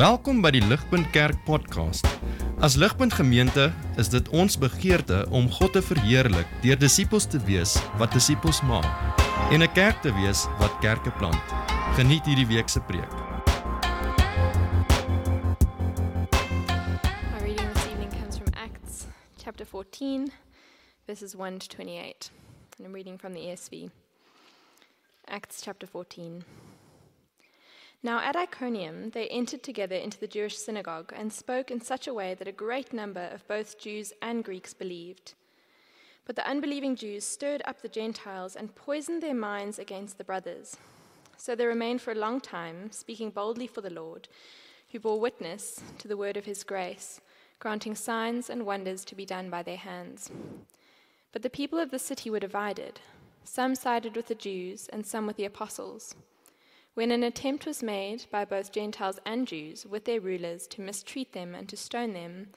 Welkom 0.00 0.38
by 0.40 0.48
die 0.54 0.62
Ligpunt 0.64 1.10
Kerk 1.12 1.36
podcast. 1.44 2.06
As 2.64 2.72
Ligpunt 2.80 3.12
Gemeente 3.12 3.66
is 4.00 4.08
dit 4.08 4.28
ons 4.32 4.54
begeerte 4.56 5.26
om 5.28 5.50
God 5.52 5.74
te 5.76 5.82
verheerlik 5.84 6.48
deur 6.64 6.78
disippels 6.80 7.26
te 7.28 7.36
wees 7.44 7.74
wat 8.00 8.16
disippels 8.16 8.62
maak 8.64 8.88
en 9.52 9.60
'n 9.60 9.68
kerk 9.76 10.00
te 10.00 10.08
wees 10.16 10.46
wat 10.56 10.72
kerke 10.80 11.12
plant. 11.20 11.44
Geniet 12.00 12.24
hierdie 12.24 12.48
week 12.48 12.68
se 12.72 12.80
preek. 12.80 13.12
Our 17.34 17.42
reading 17.44 17.68
this 17.74 17.84
evening 17.84 18.10
comes 18.16 18.40
from 18.40 18.48
Acts 18.56 19.04
chapter 19.36 19.66
14, 19.66 20.32
verses 21.04 21.36
1 21.36 21.58
to 21.58 21.68
28. 21.68 22.30
And 22.78 22.86
I'm 22.86 22.94
reading 22.94 23.18
from 23.18 23.34
the 23.34 23.40
ESV. 23.40 23.90
Acts 25.28 25.60
chapter 25.60 25.86
14. 25.86 26.44
Now 28.02 28.20
at 28.20 28.36
Iconium 28.36 29.10
they 29.10 29.28
entered 29.28 29.62
together 29.62 29.96
into 29.96 30.18
the 30.18 30.26
Jewish 30.26 30.56
synagogue 30.56 31.12
and 31.14 31.32
spoke 31.32 31.70
in 31.70 31.80
such 31.80 32.06
a 32.06 32.14
way 32.14 32.34
that 32.34 32.48
a 32.48 32.52
great 32.52 32.92
number 32.92 33.28
of 33.32 33.46
both 33.46 33.78
Jews 33.78 34.12
and 34.22 34.42
Greeks 34.42 34.72
believed. 34.72 35.34
But 36.24 36.36
the 36.36 36.48
unbelieving 36.48 36.96
Jews 36.96 37.24
stirred 37.24 37.62
up 37.66 37.82
the 37.82 37.88
Gentiles 37.88 38.56
and 38.56 38.74
poisoned 38.74 39.22
their 39.22 39.34
minds 39.34 39.78
against 39.78 40.16
the 40.16 40.24
brothers. 40.24 40.76
So 41.36 41.54
they 41.54 41.66
remained 41.66 42.00
for 42.00 42.12
a 42.12 42.14
long 42.14 42.40
time, 42.40 42.90
speaking 42.92 43.30
boldly 43.30 43.66
for 43.66 43.80
the 43.80 43.90
Lord, 43.90 44.28
who 44.92 45.00
bore 45.00 45.20
witness 45.20 45.82
to 45.98 46.08
the 46.08 46.16
word 46.16 46.36
of 46.36 46.44
his 46.44 46.64
grace, 46.64 47.20
granting 47.58 47.94
signs 47.94 48.48
and 48.48 48.64
wonders 48.64 49.04
to 49.06 49.14
be 49.14 49.26
done 49.26 49.50
by 49.50 49.62
their 49.62 49.76
hands. 49.76 50.30
But 51.32 51.42
the 51.42 51.50
people 51.50 51.78
of 51.78 51.90
the 51.90 51.98
city 51.98 52.30
were 52.30 52.40
divided. 52.40 53.00
Some 53.44 53.74
sided 53.74 54.16
with 54.16 54.28
the 54.28 54.34
Jews 54.34 54.88
and 54.92 55.06
some 55.06 55.26
with 55.26 55.36
the 55.36 55.44
apostles. 55.44 56.14
When 56.94 57.12
an 57.12 57.22
attempt 57.22 57.66
was 57.66 57.82
made 57.82 58.26
by 58.30 58.44
both 58.44 58.72
Gentiles 58.72 59.20
and 59.24 59.46
Jews 59.46 59.86
with 59.86 60.04
their 60.04 60.20
rulers 60.20 60.66
to 60.68 60.80
mistreat 60.80 61.32
them 61.32 61.54
and 61.54 61.68
to 61.68 61.76
stone 61.76 62.12
them, 62.14 62.48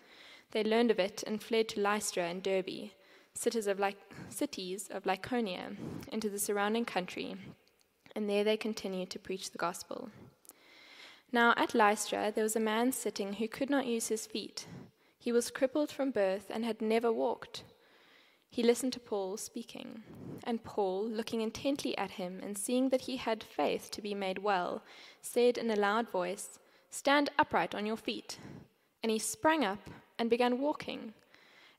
they 0.52 0.63
learned 0.63 0.91
of 0.91 0.99
it 0.99 1.23
and 1.25 1.41
fled 1.41 1.69
to 1.69 1.81
Lystra 1.81 2.23
and 2.23 2.41
Derbe, 2.41 2.91
cities 3.33 3.67
of, 3.67 3.80
Ly- 3.80 3.95
cities 4.30 4.89
of 4.89 5.03
Lycaonia, 5.03 5.75
into 6.11 6.30
the 6.30 6.39
surrounding 6.39 6.85
country, 6.85 7.35
and 8.16 8.30
there 8.30 8.43
they 8.43 8.58
continued 8.58 9.09
to 9.11 9.19
preach 9.19 9.52
the 9.52 9.58
gospel. 9.58 10.09
Now 11.31 11.53
at 11.58 11.73
Lystra 11.73 12.31
there 12.33 12.43
was 12.43 12.55
a 12.55 12.59
man 12.59 12.91
sitting 12.91 13.33
who 13.33 13.47
could 13.47 13.69
not 13.69 13.88
use 13.88 14.08
his 14.08 14.25
feet. 14.25 14.67
He 15.17 15.31
was 15.31 15.52
crippled 15.52 15.91
from 15.91 16.11
birth 16.11 16.47
and 16.49 16.65
had 16.65 16.81
never 16.81 17.11
walked. 17.11 17.63
He 18.53 18.61
listened 18.61 18.93
to 18.93 18.99
Paul 18.99 19.37
speaking, 19.37 20.03
and 20.43 20.63
Paul, 20.63 21.09
looking 21.09 21.41
intently 21.41 21.97
at 21.97 22.11
him 22.11 22.39
and 22.43 22.55
seeing 22.55 22.89
that 22.89 23.01
he 23.01 23.17
had 23.17 23.43
faith 23.43 23.89
to 23.89 23.99
be 23.99 24.13
made 24.13 24.37
well, 24.37 24.83
said 25.23 25.57
in 25.57 25.71
a 25.71 25.75
loud 25.75 26.07
voice, 26.07 26.59
Stand 26.91 27.31
upright 27.39 27.73
on 27.73 27.87
your 27.87 27.97
feet. 27.97 28.37
And 29.01 29.11
he 29.11 29.17
sprang 29.17 29.65
up 29.65 29.89
and 30.19 30.29
began 30.29 30.59
walking. 30.59 31.15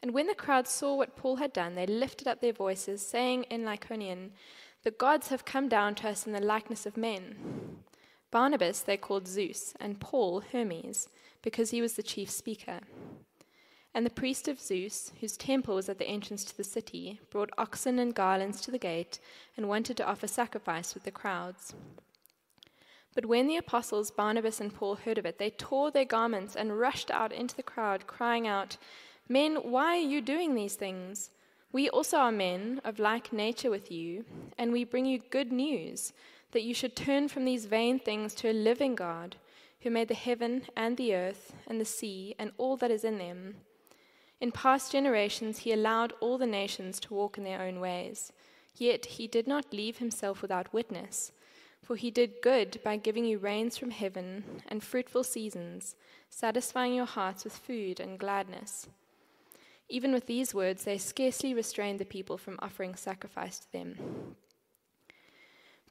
And 0.02 0.12
when 0.12 0.26
the 0.26 0.34
crowd 0.34 0.66
saw 0.66 0.96
what 0.96 1.14
Paul 1.14 1.36
had 1.36 1.52
done, 1.52 1.76
they 1.76 1.86
lifted 1.86 2.26
up 2.26 2.40
their 2.40 2.52
voices, 2.52 3.06
saying 3.06 3.44
in 3.44 3.62
Lycaonian, 3.62 4.30
The 4.82 4.90
gods 4.90 5.28
have 5.28 5.44
come 5.44 5.68
down 5.68 5.94
to 5.94 6.08
us 6.08 6.26
in 6.26 6.32
the 6.32 6.40
likeness 6.40 6.86
of 6.86 6.96
men. 6.96 7.36
Barnabas 8.32 8.80
they 8.80 8.96
called 8.96 9.28
Zeus, 9.28 9.74
and 9.78 10.00
Paul 10.00 10.42
Hermes, 10.50 11.08
because 11.40 11.70
he 11.70 11.80
was 11.80 11.92
the 11.92 12.02
chief 12.02 12.30
speaker. 12.30 12.80
And 13.94 14.04
the 14.04 14.10
priest 14.10 14.48
of 14.48 14.60
Zeus, 14.60 15.12
whose 15.20 15.36
temple 15.36 15.76
was 15.76 15.88
at 15.88 15.98
the 15.98 16.08
entrance 16.08 16.44
to 16.44 16.56
the 16.56 16.64
city, 16.64 17.20
brought 17.30 17.50
oxen 17.56 18.00
and 18.00 18.12
garlands 18.12 18.60
to 18.62 18.72
the 18.72 18.78
gate 18.78 19.20
and 19.56 19.68
wanted 19.68 19.96
to 19.98 20.06
offer 20.06 20.26
sacrifice 20.26 20.94
with 20.94 21.04
the 21.04 21.12
crowds. 21.12 21.74
But 23.14 23.26
when 23.26 23.46
the 23.46 23.56
apostles 23.56 24.10
Barnabas 24.10 24.60
and 24.60 24.74
Paul 24.74 24.96
heard 24.96 25.18
of 25.18 25.26
it, 25.26 25.38
they 25.38 25.50
tore 25.50 25.92
their 25.92 26.04
garments 26.04 26.56
and 26.56 26.80
rushed 26.80 27.10
out 27.12 27.32
into 27.32 27.54
the 27.54 27.62
crowd, 27.62 28.08
crying 28.08 28.48
out, 28.48 28.76
Men, 29.28 29.56
why 29.56 29.96
are 29.96 30.00
you 30.00 30.20
doing 30.20 30.54
these 30.54 30.74
things? 30.74 31.30
We 31.72 31.88
also 31.88 32.18
are 32.18 32.32
men 32.32 32.80
of 32.84 32.98
like 32.98 33.32
nature 33.32 33.70
with 33.70 33.90
you, 33.90 34.24
and 34.58 34.72
we 34.72 34.84
bring 34.84 35.06
you 35.06 35.20
good 35.30 35.52
news 35.52 36.12
that 36.50 36.62
you 36.64 36.74
should 36.74 36.96
turn 36.96 37.28
from 37.28 37.44
these 37.44 37.66
vain 37.66 37.98
things 38.00 38.34
to 38.34 38.50
a 38.50 38.52
living 38.52 38.94
God, 38.94 39.36
who 39.80 39.90
made 39.90 40.08
the 40.08 40.14
heaven 40.14 40.62
and 40.76 40.96
the 40.96 41.14
earth 41.14 41.52
and 41.66 41.80
the 41.80 41.84
sea 41.84 42.34
and 42.38 42.52
all 42.58 42.76
that 42.78 42.90
is 42.90 43.04
in 43.04 43.18
them. 43.18 43.56
In 44.44 44.52
past 44.52 44.92
generations, 44.92 45.60
he 45.60 45.72
allowed 45.72 46.12
all 46.20 46.36
the 46.36 46.46
nations 46.46 47.00
to 47.00 47.14
walk 47.14 47.38
in 47.38 47.44
their 47.44 47.62
own 47.62 47.80
ways. 47.80 48.30
Yet 48.76 49.06
he 49.06 49.26
did 49.26 49.48
not 49.48 49.72
leave 49.72 49.96
himself 49.96 50.42
without 50.42 50.70
witness, 50.70 51.32
for 51.82 51.96
he 51.96 52.10
did 52.10 52.42
good 52.42 52.78
by 52.84 52.98
giving 52.98 53.24
you 53.24 53.38
rains 53.38 53.78
from 53.78 53.90
heaven 53.90 54.60
and 54.68 54.82
fruitful 54.82 55.24
seasons, 55.24 55.96
satisfying 56.28 56.92
your 56.92 57.06
hearts 57.06 57.44
with 57.44 57.56
food 57.56 57.98
and 57.98 58.18
gladness. 58.18 58.86
Even 59.88 60.12
with 60.12 60.26
these 60.26 60.52
words, 60.52 60.84
they 60.84 60.98
scarcely 60.98 61.54
restrained 61.54 61.98
the 61.98 62.04
people 62.04 62.36
from 62.36 62.58
offering 62.60 62.96
sacrifice 62.96 63.60
to 63.60 63.72
them. 63.72 64.36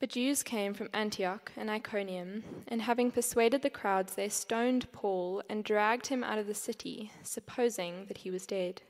But 0.04 0.10
Jews 0.10 0.44
came 0.44 0.74
from 0.74 0.90
Antioch 0.94 1.54
and 1.56 1.70
Iconium, 1.70 2.44
and 2.68 2.82
having 2.82 3.10
persuaded 3.10 3.62
the 3.62 3.70
crowds, 3.70 4.16
they 4.16 4.28
stoned 4.28 4.92
Paul 4.92 5.42
and 5.48 5.64
dragged 5.64 6.08
him 6.08 6.26
out 6.26 6.38
of 6.38 6.46
the 6.46 6.54
city, 6.54 7.14
supposing 7.22 8.08
that 8.08 8.18
he 8.18 8.30
was 8.30 8.46
dead. 8.46 8.82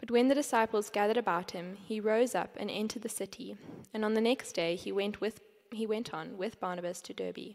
But 0.00 0.10
when 0.10 0.28
the 0.28 0.34
disciples 0.34 0.88
gathered 0.88 1.18
about 1.18 1.50
him, 1.50 1.76
he 1.76 2.00
rose 2.00 2.34
up 2.34 2.56
and 2.58 2.70
entered 2.70 3.02
the 3.02 3.08
city, 3.10 3.58
and 3.92 4.02
on 4.02 4.14
the 4.14 4.22
next 4.22 4.52
day 4.52 4.76
he 4.76 4.90
went, 4.90 5.20
with, 5.20 5.42
he 5.70 5.86
went 5.86 6.14
on 6.14 6.38
with 6.38 6.58
Barnabas 6.58 7.02
to 7.02 7.12
Derbe. 7.12 7.54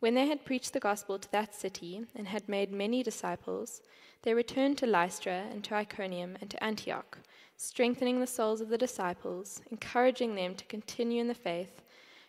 When 0.00 0.14
they 0.14 0.26
had 0.26 0.46
preached 0.46 0.72
the 0.72 0.80
gospel 0.80 1.18
to 1.18 1.30
that 1.32 1.54
city 1.54 2.06
and 2.14 2.28
had 2.28 2.48
made 2.48 2.72
many 2.72 3.02
disciples, 3.02 3.82
they 4.22 4.32
returned 4.32 4.78
to 4.78 4.86
Lystra 4.86 5.44
and 5.50 5.62
to 5.64 5.74
Iconium 5.74 6.38
and 6.40 6.48
to 6.48 6.64
Antioch 6.64 7.18
strengthening 7.58 8.20
the 8.20 8.26
souls 8.26 8.60
of 8.60 8.68
the 8.68 8.78
disciples, 8.78 9.60
encouraging 9.70 10.36
them 10.36 10.54
to 10.54 10.64
continue 10.66 11.20
in 11.20 11.26
the 11.26 11.34
faith, 11.34 11.82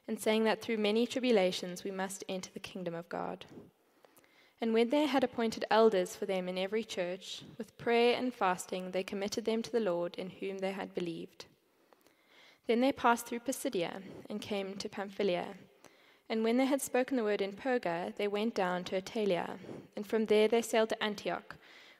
and 0.08 0.20
saying 0.20 0.44
that 0.44 0.60
through 0.60 0.78
many 0.78 1.06
tribulations 1.06 1.84
we 1.84 1.92
must 1.92 2.24
enter 2.28 2.50
the 2.52 2.60
kingdom 2.60 2.96
of 2.96 3.08
God. 3.10 3.46
And 4.60 4.74
when 4.74 4.90
they 4.90 5.06
had 5.06 5.24
appointed 5.24 5.66
elders 5.70 6.16
for 6.16 6.26
them 6.26 6.50
in 6.50 6.58
every 6.58 6.84
church, 6.84 7.44
with 7.60 7.78
prayer 7.78 8.18
and 8.18 8.34
fasting 8.34 8.90
they 8.92 9.04
committed 9.04 9.46
them 9.46 9.62
to 9.62 9.72
the 9.72 9.80
Lord 9.80 10.16
in 10.16 10.32
whom 10.32 10.58
they 10.58 10.72
had 10.72 10.96
believed. 10.96 11.46
Then 12.68 12.82
they 12.82 12.92
passed 12.92 13.28
through 13.28 13.42
Pisidia 13.42 14.02
and 14.30 14.42
came 14.42 14.76
to 14.78 14.90
Pamphylia. 14.90 15.46
And 16.28 16.44
when 16.44 16.58
they 16.58 16.66
had 16.66 16.82
spoken 16.82 17.18
the 17.18 17.24
word 17.24 17.42
in 17.42 17.54
Perga, 17.54 18.16
they 18.16 18.28
went 18.28 18.56
down 18.56 18.84
to 18.86 19.00
Attalia, 19.00 19.58
and 19.96 20.06
from 20.06 20.26
there 20.26 20.48
they 20.48 20.62
sailed 20.64 20.90
to 20.90 21.04
Antioch 21.04 21.56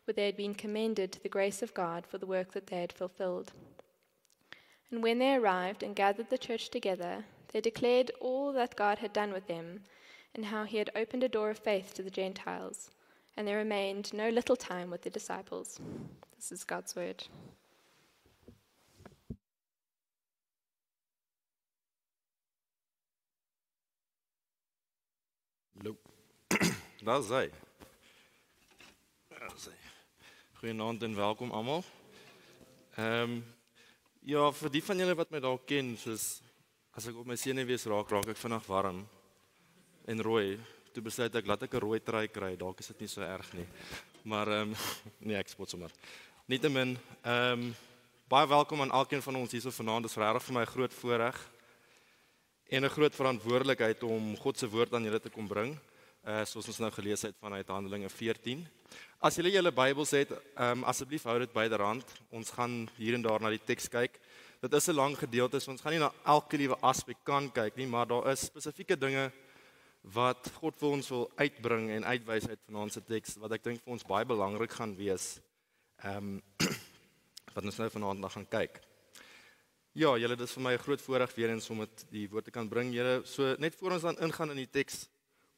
where 0.10 0.16
they 0.16 0.26
had 0.26 0.38
been 0.38 0.56
commended 0.56 1.12
to 1.12 1.22
the 1.22 1.30
grace 1.30 1.62
of 1.62 1.76
God 1.76 2.04
for 2.08 2.18
the 2.18 2.26
work 2.26 2.54
that 2.54 2.66
they 2.66 2.82
had 2.82 2.92
fulfilled. 2.92 3.52
And 4.90 5.04
when 5.04 5.20
they 5.20 5.36
arrived 5.36 5.84
and 5.84 5.96
gathered 5.96 6.32
the 6.32 6.38
church 6.40 6.70
together, 6.70 7.26
they 7.54 7.62
declared 7.62 8.10
all 8.20 8.52
that 8.54 8.76
God 8.76 8.98
had 8.98 9.14
done 9.14 9.32
with 9.32 9.46
them, 9.46 9.82
and 10.34 10.46
how 10.46 10.64
he 10.64 10.78
had 10.78 10.90
opened 10.96 11.24
a 11.24 11.30
door 11.30 11.52
of 11.52 11.60
faith 11.60 11.94
to 11.94 12.02
the 12.02 12.10
Gentiles. 12.10 12.90
And 13.38 13.48
they 13.48 13.54
remained 13.54 14.12
no 14.12 14.30
little 14.30 14.56
time 14.56 14.90
with 14.90 15.04
the 15.04 15.12
disciples. 15.12 15.80
This 16.36 16.52
is 16.52 16.64
God's 16.64 16.96
word. 16.96 17.26
Loop. 25.84 26.00
Daar's 27.06 27.30
hy. 27.30 27.50
Daar's 29.30 29.68
hy. 29.68 29.89
Goeienaand 30.60 31.04
en 31.04 31.16
welkom 31.16 31.52
almal. 31.56 31.84
Ehm 32.96 33.22
um, 33.22 33.36
ja, 34.28 34.42
vir 34.52 34.72
die 34.74 34.82
van 34.84 35.00
julle 35.00 35.14
wat 35.16 35.30
my 35.32 35.40
dalk 35.40 35.62
ken, 35.64 35.94
soos 35.96 36.42
as 36.92 37.06
ek 37.08 37.22
op 37.22 37.30
my 37.32 37.38
senuwees 37.40 37.86
raak, 37.88 38.12
raak 38.12 38.28
ek 38.34 38.42
vinnig 38.42 38.66
warm 38.68 39.00
en 40.12 40.24
rooi. 40.28 40.58
Toe 40.92 41.06
besluit 41.06 41.38
ek 41.40 41.48
laat 41.48 41.64
ek 41.64 41.78
'n 41.80 41.84
rooi 41.86 42.00
trui 42.04 42.28
kry, 42.28 42.58
dalk 42.60 42.84
is 42.84 42.92
dit 42.92 43.00
nie 43.00 43.08
so 43.08 43.24
erg 43.24 43.54
nie. 43.54 43.64
Maar 44.24 44.52
ehm 44.58 44.74
um, 44.74 44.76
nee, 45.32 45.38
ek 45.40 45.48
spot 45.48 45.70
sommer. 45.70 45.96
Nietemin, 46.46 46.98
ehm 47.24 47.64
um, 47.64 47.76
baie 48.28 48.48
welkom 48.48 48.82
aan 48.82 48.92
elkeen 48.92 49.24
van 49.24 49.40
ons 49.40 49.56
hierso 49.56 49.72
vanaand. 49.72 50.10
Dit 50.10 50.12
is 50.12 50.18
regtig 50.18 50.44
vir 50.44 50.56
my 50.60 50.66
'n 50.68 50.74
groot 50.76 50.94
voorreg 50.94 51.38
en 52.68 52.84
'n 52.84 52.96
groot 52.98 53.16
verantwoordelikheid 53.16 54.04
om 54.04 54.36
God 54.36 54.58
se 54.58 54.68
woord 54.68 54.94
aan 54.94 55.08
julle 55.08 55.22
te 55.22 55.32
kom 55.32 55.48
bring. 55.48 55.80
Uh 56.28 56.42
soos 56.44 56.68
ons 56.68 56.82
nou 56.84 56.90
gelees 56.92 57.22
het 57.24 57.36
vanuit 57.40 57.68
Handelinge 57.72 58.10
14. 58.12 58.66
As 59.24 59.38
julle 59.40 59.54
julle 59.54 59.72
Bybels 59.72 60.12
het, 60.12 60.34
um, 60.60 60.82
asseblief 60.84 61.24
hou 61.24 61.38
dit 61.40 61.52
byderhand. 61.54 62.04
Ons 62.36 62.52
gaan 62.52 62.90
hier 62.98 63.16
en 63.16 63.24
daar 63.24 63.40
na 63.40 63.52
die 63.54 63.62
teks 63.64 63.88
kyk. 63.88 64.20
Dit 64.60 64.74
is 64.74 64.90
'n 64.90 64.96
lang 64.96 65.16
gedeelte, 65.16 65.62
so 65.62 65.72
ons 65.72 65.82
gaan 65.82 65.94
nie 65.94 66.00
na 66.00 66.12
elke 66.26 66.58
liewe 66.58 66.76
aspek 66.82 67.18
kan 67.24 67.50
kyk 67.50 67.78
nie, 67.78 67.88
maar 67.88 68.06
daar 68.06 68.32
is 68.32 68.46
spesifieke 68.46 69.00
dinge 69.00 69.32
wat 70.04 70.52
God 70.60 70.76
vir 70.76 70.90
ons 70.90 71.10
wil 71.10 71.32
uitbring 71.38 71.90
en 71.90 72.04
uitwys 72.04 72.48
uit 72.50 72.60
vanaand 72.68 72.94
se 72.94 73.02
teks 73.02 73.38
wat 73.38 73.52
ek 73.54 73.64
dink 73.64 73.82
vir 73.84 73.94
ons 73.94 74.04
baie 74.04 74.26
belangrik 74.26 74.72
gaan 74.72 74.96
wees. 74.96 75.40
Ehm 76.04 76.18
um, 76.18 76.42
wat 77.56 77.64
ons 77.64 77.78
nou 77.78 77.90
vanaand 77.90 78.20
na 78.20 78.28
gaan 78.28 78.46
kyk. 78.46 78.82
Ja, 79.94 80.18
julle 80.18 80.36
dis 80.36 80.52
vir 80.52 80.64
my 80.64 80.74
'n 80.74 80.84
groot 80.84 81.02
voorreg 81.02 81.36
weer 81.36 81.50
eens 81.50 81.70
om 81.70 81.80
dit 81.80 82.06
die 82.12 82.28
woord 82.28 82.46
te 82.46 82.52
kan 82.52 82.68
bring. 82.68 82.94
Julle 82.94 83.22
so 83.26 83.56
net 83.58 83.76
voor 83.76 83.92
ons 83.92 84.02
dan 84.02 84.20
ingaan 84.20 84.52
in 84.52 84.58
die 84.58 84.72
teks 84.72 85.08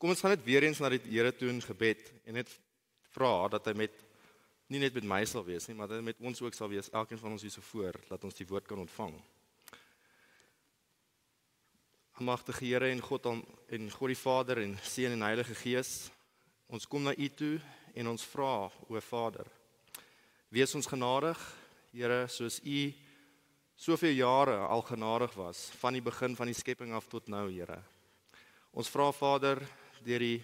kom 0.02 0.10
ons 0.10 0.22
gaan 0.24 0.34
net 0.34 0.46
weer 0.46 0.66
eens 0.66 0.80
na 0.82 0.90
die 0.90 1.04
Here 1.12 1.30
toe 1.30 1.52
in 1.52 1.62
gebed 1.62 2.08
en 2.26 2.40
net 2.40 2.50
vra 3.14 3.46
dat 3.54 3.68
hy 3.70 3.76
met 3.84 4.00
nie 4.72 4.80
net 4.82 4.96
met 4.96 5.06
my 5.06 5.20
sal 5.28 5.44
wees 5.46 5.68
nie, 5.68 5.76
maar 5.76 5.90
dat 5.92 6.00
hy 6.00 6.06
met 6.08 6.22
ons 6.24 6.40
ook 6.42 6.56
sal 6.56 6.72
wees, 6.72 6.88
elkeen 6.96 7.20
van 7.20 7.36
ons 7.36 7.44
hier 7.44 7.52
so 7.52 7.64
voor, 7.74 7.98
dat 8.08 8.24
ons 8.24 8.38
die 8.38 8.48
woord 8.48 8.70
kan 8.70 8.80
ontvang. 8.80 9.18
Magtige 12.22 12.64
Here 12.70 12.88
en 12.94 13.02
God 13.04 13.28
en 13.28 13.90
God 13.92 14.14
die 14.14 14.18
Vader 14.18 14.62
en 14.62 14.78
Seun 14.86 15.18
en 15.18 15.26
Heilige 15.26 15.58
Gees, 15.60 16.12
ons 16.72 16.88
kom 16.88 17.04
na 17.04 17.12
U 17.18 17.30
toe 17.36 17.56
en 17.98 18.12
ons 18.14 18.26
vra, 18.32 18.70
o 18.88 19.02
Vader, 19.10 19.50
wees 20.54 20.76
ons 20.78 20.88
genadig, 20.88 21.42
Here, 21.92 22.24
soos 22.32 22.62
U 22.64 22.80
soveel 23.76 24.16
jare 24.16 24.56
al 24.72 24.86
genadig 24.88 25.36
was 25.36 25.66
van 25.82 25.98
die 25.98 26.06
begin 26.06 26.38
van 26.38 26.48
die 26.48 26.56
skepping 26.56 26.96
af 26.96 27.12
tot 27.12 27.28
nou, 27.28 27.50
Here. 27.52 27.82
Ons 28.72 28.88
vra 28.88 29.12
Vader 29.12 29.60
deur 30.04 30.20
die 30.20 30.40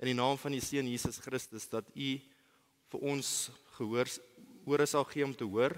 in 0.00 0.08
die 0.08 0.16
naam 0.16 0.38
van 0.40 0.54
die 0.56 0.64
Seun 0.64 0.88
Jesus 0.88 1.20
Christus 1.20 1.68
dat 1.68 1.88
U 1.92 2.10
vir 2.90 3.02
ons 3.12 3.50
gehoor 3.76 4.08
ore 4.66 4.86
sal 4.86 5.04
gee 5.08 5.24
om 5.24 5.34
te 5.34 5.44
hoor. 5.44 5.74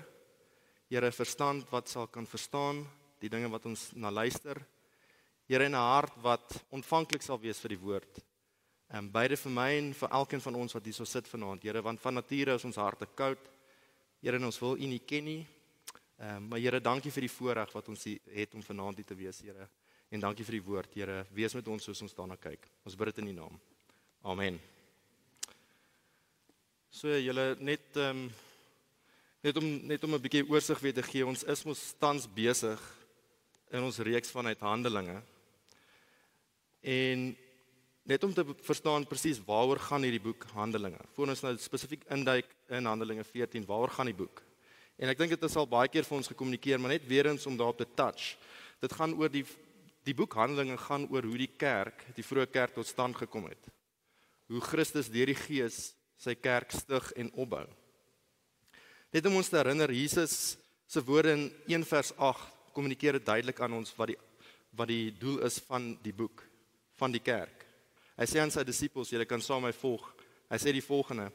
Here, 0.93 1.11
verstand 1.15 1.71
wat 1.73 1.89
sal 1.89 2.07
kan 2.13 2.27
verstaan 2.29 2.83
die 3.23 3.31
dinge 3.33 3.49
wat 3.51 3.67
ons 3.67 3.91
na 3.97 4.11
luister. 4.11 4.59
Here, 5.49 5.69
'n 5.69 5.75
hart 5.75 6.15
wat 6.23 6.65
ontvanklik 6.71 7.23
sal 7.23 7.39
wees 7.39 7.61
vir 7.61 7.71
die 7.71 7.83
woord. 7.83 8.21
En 8.91 9.11
beide 9.11 9.37
vir 9.37 9.53
my 9.53 9.71
en 9.79 9.95
vir 9.95 10.09
elkeen 10.11 10.41
van 10.41 10.55
ons 10.55 10.73
wat 10.73 10.85
hierso 10.85 11.05
sit 11.05 11.29
vanaand, 11.29 11.63
Here, 11.63 11.83
want 11.83 12.01
van 12.01 12.15
nature 12.15 12.55
is 12.55 12.65
ons 12.65 12.77
harte 12.77 13.07
koud. 13.07 13.39
Here, 14.21 14.39
ons 14.45 14.61
wil 14.61 14.77
U 14.77 14.87
nie 14.87 15.01
ken 15.01 15.25
nie. 15.25 15.47
Ehm 16.19 16.37
um, 16.37 16.49
maar 16.49 16.59
Here, 16.59 16.81
dankie 16.81 17.11
vir 17.11 17.23
die 17.23 17.37
voorreg 17.37 17.73
wat 17.73 17.89
ons 17.89 18.05
het 18.05 18.55
om 18.55 18.63
vanaand 18.63 18.97
hier 18.97 19.07
te 19.07 19.15
wees, 19.15 19.41
Here. 19.41 19.69
En 20.13 20.21
dankie 20.21 20.45
vir 20.45 20.59
die 20.59 20.67
woord, 20.67 20.93
Here. 20.93 21.23
Wees 21.33 21.55
met 21.57 21.69
ons 21.73 21.87
soos 21.89 22.03
ons 22.05 22.13
daarna 22.13 22.37
kyk. 22.37 22.67
Ons 22.85 22.97
bid 23.01 23.09
dit 23.09 23.21
in 23.23 23.31
U 23.31 23.37
naam. 23.39 23.55
Amen. 24.29 24.59
So 26.93 27.09
julle 27.17 27.55
net 27.65 27.97
ehm 27.97 28.27
um, 28.27 28.27
net 29.43 29.57
om 29.57 29.71
net 29.89 30.05
om 30.05 30.13
'n 30.15 30.21
bietjie 30.23 30.45
oorsig 30.45 30.83
weer 30.85 30.93
te 30.93 31.03
gee. 31.03 31.25
Ons 31.27 31.47
is 31.49 31.65
mos 31.65 31.95
tans 31.99 32.29
besig 32.29 32.83
in 33.73 33.83
ons 33.83 33.99
reeks 33.99 34.31
van 34.37 34.47
uithandelinge. 34.53 35.17
En 36.83 37.37
net 38.05 38.25
om 38.25 38.35
te 38.35 38.45
verstaan 38.69 39.09
presies 39.09 39.41
waaroor 39.41 39.81
gaan 39.81 40.03
hierdie 40.03 40.27
boek 40.29 40.45
Handelinge. 40.53 41.01
Voordat 41.17 41.35
ons 41.35 41.43
nou 41.43 41.57
spesifiek 41.57 42.05
induik 42.11 42.47
in 42.69 42.85
Handelinge 42.85 43.25
14, 43.25 43.65
waaroor 43.65 43.97
gaan 43.97 44.13
die 44.13 44.21
boek? 44.21 44.43
En 44.99 45.09
ek 45.09 45.19
dink 45.19 45.31
dit 45.31 45.43
is 45.43 45.57
al 45.57 45.67
baie 45.67 45.89
keer 45.89 46.05
vir 46.05 46.17
ons 46.17 46.29
gekommunikeer, 46.29 46.79
maar 46.79 46.91
net 46.91 47.07
weer 47.07 47.27
eens 47.27 47.47
om 47.47 47.57
daarop 47.57 47.79
te 47.79 47.89
touch. 47.95 48.37
Dit 48.79 48.93
gaan 48.93 49.15
oor 49.15 49.31
die 49.33 49.47
die 50.07 50.15
boek 50.15 50.35
Handelinge 50.35 50.77
gaan 50.81 51.07
oor 51.11 51.27
hoe 51.27 51.39
die 51.39 51.51
kerk, 51.59 52.05
die 52.17 52.25
vroeë 52.27 52.49
kerk 52.51 52.75
tot 52.75 52.89
stand 52.89 53.17
gekom 53.21 53.47
het. 53.51 53.71
Hoe 54.51 54.63
Christus 54.65 55.11
deur 55.13 55.31
die 55.31 55.39
Gees 55.39 55.93
sy 56.19 56.35
kerk 56.39 56.75
stig 56.75 57.11
en 57.19 57.31
opbou. 57.39 57.65
Net 59.13 59.27
om 59.29 59.39
ons 59.39 59.51
te 59.51 59.59
herinner, 59.59 59.93
Jesus 59.93 60.57
se 60.89 61.03
woorde 61.05 61.35
in 61.37 61.45
1 61.69 61.87
vers 61.89 62.13
8 62.17 62.73
kommunikeer 62.73 63.19
dit 63.19 63.27
duidelik 63.27 63.61
aan 63.61 63.81
ons 63.81 63.95
wat 63.99 64.13
die 64.15 64.21
wat 64.73 64.89
die 64.89 65.13
doel 65.21 65.43
is 65.45 65.59
van 65.67 65.91
die 66.01 66.15
boek 66.17 66.41
van 66.97 67.13
die 67.13 67.21
kerk. 67.21 67.67
Hy 68.17 68.25
sê 68.29 68.41
aan 68.41 68.53
sy 68.53 68.63
disippels, 68.65 69.11
julle 69.13 69.27
kan 69.29 69.43
saam 69.45 69.67
my 69.67 69.73
volg. 69.77 70.07
Hy 70.49 70.59
sê 70.61 70.73
die 70.73 70.85
volgende: 70.85 71.27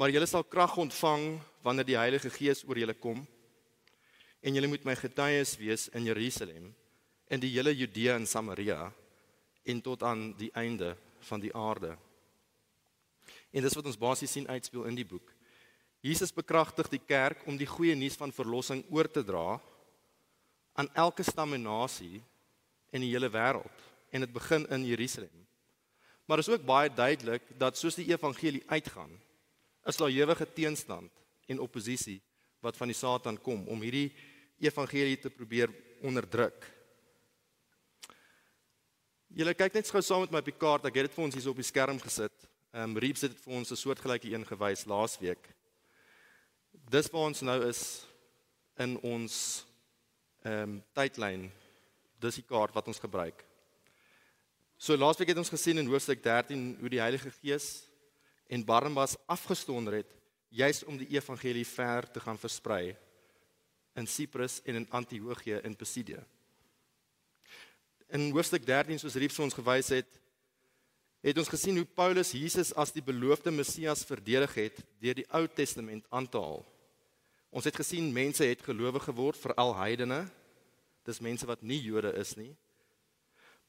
Maar 0.00 0.12
julle 0.14 0.28
sal 0.30 0.46
krag 0.48 0.78
ontvang 0.80 1.26
wanneer 1.64 1.88
die 1.88 1.98
Heilige 2.00 2.32
Gees 2.32 2.64
oor 2.64 2.80
julle 2.80 2.96
kom 2.96 3.20
en 4.40 4.56
julle 4.56 4.70
moet 4.72 4.86
my 4.88 4.94
getuies 4.96 5.58
wees 5.60 5.90
in 5.92 6.06
Jerusalem 6.08 6.70
en 7.30 7.40
die 7.42 7.52
hele 7.54 7.72
Judea 7.76 8.16
en 8.18 8.26
Samaria 8.26 8.88
en 9.62 9.80
tot 9.84 10.02
aan 10.02 10.32
die 10.38 10.50
einde 10.58 10.96
van 11.30 11.42
die 11.42 11.52
aarde. 11.54 11.94
En 13.54 13.62
dis 13.62 13.76
wat 13.78 13.86
ons 13.86 13.98
basies 13.98 14.32
sien 14.34 14.48
uitspeel 14.50 14.88
in 14.90 14.98
die 14.98 15.06
boek. 15.06 15.30
Jesus 16.02 16.32
bekragtig 16.34 16.88
die 16.90 17.02
kerk 17.02 17.44
om 17.46 17.58
die 17.60 17.68
goeie 17.68 17.94
nuus 17.94 18.16
van 18.18 18.32
verlossing 18.32 18.82
oor 18.90 19.06
te 19.10 19.22
dra 19.26 19.60
aan 20.80 20.88
elke 20.98 21.22
stam 21.26 21.54
en 21.54 21.66
nasie 21.68 22.22
in 22.90 23.04
die 23.04 23.12
hele 23.12 23.28
wêreld 23.30 23.86
en 24.10 24.24
dit 24.24 24.32
begin 24.32 24.64
in 24.74 24.86
Jerusalem. 24.88 25.46
Maar 26.26 26.42
is 26.42 26.50
ook 26.50 26.66
baie 26.66 26.90
duidelik 26.90 27.46
dat 27.58 27.78
soos 27.78 27.98
die 27.98 28.08
evangelie 28.10 28.62
uitgaan, 28.70 29.10
is 29.86 29.98
daar 29.98 30.10
ewige 30.14 30.46
teenstand 30.54 31.10
en 31.50 31.62
oppositie 31.62 32.20
wat 32.62 32.76
van 32.78 32.90
die 32.90 32.96
Satan 32.96 33.38
kom 33.42 33.66
om 33.68 33.82
hierdie 33.82 34.10
evangelie 34.60 35.18
te 35.18 35.30
probeer 35.30 35.72
onderdruk. 36.06 36.79
Julle 39.30 39.52
kyk 39.54 39.76
net 39.78 39.86
gou 39.86 40.00
saam 40.02 40.24
met 40.24 40.32
my 40.34 40.40
op 40.42 40.48
die 40.48 40.58
kaart. 40.58 40.86
Ek 40.88 40.96
het 40.98 41.06
dit 41.06 41.14
vir 41.14 41.22
ons 41.22 41.36
hier 41.36 41.50
op 41.52 41.58
die 41.60 41.66
skerm 41.66 42.00
gesit. 42.02 42.34
Ehm 42.74 42.90
um, 42.90 42.98
Reeps 42.98 43.22
het 43.22 43.30
dit 43.30 43.42
vir 43.44 43.54
ons 43.60 43.70
'n 43.70 43.78
soortgelyke 43.78 44.26
een 44.26 44.46
gewys 44.46 44.86
laasweek. 44.90 45.44
Dis 46.90 47.10
waar 47.12 47.28
ons 47.30 47.42
nou 47.42 47.68
is 47.68 48.06
in 48.78 48.98
ons 49.02 49.64
ehm 50.42 50.62
um, 50.62 50.82
tydlyn. 50.92 51.50
Dis 52.18 52.34
die 52.34 52.48
kaart 52.48 52.74
wat 52.74 52.88
ons 52.88 52.98
gebruik. 52.98 53.44
So 54.76 54.96
laasweek 54.96 55.28
het 55.28 55.38
ons 55.38 55.54
gesien 55.54 55.78
in 55.78 55.86
hoofstuk 55.86 56.22
13 56.22 56.76
hoe 56.80 56.88
die 56.88 57.00
Heilige 57.00 57.30
Gees 57.30 57.86
en 58.48 58.64
Barnabas 58.64 59.16
afgestonder 59.26 59.94
het 59.94 60.10
juis 60.48 60.82
om 60.84 60.96
die 60.96 61.10
evangelie 61.14 61.66
ver 61.66 62.10
te 62.10 62.20
gaan 62.20 62.38
versprei 62.38 62.96
in 63.94 64.06
Siprus 64.06 64.60
en 64.64 64.74
in 64.74 64.90
Antiochië 64.90 65.60
in 65.62 65.76
Pisidia. 65.76 66.26
In 68.10 68.32
hoofstuk 68.34 68.64
13 68.66 68.98
soos 68.98 69.14
Rief 69.14 69.36
ons 69.38 69.54
gewys 69.54 69.92
het, 69.94 70.08
het 71.22 71.36
ons 71.38 71.50
gesien 71.52 71.76
hoe 71.78 71.86
Paulus 71.86 72.32
Jesus 72.34 72.72
as 72.74 72.90
die 72.90 73.04
beloofde 73.04 73.52
Messias 73.54 74.02
verdedig 74.08 74.54
het 74.56 74.80
deur 74.98 75.18
die 75.20 75.26
Ou 75.36 75.44
Testament 75.46 76.08
aan 76.10 76.26
te 76.26 76.40
haal. 76.40 76.64
Ons 77.54 77.68
het 77.68 77.76
gesien 77.78 78.08
mense 78.14 78.42
het 78.46 78.64
gelowig 78.66 79.04
geword, 79.06 79.38
veral 79.38 79.76
heidene. 79.78 80.24
Dis 81.06 81.22
mense 81.22 81.46
wat 81.46 81.62
nie 81.62 81.78
Jode 81.84 82.10
is 82.18 82.34
nie. 82.38 82.50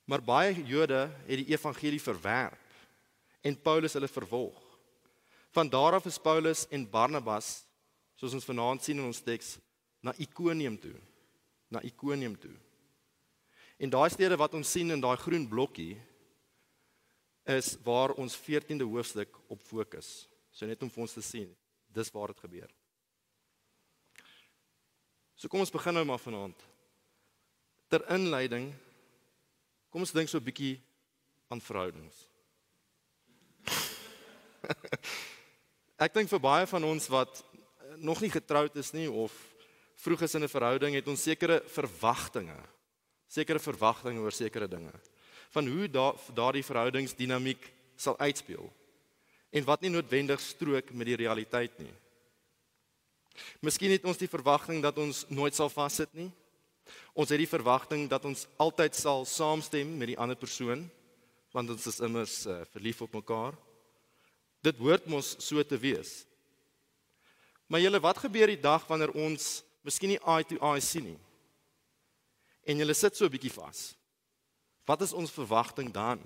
Maar 0.10 0.26
baie 0.26 0.56
Jode 0.66 1.04
het 1.28 1.44
die 1.44 1.52
evangelie 1.54 2.02
verwerp 2.02 2.58
en 3.46 3.62
Paulus 3.62 3.94
hulle 3.98 4.10
vervolg. 4.10 4.58
Van 5.54 5.70
daar 5.70 6.00
af 6.00 6.10
is 6.10 6.18
Paulus 6.22 6.66
en 6.74 6.90
Barnabas, 6.90 7.60
soos 8.18 8.34
ons 8.38 8.46
vanaand 8.48 8.82
sien 8.82 8.98
in 8.98 9.06
ons 9.06 9.22
teks, 9.22 9.58
na 10.02 10.14
Ikonium 10.18 10.78
toe. 10.82 10.98
Na 11.70 11.82
Ikonium 11.86 12.38
toe. 12.40 12.54
En 13.82 13.90
daai 13.90 14.10
stede 14.14 14.38
wat 14.38 14.54
ons 14.54 14.70
sien 14.70 14.94
in 14.94 15.02
daai 15.02 15.18
groen 15.18 15.48
blokkie 15.50 15.96
is 17.50 17.74
waar 17.82 18.14
ons 18.22 18.36
14de 18.38 18.86
hoofstuk 18.86 19.38
op 19.50 19.62
fokus. 19.66 20.30
So 20.54 20.70
net 20.70 20.84
om 20.86 20.92
vir 20.94 21.02
ons 21.02 21.16
te 21.18 21.24
sien, 21.26 21.50
dis 21.90 22.12
waar 22.14 22.30
dit 22.30 22.44
gebeur. 22.44 22.70
So 25.34 25.50
kom 25.50 25.64
ons 25.64 25.74
begin 25.74 25.98
nou 25.98 26.04
maar 26.06 26.22
vanaand. 26.22 26.60
Ter 27.90 28.06
inleiding 28.14 28.70
kom 29.90 30.06
ons 30.06 30.14
dink 30.14 30.30
so 30.30 30.38
'n 30.38 30.46
bietjie 30.46 30.78
aan 31.50 31.62
verhoudings. 31.62 32.28
Ek 36.06 36.14
dink 36.14 36.30
vir 36.30 36.40
baie 36.40 36.68
van 36.70 36.84
ons 36.84 37.10
wat 37.10 37.44
nog 37.98 38.22
nie 38.22 38.30
getroud 38.30 38.76
is 38.78 38.94
nie 38.94 39.10
of 39.10 39.34
vroeg 39.96 40.22
is 40.22 40.36
in 40.36 40.44
'n 40.44 40.54
verhouding, 40.54 40.96
het 40.96 41.08
ons 41.08 41.24
sekere 41.24 41.64
verwagtinge. 41.66 42.62
Sekere 43.32 43.62
verwagtinge 43.64 44.20
oor 44.20 44.36
sekere 44.36 44.68
dinge. 44.68 44.92
Van 45.56 45.68
hoe 45.68 45.88
daardie 45.88 46.66
verhoudingsdinamiek 46.66 47.64
sal 47.96 48.18
uitspeel 48.20 48.68
en 49.52 49.66
wat 49.68 49.82
nie 49.84 49.92
noodwendig 49.92 50.40
strook 50.40 50.94
met 50.96 51.10
die 51.10 51.18
realiteit 51.20 51.74
nie. 51.84 51.92
Miskien 53.64 53.92
het 53.92 54.06
ons 54.08 54.20
die 54.20 54.32
verwagting 54.32 54.80
dat 54.84 54.98
ons 55.00 55.26
nooit 55.32 55.56
sal 55.56 55.72
vassit 55.72 56.12
nie. 56.16 56.30
Ons 57.12 57.32
het 57.32 57.40
die 57.42 57.50
verwagting 57.50 58.08
dat 58.12 58.26
ons 58.28 58.46
altyd 58.60 58.96
sal 58.96 59.26
saamstem 59.28 59.92
met 60.00 60.14
die 60.14 60.20
ander 60.20 60.40
persoon 60.40 60.88
want 61.52 61.68
ons 61.74 61.84
is 61.90 62.00
immers 62.00 62.36
uh, 62.48 62.62
verlief 62.72 63.02
op 63.04 63.18
mekaar. 63.18 63.58
Dit 64.64 64.78
hoort 64.80 65.08
mos 65.12 65.34
so 65.44 65.60
te 65.68 65.76
wees. 65.76 66.22
Maar 67.68 67.84
julle, 67.84 68.00
wat 68.04 68.22
gebeur 68.24 68.48
die 68.52 68.62
dag 68.62 68.86
wanneer 68.88 69.12
ons 69.20 69.60
miskien 69.84 70.14
nie 70.14 70.22
eye 70.24 70.48
to 70.48 70.60
eye 70.64 70.80
sien 70.84 71.10
nie? 71.10 71.20
En 72.64 72.78
julle 72.78 72.94
sit 72.94 73.16
so 73.16 73.26
'n 73.26 73.32
bietjie 73.32 73.54
vas. 73.54 73.96
Wat 74.86 75.02
is 75.02 75.14
ons 75.14 75.32
verwagting 75.32 75.92
dan? 75.92 76.20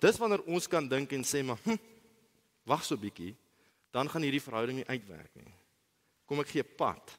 Dis 0.00 0.18
wanneer 0.18 0.42
ons 0.42 0.66
kan 0.66 0.88
dink 0.88 1.12
en 1.12 1.24
sê 1.24 1.44
maar, 1.44 1.58
hm, 1.64 1.78
wag 2.64 2.84
so 2.84 2.94
'n 2.94 3.00
bietjie, 3.00 3.36
dan 3.90 4.08
gaan 4.08 4.22
hierdie 4.22 4.42
verhouding 4.42 4.76
nie 4.78 4.90
uitwerk 4.90 5.34
nie. 5.34 5.54
Kom 6.26 6.40
ek 6.40 6.48
gee 6.48 6.62
pad. 6.62 7.18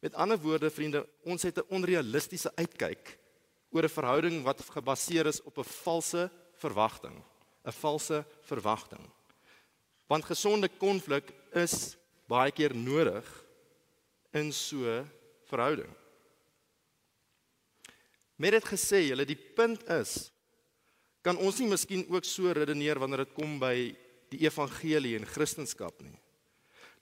Met 0.00 0.14
ander 0.14 0.38
woorde, 0.38 0.70
vriende, 0.70 1.06
ons 1.24 1.42
het 1.42 1.58
'n 1.58 1.68
onrealistiese 1.68 2.50
uitkyk 2.56 3.18
oor 3.70 3.84
'n 3.84 3.88
verhouding 3.88 4.44
wat 4.44 4.60
gebaseer 4.60 5.26
is 5.26 5.42
op 5.42 5.58
'n 5.58 5.64
valse 5.64 6.30
verwagting. 6.54 7.22
'n 7.66 7.72
valse 7.72 8.24
verwagting. 8.46 9.02
Want 10.06 10.24
gesonde 10.24 10.68
konflik 10.68 11.32
is 11.52 11.96
baie 12.28 12.52
keer 12.52 12.74
nodig 12.74 13.26
in 14.32 14.52
so 14.52 15.04
verhouding. 15.44 15.90
Met 18.36 18.56
dit 18.58 18.66
gesê, 18.68 19.06
julle 19.08 19.24
die 19.28 19.38
punt 19.38 19.84
is 19.96 20.30
kan 21.26 21.38
ons 21.42 21.56
nie 21.58 21.66
miskien 21.66 22.04
ook 22.06 22.26
so 22.28 22.52
redeneer 22.54 23.00
wanneer 23.02 23.24
dit 23.24 23.34
kom 23.34 23.56
by 23.58 23.74
die 24.30 24.44
evangelie 24.44 25.16
en 25.18 25.26
Christendom 25.26 25.90
nie. 26.04 26.18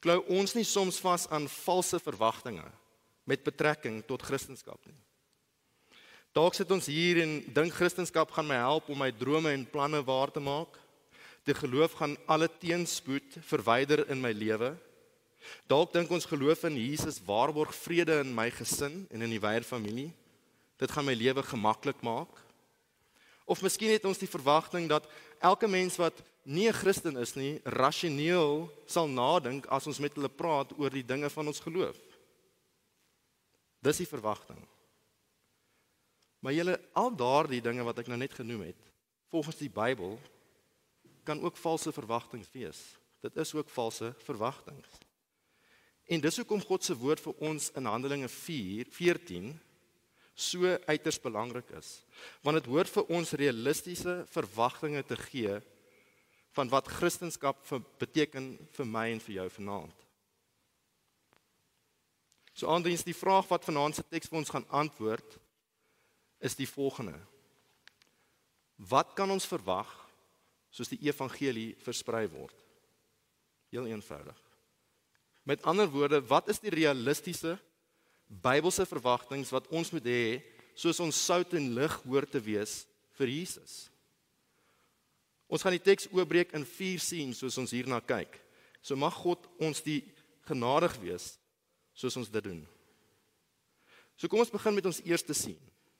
Klou 0.00 0.22
ons 0.32 0.54
nie 0.56 0.64
soms 0.64 0.96
vas 1.04 1.26
aan 1.28 1.48
valse 1.50 2.00
verwagtinge 2.00 2.64
met 3.28 3.44
betrekking 3.44 4.00
tot 4.08 4.24
Christendom 4.24 4.80
nie. 4.88 4.96
Dalk 6.34 6.56
sit 6.56 6.72
ons 6.74 6.88
hier 6.90 7.20
en 7.22 7.36
dink 7.54 7.76
Christendom 7.76 8.32
gaan 8.32 8.48
my 8.48 8.56
help 8.62 8.88
om 8.88 8.98
my 9.04 9.10
drome 9.12 9.52
en 9.52 9.68
planne 9.68 10.00
waar 10.08 10.32
te 10.32 10.40
maak. 10.40 10.80
Die 11.44 11.54
geloof 11.54 11.98
gaan 12.00 12.16
alle 12.24 12.48
teenspoed 12.48 13.36
verwyder 13.44 14.06
in 14.08 14.24
my 14.24 14.32
lewe. 14.32 14.72
Dalk 15.68 15.92
dink 15.92 16.08
ons 16.08 16.24
geloof 16.24 16.64
in 16.64 16.80
Jesus 16.80 17.20
waarborg 17.26 17.76
vrede 17.76 18.22
in 18.24 18.32
my 18.32 18.48
gesin 18.50 19.04
en 19.12 19.22
in 19.22 19.36
die 19.36 19.42
wyeer 19.42 19.68
familie. 19.68 20.14
Dit 20.76 20.90
gaan 20.90 21.06
my 21.06 21.14
lewe 21.14 21.42
gemaklik 21.42 22.00
maak. 22.02 22.42
Of 23.44 23.62
miskien 23.62 23.92
het 23.92 24.04
ons 24.08 24.18
die 24.18 24.30
verwagting 24.30 24.88
dat 24.88 25.08
elke 25.38 25.68
mens 25.68 25.96
wat 26.00 26.22
nie 26.44 26.68
'n 26.68 26.72
Christen 26.72 27.16
is 27.16 27.34
nie, 27.34 27.60
rasioneel 27.64 28.70
sal 28.86 29.08
nadink 29.08 29.66
as 29.66 29.86
ons 29.86 29.98
met 29.98 30.14
hulle 30.14 30.28
praat 30.28 30.72
oor 30.78 30.90
die 30.90 31.06
dinge 31.06 31.30
van 31.30 31.46
ons 31.46 31.60
geloof. 31.60 31.96
Dis 33.80 33.96
die 33.96 34.08
verwagting. 34.08 34.60
Maar 36.40 36.52
julle 36.52 36.80
al 36.92 37.16
daardie 37.16 37.60
dinge 37.60 37.84
wat 37.84 37.98
ek 37.98 38.06
nou 38.06 38.18
net 38.18 38.32
genoem 38.32 38.60
het, 38.60 38.80
volgens 39.28 39.56
die 39.56 39.70
Bybel 39.70 40.18
kan 41.24 41.40
ook 41.40 41.56
valse 41.56 41.92
verwagtinge 41.92 42.44
wees. 42.52 42.98
Dit 43.20 43.36
is 43.36 43.54
ook 43.54 43.68
valse 43.68 44.14
verwagtinge. 44.18 44.84
En 46.04 46.20
dis 46.20 46.36
hoekom 46.36 46.60
God 46.60 46.84
se 46.84 46.96
woord 46.96 47.20
vir 47.20 47.32
ons 47.48 47.70
in 47.72 47.84
Handelinge 47.88 48.28
4:14 48.28 49.54
so 50.34 50.78
uiters 50.86 51.20
belangrik 51.22 51.70
is. 51.78 52.02
Want 52.42 52.58
dit 52.58 52.70
hoort 52.70 52.90
vir 52.90 53.10
ons 53.14 53.36
realistiese 53.38 54.22
verwagtinge 54.34 55.02
te 55.06 55.16
gee 55.30 55.60
van 56.54 56.70
wat 56.70 56.90
Christendom 56.90 57.54
vir 57.66 57.82
beteken 58.02 58.48
vir 58.76 58.86
my 58.86 59.08
en 59.12 59.22
vir 59.22 59.34
jou 59.40 59.46
vanaand. 59.58 60.00
So 62.54 62.70
aandiens 62.70 63.02
die 63.02 63.16
vraag 63.16 63.48
wat 63.50 63.66
vanaand 63.66 63.98
se 63.98 64.04
teks 64.06 64.30
vir 64.30 64.38
ons 64.38 64.52
gaan 64.54 64.66
antwoord 64.70 65.38
is 66.44 66.54
die 66.54 66.68
volgende. 66.70 67.16
Wat 68.78 69.14
kan 69.18 69.30
ons 69.30 69.46
verwag 69.46 69.90
soos 70.74 70.90
die 70.90 71.00
evangelie 71.06 71.74
versprei 71.82 72.26
word? 72.30 72.54
Heel 73.74 73.86
eenvoudig. 73.90 74.38
Met 75.44 75.62
ander 75.66 75.90
woorde, 75.90 76.22
wat 76.26 76.48
is 76.48 76.62
die 76.62 76.72
realistiese 76.72 77.56
Bybelse 78.28 78.86
verwagtinge 78.88 79.48
wat 79.52 79.68
ons 79.72 79.92
moet 79.94 80.06
hê 80.08 80.26
soos 80.74 81.00
ons 81.00 81.24
sout 81.26 81.54
en 81.54 81.72
lig 81.76 81.96
hoort 82.06 82.30
te 82.30 82.40
wees 82.42 82.82
vir 83.18 83.30
Jesus. 83.30 83.88
Ons 85.46 85.62
gaan 85.62 85.76
die 85.76 85.82
teks 85.82 86.08
oopbreek 86.10 86.54
in 86.56 86.64
4 86.66 87.02
sien 87.02 87.34
soos 87.36 87.58
ons 87.60 87.74
hierna 87.74 88.00
kyk. 88.02 88.40
So 88.82 88.96
mag 88.98 89.14
God 89.22 89.46
ons 89.62 89.84
die 89.84 90.00
genadig 90.48 90.96
wees 91.02 91.34
soos 91.94 92.16
ons 92.18 92.32
dit 92.32 92.44
doen. 92.44 92.62
So 94.18 94.30
kom 94.30 94.42
ons 94.42 94.52
begin 94.52 94.74
met 94.76 94.86
ons 94.88 95.02
eerste 95.06 95.34
sien. 95.36 95.58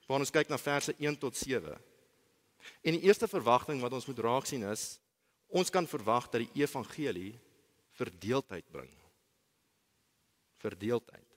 Waar 0.09 0.21
ons 0.21 0.33
kyk 0.33 0.50
na 0.50 0.59
verse 0.61 0.93
1 0.99 1.16
tot 1.21 1.37
7. 1.38 1.76
En 2.85 2.97
die 2.97 3.07
eerste 3.07 3.28
verwagting 3.31 3.81
wat 3.83 3.95
ons 3.97 4.07
moet 4.09 4.23
raak 4.26 4.49
sien 4.49 4.64
is 4.69 4.95
ons 5.54 5.71
kan 5.71 5.87
verwag 5.87 6.26
dat 6.33 6.43
die 6.43 6.64
evangelie 6.64 7.35
verdeeldheid 7.95 8.66
bring. 8.75 8.90
Verdeeldheid. 10.59 11.34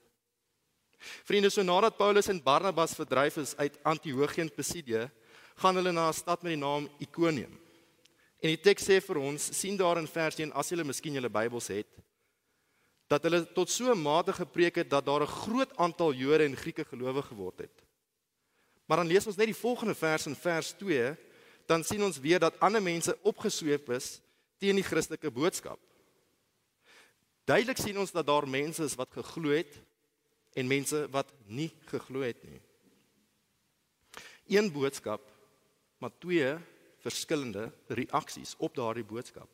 Vriende, 0.98 1.50
so 1.50 1.62
nadat 1.62 1.96
Paulus 1.96 2.28
en 2.28 2.42
Barnabas 2.42 2.94
verdryf 2.94 3.36
is 3.36 3.56
uit 3.56 3.78
Antiochië 3.82 4.40
en 4.40 4.54
Pisidie, 4.54 5.06
gaan 5.58 5.78
hulle 5.78 5.92
na 5.92 6.08
'n 6.08 6.12
stad 6.14 6.42
met 6.42 6.52
die 6.52 6.62
naam 6.62 6.88
Ikonium. 6.98 7.54
En 8.40 8.48
die 8.54 8.60
teks 8.60 8.84
sê 8.84 9.00
vir 9.02 9.18
ons, 9.18 9.42
sien 9.60 9.76
daar 9.76 9.98
in 9.98 10.06
vers 10.06 10.38
1 10.38 10.52
as 10.52 10.68
julle 10.68 10.84
miskien 10.84 11.14
julle 11.14 11.30
Bybels 11.30 11.68
het, 11.68 11.88
dat 13.08 13.22
hulle 13.22 13.46
tot 13.54 13.70
so 13.70 13.90
'n 13.90 14.02
mate 14.02 14.32
gepreek 14.32 14.76
het 14.76 14.90
dat 14.90 15.06
daar 15.06 15.22
'n 15.22 15.26
groot 15.26 15.76
aantal 15.76 16.12
Jode 16.12 16.44
en 16.44 16.56
Grieke 16.56 16.84
gelowe 16.84 17.22
geword 17.22 17.58
het. 17.58 17.82
Maar 18.86 18.96
dan 18.96 19.06
lees 19.06 19.26
ons 19.26 19.36
net 19.36 19.46
die 19.46 19.62
volgende 19.66 19.94
vers 19.94 20.26
in 20.26 20.36
vers 20.36 20.72
2, 20.72 21.16
dan 21.66 21.84
sien 21.84 22.02
ons 22.02 22.18
weer 22.18 22.38
dat 22.38 22.60
ander 22.60 22.82
mense 22.82 23.18
opgesweep 23.22 23.90
is 23.90 24.20
teen 24.58 24.76
die 24.76 24.84
Christelike 24.84 25.30
boodskap. 25.30 25.78
Duidelik 27.44 27.78
sien 27.78 27.98
ons 27.98 28.12
dat 28.12 28.26
daar 28.26 28.48
mense 28.48 28.84
is 28.84 28.94
wat 28.94 29.12
geglo 29.12 29.50
het 29.50 29.80
en 30.54 30.70
mense 30.70 31.04
wat 31.12 31.32
nie 31.46 31.70
geglo 31.90 32.24
het 32.24 32.40
nie. 32.46 32.60
Een 34.48 34.70
boodskap, 34.72 35.24
maar 35.98 36.14
twee 36.18 36.54
verskillende 37.04 37.68
reaksies 37.88 38.54
op 38.58 38.74
daardie 38.74 39.06
boodskap. 39.06 39.50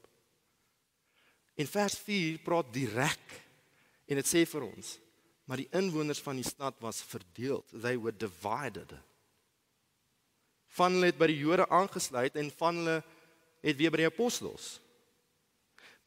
In 1.55 1.67
vers 1.71 1.97
4 2.07 2.39
praat 2.43 2.71
direk 2.75 3.41
en 4.11 4.21
dit 4.21 4.29
sê 4.29 4.45
vir 4.49 4.67
ons, 4.67 4.95
maar 5.45 5.61
die 5.61 5.71
inwoners 5.77 6.23
van 6.25 6.39
die 6.41 6.47
stad 6.47 6.79
was 6.83 7.03
verdeel. 7.05 7.63
They 7.71 7.99
were 7.99 8.15
divided. 8.17 8.95
Van 10.75 10.97
hulle 10.97 11.13
het 11.13 11.21
by 11.21 11.29
die 11.31 11.43
Jode 11.43 11.69
aangesluit 11.69 12.39
en 12.41 12.51
van 12.59 12.81
hulle 12.81 12.97
het 13.65 13.79
weer 13.79 13.93
by 13.93 14.03
die 14.03 14.11
apostels. 14.11 14.79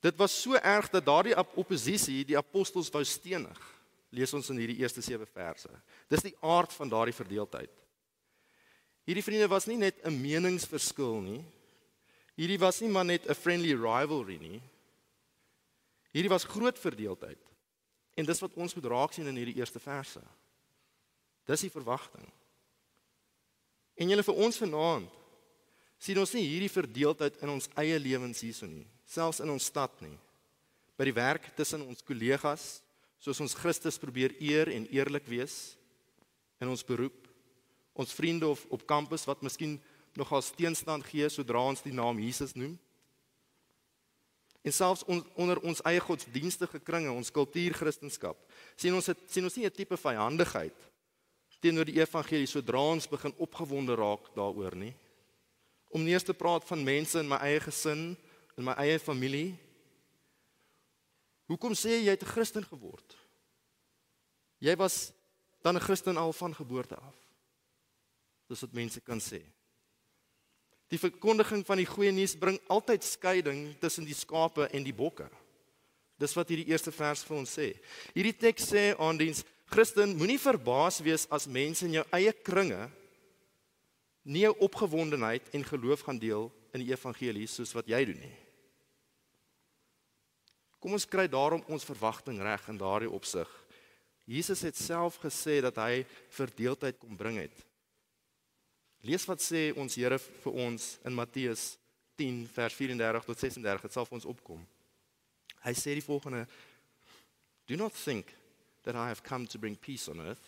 Dit 0.03 0.17
was 0.19 0.35
so 0.35 0.57
erg 0.59 0.91
dat 0.93 1.05
daardie 1.05 1.35
oppositie 1.37 2.23
die 2.27 2.37
apostels 2.37 2.91
wou 2.93 3.03
stenig 3.07 3.76
lees 4.09 4.33
ons 4.33 4.49
in 4.53 4.61
hierdie 4.61 4.79
eerste 4.81 5.01
7 5.01 5.27
verse. 5.27 5.69
Dis 6.09 6.23
die 6.23 6.35
aard 6.41 6.73
van 6.73 6.89
daardie 6.91 7.15
verdeeldheid. 7.15 7.71
Hierdie 9.07 9.23
vriende 9.23 9.47
was 9.51 9.67
nie 9.67 9.77
net 9.77 9.99
'n 10.03 10.21
meningsverskil 10.21 11.21
nie. 11.21 11.45
Hierdie 12.35 12.59
was 12.59 12.81
nie 12.81 12.89
maar 12.89 13.05
net 13.05 13.27
'n 13.27 13.33
friendly 13.33 13.73
rivalry 13.73 14.37
nie. 14.37 14.61
Hierdie 16.13 16.29
was 16.29 16.43
groot 16.43 16.79
verdeeldheid. 16.79 17.39
En 18.15 18.25
dis 18.25 18.39
wat 18.39 18.53
ons 18.53 18.75
moet 18.75 18.85
raak 18.85 19.13
sien 19.13 19.27
in 19.27 19.35
hierdie 19.35 19.57
eerste 19.57 19.79
verse. 19.79 20.21
Dis 21.45 21.61
die 21.61 21.69
verwagting. 21.69 22.31
En 23.97 24.09
julle 24.09 24.23
vir 24.23 24.35
ons 24.35 24.57
vanaand 24.57 25.09
sien 25.97 26.19
ons 26.21 26.33
nie 26.33 26.45
hierdie 26.45 26.69
verdeeldheid 26.69 27.39
in 27.41 27.49
ons 27.49 27.69
eie 27.81 27.97
lewens 27.99 28.41
hierso 28.41 28.67
nie, 28.69 28.85
selfs 29.05 29.39
in 29.39 29.49
ons 29.49 29.65
stad 29.65 30.01
nie. 30.01 30.17
By 30.97 31.05
die 31.09 31.15
werk 31.17 31.55
tussen 31.57 31.81
ons 31.81 32.03
kollegas, 32.05 32.83
soos 33.19 33.39
ons 33.41 33.55
Christus 33.57 33.97
probeer 33.97 34.35
eer 34.39 34.71
en 34.73 34.87
eerlik 34.93 35.25
wees 35.27 35.75
in 36.61 36.69
ons 36.69 36.85
beroep, 36.85 37.27
ons 37.97 38.13
vriende 38.13 38.47
of 38.47 38.65
op 38.73 38.85
kampus 38.89 39.25
wat 39.25 39.41
miskien 39.45 39.77
nogal 40.17 40.41
teenstand 40.57 41.05
gee 41.05 41.29
sodra 41.29 41.61
ons 41.61 41.83
die 41.85 41.93
naam 41.93 42.19
Jesus 42.21 42.55
noem. 42.57 42.77
En 44.65 44.73
selfs 44.73 45.05
on, 45.07 45.21
onder 45.39 45.61
ons 45.63 45.81
eie 45.87 46.01
godsdienstige 46.03 46.79
kringe, 46.83 47.13
ons 47.13 47.31
kultuur 47.31 47.77
Christendom, 47.77 48.35
sien 48.75 48.93
ons 48.93 49.05
het, 49.07 49.19
sien 49.31 49.45
ons 49.45 49.55
nie 49.55 49.65
'n 49.65 49.71
tipe 49.71 49.97
vyandigheid 49.97 50.87
teenoor 51.59 51.87
die 51.89 51.99
evangelie 51.99 52.47
sodra 52.47 52.81
ons 52.93 53.09
begin 53.09 53.33
opgewonde 53.41 53.95
raak 53.97 54.29
daaroor 54.35 54.75
nie. 54.75 54.93
Om 55.89 56.03
nie 56.03 56.13
eens 56.13 56.23
te 56.27 56.33
praat 56.33 56.65
van 56.67 56.83
mense 56.83 57.19
in 57.19 57.27
my 57.27 57.39
eie 57.41 57.59
gesin, 57.59 58.17
in 58.57 58.63
my 58.63 58.75
eie 58.77 58.99
familie 58.99 59.57
Hoekom 61.47 61.75
sê 61.75 61.97
jy 61.97 62.05
jy 62.07 62.15
het 62.15 62.23
'n 62.23 62.33
Christen 62.33 62.63
geword? 62.63 63.15
Jy 64.59 64.75
was 64.75 65.11
dan 65.63 65.75
'n 65.75 65.81
Christen 65.81 66.17
al 66.17 66.33
van 66.33 66.55
geboorte 66.55 66.95
af. 66.95 67.15
Dis 68.47 68.61
wat 68.61 68.73
mense 68.73 69.01
kan 69.01 69.19
sê. 69.19 69.41
Die 70.87 70.99
verkondiging 70.99 71.65
van 71.65 71.77
die 71.77 71.85
goeie 71.85 72.11
nuus 72.11 72.35
bring 72.35 72.59
altyd 72.67 73.03
skeiding 73.03 73.79
tussen 73.79 74.05
die 74.05 74.15
skape 74.15 74.69
en 74.71 74.83
die 74.83 74.93
bokke. 74.93 75.29
Dis 76.17 76.33
wat 76.33 76.49
hierdie 76.49 76.67
eerste 76.71 76.91
vers 76.91 77.23
vir 77.23 77.37
ons 77.37 77.57
sê. 77.57 77.75
Hierdie 78.15 78.37
teks 78.37 78.71
sê 78.71 78.95
aandiens 78.97 79.43
Christen 79.65 80.15
moenie 80.15 80.39
verbaas 80.39 81.01
wees 81.03 81.27
as 81.29 81.47
mense 81.47 81.85
in 81.85 81.99
jou 81.99 82.05
eie 82.15 82.31
kringe 82.31 82.89
nie 84.27 84.43
jou 84.43 84.55
opgewondenheid 84.59 85.49
en 85.55 85.63
geloof 85.63 86.03
gaan 86.07 86.19
deel 86.19 86.49
in 86.75 86.83
die 86.83 86.91
evangelie 86.91 87.47
soos 87.47 87.71
wat 87.75 87.87
jy 87.87 88.03
doen 88.05 88.19
nie. 88.19 88.35
Kom 90.87 90.95
ons 90.95 91.03
kry 91.03 91.25
daarom 91.27 91.59
ons 91.67 91.83
verwagting 91.83 92.37
reg 92.39 92.63
in 92.71 92.77
daardie 92.79 93.09
opsig. 93.11 93.49
Jesus 94.23 94.61
het 94.63 94.77
self 94.79 95.17
gesê 95.19 95.57
dat 95.59 95.75
hy 95.83 96.05
verdeeldheid 96.31 96.95
kom 97.01 97.17
bring 97.19 97.41
het. 97.41 97.57
Lees 99.03 99.25
wat 99.27 99.43
sê 99.43 99.73
ons 99.75 99.97
Here 99.99 100.15
vir 100.15 100.55
ons 100.63 100.85
in 101.03 101.17
Matteus 101.17 101.73
10 102.15 102.37
vers 102.53 102.77
34 102.79 103.27
tot 103.27 103.43
36, 103.43 103.83
dit 103.83 103.97
sal 103.97 104.07
vir 104.07 104.15
ons 104.15 104.29
opkom. 104.31 104.61
Hy 105.65 105.73
sê 105.75 105.97
die 105.99 106.05
volgende: 106.07 106.45
Do 107.67 107.75
not 107.75 107.91
think 107.91 108.31
that 108.87 108.95
I 108.95 109.11
have 109.11 109.27
come 109.27 109.43
to 109.51 109.59
bring 109.59 109.75
peace 109.75 110.07
on 110.07 110.23
earth. 110.23 110.47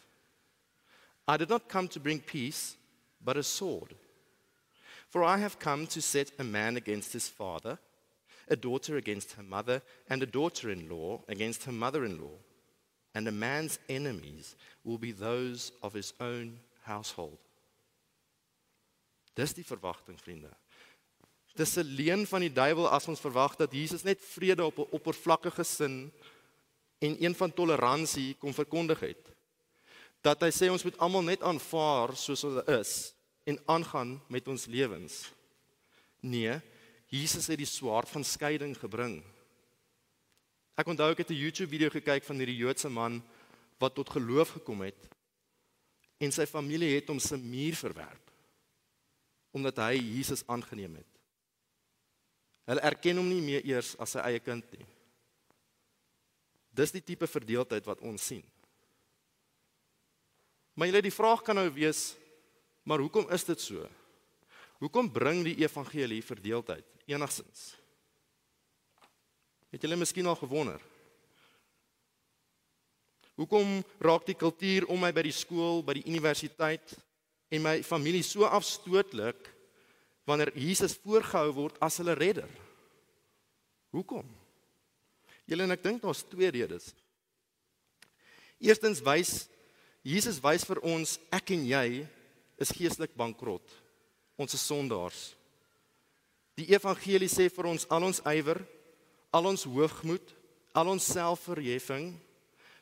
I 1.27 1.35
did 1.35 1.51
not 1.51 1.67
come 1.67 1.91
to 1.91 1.99
bring 1.99 2.23
peace, 2.23 2.77
but 3.19 3.35
a 3.35 3.43
sword. 3.43 3.91
For 5.11 5.27
I 5.27 5.35
have 5.43 5.59
come 5.59 5.85
to 5.87 5.99
set 5.99 6.31
a 6.39 6.45
man 6.45 6.77
against 6.77 7.11
his 7.11 7.27
father 7.27 7.75
a 8.49 8.55
daughter 8.55 8.97
against 8.97 9.33
her 9.33 9.43
mother, 9.43 9.81
and 10.09 10.21
a 10.21 10.25
daughter 10.25 10.69
in 10.69 10.89
law 10.89 11.21
against 11.27 11.63
her 11.65 11.73
mother 11.73 12.05
in 12.05 12.19
law. 12.19 12.37
And 13.13 13.27
a 13.27 13.31
man's 13.31 13.79
enemies 13.89 14.55
will 14.83 14.97
be 14.97 15.11
those 15.11 15.71
of 15.81 15.93
his 15.93 16.13
own 16.19 16.59
household. 16.83 17.37
Dis 19.35 19.53
die 19.53 19.63
verwagting, 19.63 20.17
vriende. 20.19 20.51
Dis 21.55 21.77
'n 21.77 21.83
leuen 21.83 22.27
van 22.27 22.41
die 22.41 22.53
duiwel 22.53 22.89
as 22.89 23.07
ons 23.07 23.19
verwag 23.19 23.55
dat 23.55 23.71
Jesus 23.71 24.03
net 24.03 24.21
vrede 24.21 24.65
op 24.65 24.77
'n 24.77 24.91
oppervlakkige 24.91 25.63
sin 25.63 26.11
en 26.99 27.23
een 27.23 27.35
van 27.35 27.53
toleransie 27.53 28.35
kom 28.35 28.53
verkondig 28.53 28.99
het. 28.99 29.23
Dat 30.21 30.41
hy 30.41 30.51
sê 30.51 30.69
ons 30.69 30.83
moet 30.83 30.97
almal 30.97 31.23
net 31.23 31.41
aanvaar 31.41 32.15
soos 32.15 32.41
hulle 32.41 32.63
is 32.79 33.13
en 33.43 33.59
aangaan 33.65 34.21
met 34.27 34.47
ons 34.47 34.65
lewens. 34.65 35.31
Nee, 36.19 36.59
Jesus 37.09 37.49
het 37.49 37.57
die 37.57 37.69
swaard 37.69 38.09
van 38.09 38.23
skeiding 38.23 38.75
gebring. 38.77 39.19
Ek 40.79 40.87
onthou 40.87 41.09
ek 41.11 41.25
het 41.25 41.31
'n 41.31 41.41
YouTube 41.41 41.69
video 41.69 41.89
gekyk 41.89 42.23
van 42.23 42.37
hierdie 42.37 42.61
Joodse 42.61 42.89
man 42.89 43.23
wat 43.79 43.95
tot 43.95 44.09
geloof 44.09 44.49
gekom 44.49 44.81
het 44.81 45.09
en 46.19 46.31
sy 46.31 46.45
familie 46.45 46.95
het 46.95 47.07
hom 47.07 47.19
se 47.19 47.37
muur 47.37 47.75
verwerp 47.75 48.25
omdat 49.51 49.77
hy 49.77 49.97
Jesus 49.97 50.43
aangeneem 50.47 50.95
het. 50.95 51.07
Hulle 52.69 52.81
erken 52.85 53.17
hom 53.17 53.29
nie 53.29 53.41
meer 53.41 53.65
eers 53.65 53.95
as 53.97 54.11
sy 54.13 54.19
eie 54.19 54.39
kind 54.39 54.65
nie. 54.77 54.85
Dis 56.69 56.91
die 56.91 57.01
tipe 57.01 57.27
verdeeldheid 57.27 57.85
wat 57.85 58.03
ons 58.05 58.27
sien. 58.29 58.45
Maar 60.77 60.87
jy 60.87 60.93
lê 60.93 61.01
die 61.01 61.15
vraag 61.15 61.41
kan 61.41 61.57
nou 61.57 61.65
wees, 61.73 62.13
maar 62.83 63.01
hoekom 63.01 63.25
is 63.33 63.43
dit 63.43 63.59
so? 63.59 63.89
Hoekom 64.79 65.09
bring 65.11 65.43
die 65.43 65.57
evangelie 65.59 66.21
verdeeldheid 66.23 66.85
enigsins? 67.09 67.73
Het 69.69 69.83
julle 69.83 69.99
miskien 69.99 70.27
al 70.29 70.39
gewonder? 70.39 70.79
Hoekom 73.39 73.79
raak 74.03 74.25
die 74.27 74.37
kultuur 74.39 74.87
om 74.91 74.99
my 75.03 75.11
by 75.15 75.23
die 75.27 75.35
skool, 75.35 75.83
by 75.83 75.97
die 75.99 76.07
universiteit 76.07 76.95
en 77.51 77.63
my 77.63 77.75
familie 77.87 78.23
so 78.23 78.47
afstootlik 78.47 79.51
wanneer 80.27 80.51
Jesus 80.59 80.97
voorgehou 80.99 81.53
word 81.55 81.79
as 81.83 81.99
hulle 82.01 82.15
redder? 82.19 82.49
Hoekom? 83.95 84.27
Julle 85.49 85.65
en 85.65 85.75
ek 85.75 85.85
dink 85.85 86.03
daar's 86.03 86.23
twee 86.29 86.51
redes. 86.53 86.91
Eerstens 88.59 88.99
wys 89.03 89.47
Jesus 90.05 90.39
wys 90.39 90.63
vir 90.67 90.79
ons 90.87 91.17
ek 91.35 91.51
en 91.55 91.65
jy 91.67 91.85
is 92.59 92.71
geestelik 92.75 93.11
bankrot. 93.19 93.65
Ons 94.39 94.55
is 94.55 94.63
sondaars. 94.63 95.19
Die 96.55 96.69
evangelie 96.71 97.29
sê 97.31 97.49
vir 97.51 97.67
ons 97.67 97.85
al 97.91 98.05
ons 98.07 98.21
ywer, 98.27 98.61
al 99.35 99.51
ons 99.51 99.65
hoogmoed, 99.67 100.33
al 100.73 100.91
ons 100.95 101.11
selfverheffing 101.11 102.13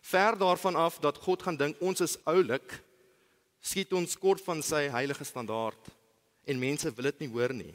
ver 0.08 0.38
daarvan 0.40 0.78
af 0.80 1.00
dat 1.04 1.18
God 1.20 1.44
gaan 1.44 1.58
dink 1.60 1.82
ons 1.84 2.02
is 2.06 2.16
oulik, 2.30 2.78
skiet 3.60 3.92
ons 3.98 4.16
kort 4.22 4.44
van 4.46 4.62
sy 4.64 4.86
heilige 4.94 5.26
standaard 5.28 5.90
en 6.48 6.62
mense 6.62 6.92
wil 6.96 7.10
dit 7.10 7.26
nie 7.26 7.32
hoor 7.34 7.54
nie. 7.54 7.74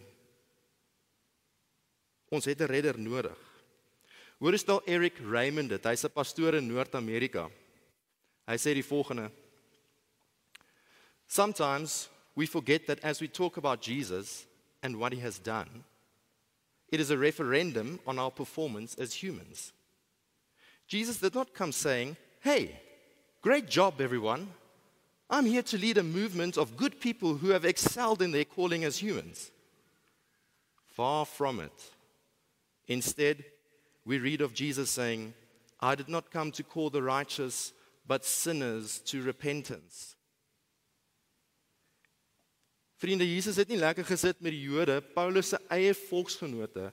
Ons 2.33 2.49
het 2.49 2.61
'n 2.61 2.71
redder 2.71 2.99
nodig. 2.99 3.37
Hoor 4.41 4.53
eens 4.53 4.65
daal 4.65 4.83
Eric 4.87 5.19
Raymond 5.19 5.69
dit. 5.69 5.85
Hy's 5.85 6.05
'n 6.05 6.11
pastoor 6.11 6.55
in 6.55 6.67
Noord-Amerika. 6.67 7.51
Hy 8.47 8.57
sê 8.57 8.75
die 8.75 8.83
volgende: 8.83 9.31
Sometimes 11.29 12.09
we 12.35 12.47
forget 12.47 12.87
that 12.87 13.01
as 13.05 13.21
we 13.21 13.29
talk 13.29 13.57
about 13.57 13.83
Jesus 13.83 14.47
and 14.83 14.97
what 14.97 15.13
he 15.13 15.21
has 15.21 15.39
done, 15.39 15.85
it 16.91 17.01
is 17.01 17.11
a 17.11 17.19
referendum 17.19 18.01
on 18.07 18.19
our 18.19 18.31
performance 18.31 18.95
as 18.97 19.15
humans. 19.15 19.73
Jesus 20.87 21.19
did 21.19 21.35
not 21.35 21.55
come 21.55 21.73
saying, 21.73 22.17
Hey, 22.41 22.81
great 23.41 23.69
job, 23.69 24.01
everyone. 24.01 24.49
I'm 25.31 25.47
here 25.47 25.63
to 25.63 25.79
lead 25.79 25.97
a 25.97 26.03
movement 26.03 26.59
of 26.59 26.77
good 26.77 27.01
people 27.01 27.37
who 27.37 27.51
have 27.51 27.65
excelled 27.65 28.21
in 28.21 28.33
their 28.33 28.45
calling 28.45 28.85
as 28.85 28.99
humans. 28.99 29.51
Far 30.89 31.25
from 31.25 31.61
it. 31.61 31.73
Instead, 32.87 33.45
we 34.05 34.19
read 34.19 34.43
of 34.43 34.53
Jesus 34.53 34.91
saying, 34.91 35.33
I 35.81 35.95
did 35.95 36.09
not 36.09 36.31
come 36.31 36.53
to 36.53 36.63
call 36.63 36.91
the 36.91 37.03
righteous, 37.03 37.73
but 38.07 38.27
sinners 38.27 38.99
to 39.07 39.23
repentance. 39.23 40.17
Vriende, 43.03 43.27
Jesus 43.27 43.59
het 43.59 43.71
nie 43.73 43.81
lekker 43.81 44.07
gesit 44.07 44.39
met 44.39 44.55
die 44.55 44.63
Jode, 44.63 45.01
Paulus 45.03 45.49
se 45.51 45.59
eie 45.75 45.91
volksgenote, 46.05 46.93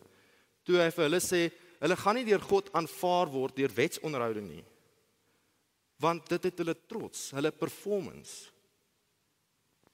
toe 0.65 0.79
hy 0.81 0.87
vir 0.95 1.05
hulle 1.05 1.19
sê, 1.21 1.41
hulle 1.83 1.97
gaan 2.01 2.17
nie 2.17 2.25
deur 2.25 2.41
God 2.49 2.71
aanvaar 2.73 3.29
word 3.29 3.59
deur 3.59 3.75
wetsonderhouding 3.77 4.47
nie. 4.49 4.63
Want 6.01 6.25
dit 6.33 6.49
het 6.49 6.63
hulle 6.63 6.73
trots, 6.89 7.27
hulle 7.37 7.53
performance 7.53 8.49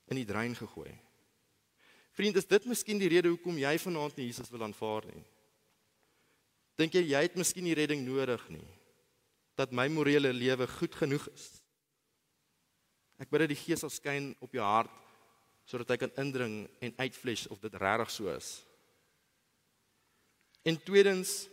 in 0.07 0.21
die 0.21 0.27
drein 0.29 0.55
gegooi. 0.55 0.93
Vriende, 2.15 2.39
is 2.39 2.47
dit 2.47 2.71
miskien 2.71 3.01
die 3.01 3.11
rede 3.11 3.33
hoekom 3.33 3.59
jy 3.59 3.75
vanaand 3.83 4.15
nie 4.15 4.29
Jesus 4.29 4.53
wil 4.53 4.63
aanvaar 4.63 5.09
nie? 5.11 5.23
Dink 6.79 6.95
jy 6.95 7.09
jy 7.09 7.25
het 7.27 7.35
miskien 7.35 7.67
die 7.67 7.75
redding 7.75 8.05
nodig 8.07 8.39
nie? 8.55 8.67
Dat 9.59 9.75
my 9.75 9.89
morele 9.91 10.31
lewe 10.31 10.67
goed 10.79 10.95
genoeg 10.95 11.27
is? 11.35 11.49
Ek 13.19 13.27
bid 13.27 13.43
dat 13.43 13.51
die 13.51 13.59
Gees 13.59 13.83
sal 13.83 13.91
skyn 13.91 14.31
op 14.43 14.55
jou 14.55 14.63
hart 14.63 15.01
sodat 15.65 15.89
hy 15.93 15.97
kan 16.03 16.13
indring 16.21 16.55
en 16.79 16.93
uitflesh 17.01 17.47
of 17.53 17.61
dit 17.63 17.73
regtig 17.81 18.13
so 18.13 18.29
is. 18.33 18.49
En 20.65 20.77
tweedens 20.81 21.45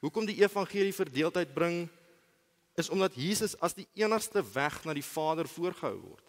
hoekom 0.00 0.26
die 0.26 0.40
evangelie 0.42 0.94
verdeeldheid 0.94 1.54
bring 1.54 1.84
is 2.78 2.88
omdat 2.88 3.14
Jesus 3.18 3.56
as 3.60 3.74
die 3.76 3.86
enigste 3.98 4.42
weg 4.54 4.82
na 4.84 4.94
die 4.96 5.04
Vader 5.04 5.48
voorgehou 5.48 5.98
word. 6.00 6.26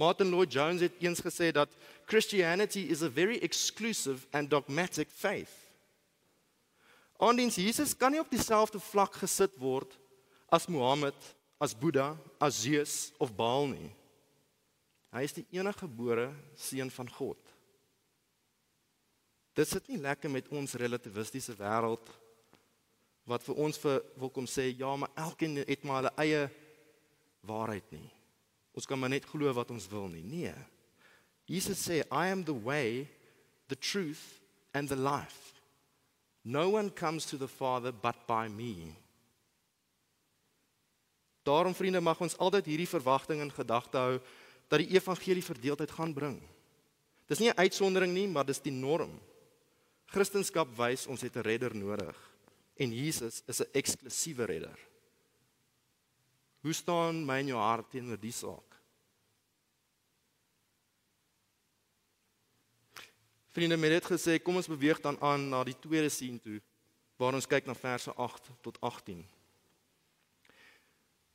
Martin 0.00 0.30
Lloyd 0.32 0.52
Jones 0.52 0.80
het 0.80 0.96
eens 1.02 1.20
gesê 1.20 1.50
dat 1.52 1.68
Christianity 2.08 2.86
is 2.88 3.02
a 3.02 3.10
very 3.10 3.36
exclusive 3.44 4.26
and 4.32 4.48
dogmatic 4.50 5.10
faith. 5.12 5.52
Ondiens 7.20 7.58
Jesus 7.60 7.92
kan 7.96 8.14
nie 8.14 8.20
op 8.22 8.30
dieselfde 8.32 8.80
vlak 8.80 9.18
gesit 9.20 9.58
word 9.60 9.92
as 10.48 10.66
Mohammed, 10.66 11.14
as 11.60 11.76
Boeddha, 11.76 12.16
as 12.40 12.62
Zeus 12.62 13.12
of 13.18 13.34
Baal 13.36 13.68
nie. 13.68 13.90
Hy 15.10 15.24
is 15.26 15.34
die 15.34 15.46
enige 15.56 15.86
gebore 15.86 16.28
seun 16.58 16.90
van 16.94 17.08
God. 17.10 17.38
Dit 19.58 19.68
sit 19.68 19.88
nie 19.90 19.98
lekker 19.98 20.30
met 20.30 20.48
ons 20.54 20.76
relativistiese 20.78 21.56
wêreld 21.58 22.12
wat 23.30 23.44
vir 23.46 23.58
ons 23.62 23.78
vir 23.82 23.98
wil 24.18 24.30
kom 24.34 24.46
sê 24.48 24.70
ja, 24.70 24.90
maar 24.96 25.10
elkeen 25.18 25.60
het 25.62 25.84
maar 25.86 26.00
hulle 26.00 26.14
eie 26.22 26.44
waarheid 27.46 27.90
nie. 27.94 28.06
Ons 28.74 28.86
kan 28.86 28.98
maar 28.98 29.10
net 29.10 29.26
glo 29.26 29.50
wat 29.54 29.70
ons 29.74 29.88
wil 29.90 30.08
nie. 30.10 30.22
Nee. 30.22 30.54
Jesus 31.50 31.82
sê 31.82 32.02
I 32.06 32.30
am 32.30 32.44
the 32.46 32.54
way, 32.54 33.08
the 33.68 33.76
truth 33.76 34.40
and 34.74 34.88
the 34.88 34.96
life. 34.96 35.58
No 36.44 36.70
one 36.70 36.90
comes 36.90 37.26
to 37.26 37.36
the 37.36 37.48
Father 37.48 37.92
but 37.92 38.26
by 38.26 38.48
me. 38.48 38.94
Daarom 41.42 41.74
vriende 41.74 42.00
mag 42.00 42.20
ons 42.20 42.36
altyd 42.38 42.68
hierdie 42.70 42.88
verwagting 42.88 43.42
in 43.42 43.52
gedagte 43.52 43.98
hou 43.98 44.18
dat 44.70 44.78
die 44.78 44.94
evangelie 44.94 45.42
verdeeldheid 45.42 45.90
gaan 45.90 46.14
bring. 46.14 46.38
Dis 47.26 47.38
nie 47.38 47.50
'n 47.50 47.58
uitsondering 47.58 48.12
nie, 48.12 48.28
maar 48.28 48.46
dis 48.46 48.62
die 48.62 48.72
norm. 48.72 49.20
Christendom 50.06 50.74
wys 50.76 51.06
ons 51.06 51.20
het 51.20 51.36
'n 51.36 51.42
redder 51.42 51.74
nodig 51.74 52.16
en 52.76 52.92
Jesus 52.92 53.42
is 53.46 53.60
'n 53.60 53.70
eksklusiewe 53.72 54.44
redder. 54.44 54.78
Hoe 56.60 56.72
staan 56.72 57.24
my 57.24 57.38
in 57.38 57.46
jou 57.46 57.58
hart 57.58 57.90
teenoor 57.90 58.20
die 58.20 58.32
saak? 58.32 58.70
Vriende, 63.50 63.76
met 63.76 63.90
dit 63.90 64.04
gesê, 64.04 64.42
kom 64.42 64.56
ons 64.56 64.68
beweeg 64.68 65.00
dan 65.00 65.16
aan 65.20 65.48
na 65.48 65.64
die 65.64 65.78
tweede 65.80 66.08
sien 66.08 66.40
toe 66.40 66.60
waar 67.16 67.34
ons 67.34 67.46
kyk 67.46 67.66
na 67.66 67.74
verse 67.74 68.12
8 68.14 68.50
tot 68.62 68.80
18. 68.80 69.24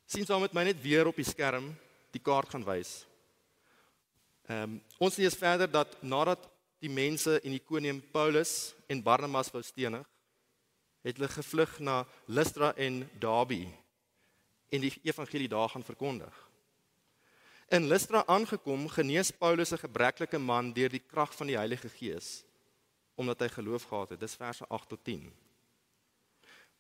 Sien 0.05 0.25
saam 0.25 0.41
met 0.41 0.53
my 0.53 0.63
net 0.63 0.81
weer 0.81 1.07
op 1.07 1.15
die 1.15 1.25
skerm 1.25 1.75
die 2.11 2.21
kaart 2.21 2.49
gaan 2.49 2.63
wys. 2.65 3.05
Ehm 4.45 4.62
um, 4.62 4.81
ons 4.97 5.15
lees 5.17 5.34
verder 5.34 5.69
dat 5.71 6.01
nadat 6.01 6.49
die 6.79 6.89
mense 6.89 7.39
in 7.41 7.55
Ikonium 7.58 8.01
Paulus 8.12 8.75
en 8.88 9.01
Barnabas 9.03 9.49
wou 9.51 9.63
stenig, 9.63 10.05
het 11.01 11.17
hulle 11.17 11.29
gevlug 11.29 11.79
na 11.79 12.03
Lystra 12.25 12.73
en 12.75 13.03
Derbe 13.19 13.65
en 14.69 14.81
die 14.81 14.93
evangelie 15.03 15.49
daar 15.49 15.69
gaan 15.69 15.84
verkondig. 15.84 16.36
In 17.73 17.88
Lystra 17.88 18.23
aangekom, 18.25 18.88
genees 18.89 19.31
Paulus 19.31 19.71
'n 19.71 19.81
gebreklike 19.81 20.38
man 20.38 20.73
deur 20.73 20.89
die 20.89 21.05
krag 21.08 21.36
van 21.36 21.47
die 21.47 21.58
Heilige 21.58 21.89
Gees 21.89 22.43
omdat 23.15 23.39
hy 23.39 23.47
geloof 23.47 23.84
gehad 23.84 24.10
het. 24.10 24.19
Dis 24.19 24.36
verse 24.36 24.65
8 24.67 24.89
tot 24.89 25.03
10. 25.03 25.34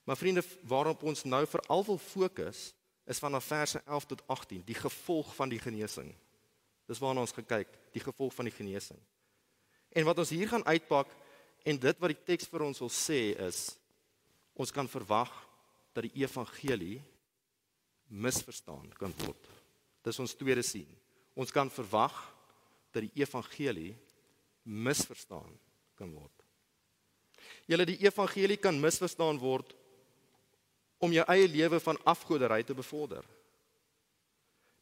Maar 0.03 0.17
vriende, 0.17 0.43
waarop 0.61 1.03
ons 1.03 1.23
nou 1.23 1.47
veral 1.47 1.85
wil 1.85 1.97
fokus, 1.97 2.73
is 3.05 3.19
vanaf 3.19 3.45
verse 3.45 3.81
11 3.85 4.05
tot 4.05 4.27
18, 4.27 4.61
die 4.65 4.75
gevolg 4.75 5.35
van 5.35 5.49
die 5.49 5.59
genesing. 5.59 6.15
Dis 6.85 7.01
waarna 7.01 7.23
ons 7.25 7.33
gekyk, 7.33 7.69
die 7.95 8.03
gevolg 8.03 8.33
van 8.35 8.49
die 8.49 8.53
genesing. 8.55 8.99
En 9.95 10.05
wat 10.05 10.19
ons 10.21 10.33
hier 10.33 10.49
gaan 10.51 10.65
uitpak 10.67 11.09
en 11.65 11.79
dit 11.81 12.01
wat 12.01 12.13
die 12.13 12.23
teks 12.27 12.49
vir 12.51 12.65
ons 12.67 12.81
wil 12.83 12.91
sê 12.93 13.33
is 13.47 13.67
ons 14.55 14.71
kan 14.71 14.87
verwag 14.87 15.31
dat 15.95 16.05
die 16.05 16.23
evangelie 16.23 16.99
misverstaan 18.07 18.91
kan 18.99 19.13
word. 19.23 19.51
Dis 20.05 20.19
ons 20.21 20.35
tweede 20.37 20.63
sien. 20.63 20.89
Ons 21.35 21.51
kan 21.51 21.71
verwag 21.73 22.13
dat 22.93 23.03
die 23.03 23.23
evangelie 23.23 23.95
misverstaan 24.63 25.51
kan 25.97 26.11
word. 26.13 26.31
Julle 27.69 27.87
die 27.87 27.97
evangelie 28.05 28.57
kan 28.61 28.77
misverstaan 28.79 29.39
word 29.41 29.73
om 31.03 31.13
jou 31.13 31.25
eie 31.31 31.47
lewe 31.49 31.79
van 31.83 31.99
afgoderry 32.07 32.61
te 32.63 32.75
bevorder. 32.77 33.25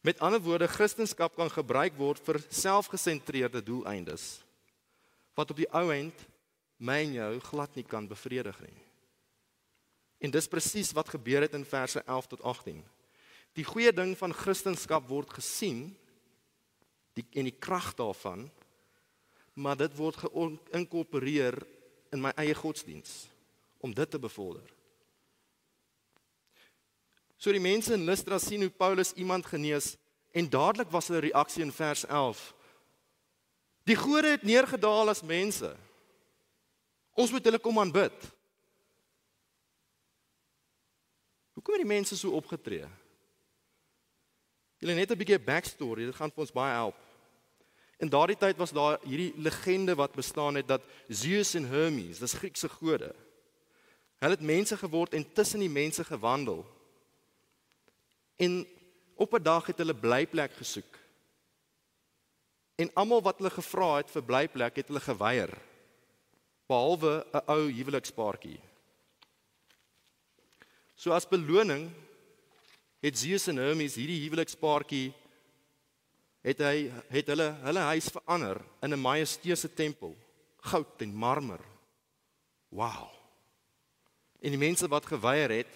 Met 0.04 0.20
ander 0.20 0.42
woorde, 0.44 0.68
Christendom 0.68 1.32
kan 1.32 1.52
gebruik 1.52 1.96
word 1.96 2.20
vir 2.26 2.42
selfgesentreerde 2.52 3.63
doeleindes 3.63 4.42
wat 5.34 5.50
op 5.50 5.58
die 5.58 5.70
ou 5.74 5.88
end 5.89 6.26
my 6.78 7.00
en 7.06 7.13
jou 7.16 7.30
glad 7.48 7.78
nie 7.80 7.86
kan 7.88 8.06
bevredig 8.06 8.58
nie. 8.62 8.76
En 10.28 10.34
dis 10.34 10.50
presies 10.52 10.92
wat 10.94 11.10
gebeur 11.10 11.42
het 11.48 11.56
in 11.58 11.63
verse 11.66 12.04
11 12.04 12.28
tot 12.36 12.44
18. 12.52 12.84
Die 13.56 13.66
goeie 13.66 13.94
ding 13.96 14.12
van 14.20 14.36
Christendom 14.36 15.08
word 15.08 15.34
gesien 15.39 15.88
die 17.16 17.26
en 17.39 17.48
die 17.48 17.56
krag 17.56 17.94
daarvan 17.96 18.50
maar 19.54 19.78
dit 19.78 19.96
word 19.96 20.18
geïnkorporeer 20.18 21.60
in 22.13 22.22
my 22.22 22.34
eie 22.42 22.56
godsdiens 22.58 23.28
om 23.80 23.94
dit 23.94 24.10
te 24.10 24.20
bevorder. 24.20 24.66
So 27.43 27.51
die 27.51 27.60
mense 27.60 27.91
in 27.91 28.06
Lystra 28.08 28.38
sien 28.39 28.62
hoe 28.63 28.71
Paulus 28.71 29.12
iemand 29.19 29.45
genees 29.45 29.97
en 30.32 30.47
dadelik 30.47 30.88
was 30.93 31.10
hulle 31.12 31.25
reaksie 31.25 31.65
in 31.65 31.73
vers 31.75 32.06
11. 32.06 32.39
Die 33.84 33.97
gode 33.99 34.29
het 34.38 34.45
neergedaal 34.47 35.12
as 35.12 35.19
mense. 35.27 35.73
Ons 37.19 37.34
moet 37.36 37.43
hulle 37.43 37.60
kom 37.60 37.82
aanbid. 37.82 38.15
Hoekom 41.58 41.75
het 41.75 41.84
die 41.84 41.89
mense 41.91 42.15
so 42.15 42.32
opgetree? 42.38 42.88
Julle 44.79 44.95
net 44.95 45.12
'n 45.12 45.19
bietjie 45.19 45.39
backstory, 45.39 46.06
dit 46.06 46.15
gaan 46.15 46.32
vir 46.32 46.43
ons 46.47 46.56
baie 46.56 46.73
help. 46.73 46.95
In 47.99 48.10
daardie 48.10 48.39
tyd 48.39 48.58
was 48.58 48.71
daar 48.71 48.99
hierdie 49.03 49.34
legende 49.36 49.95
wat 49.95 50.15
bestaan 50.15 50.56
het 50.56 50.67
dat 50.67 50.82
Zeus 51.10 51.53
en 51.56 51.67
Hermes, 51.67 52.19
dis 52.19 52.34
Griekse 52.34 52.69
gode. 52.69 53.15
Hulle 54.19 54.32
het 54.32 54.41
mense 54.41 54.77
geword 54.77 55.13
en 55.13 55.34
tussen 55.34 55.60
die 55.60 55.69
mense 55.69 56.03
gewandel. 56.03 56.83
En 58.43 58.67
op 59.15 59.34
'n 59.34 59.43
dag 59.43 59.65
het 59.65 59.77
hulle 59.77 59.95
blyplek 59.95 60.53
gesoek. 60.53 60.93
En 62.75 62.93
almal 62.93 63.21
wat 63.21 63.38
hulle 63.38 63.49
gevra 63.49 63.95
het 63.95 64.12
vir 64.12 64.23
blyplek, 64.23 64.75
het 64.75 64.88
hulle 64.88 64.99
geweier. 64.99 65.53
Behalwe 66.65 67.25
'n 67.32 67.43
ou 67.45 67.71
huwelikspaartjie. 67.71 68.60
So 70.95 71.12
as 71.12 71.27
beloning 71.27 71.91
het 72.99 73.17
Zeus 73.17 73.47
en 73.47 73.58
Hermes 73.58 73.95
hierdie 73.95 74.21
huwelikspaartjie 74.23 75.13
het 76.41 76.60
hy 76.60 76.91
het 77.10 77.27
hulle 77.27 77.49
hulle 77.63 77.79
huis 77.79 78.08
verander 78.08 78.62
in 78.82 78.93
'n 78.93 78.99
majesteuse 78.99 79.73
tempel, 79.73 80.15
goud 80.58 81.01
en 81.01 81.15
marmer. 81.15 81.62
Wow. 82.69 83.10
En 84.39 84.49
die 84.49 84.58
mense 84.67 84.88
wat 84.88 85.06
geweier 85.06 85.49
het, 85.49 85.73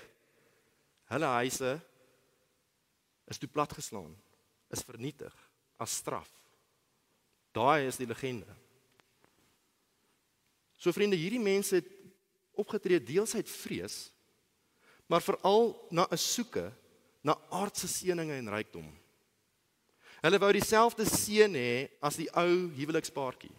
hulle 1.06 1.26
huise 1.26 1.80
is 3.28 3.38
toe 3.38 3.50
platgeslaan, 3.52 4.14
is 4.72 4.84
vernietig 4.84 5.34
as 5.78 5.96
straf. 6.00 6.30
Daai 7.56 7.88
is 7.88 8.00
die 8.00 8.08
legende. 8.08 8.50
So 10.78 10.94
vriende, 10.94 11.18
hierdie 11.18 11.42
mense 11.42 11.80
het 11.80 11.90
opgetree 12.58 13.00
deels 13.04 13.36
uit 13.36 13.50
vrees, 13.50 14.08
maar 15.08 15.22
veral 15.22 15.74
na 15.90 16.08
'n 16.12 16.18
soeke 16.18 16.72
na 17.22 17.38
aardse 17.50 17.88
seëninge 17.88 18.34
en 18.34 18.50
rykdom. 18.50 18.88
Hulle 20.22 20.40
wou 20.40 20.52
dieselfde 20.52 21.06
seën 21.06 21.54
hê 21.54 21.90
as 22.02 22.16
die 22.16 22.30
ou 22.34 22.70
huwelikspaartjie. 22.78 23.54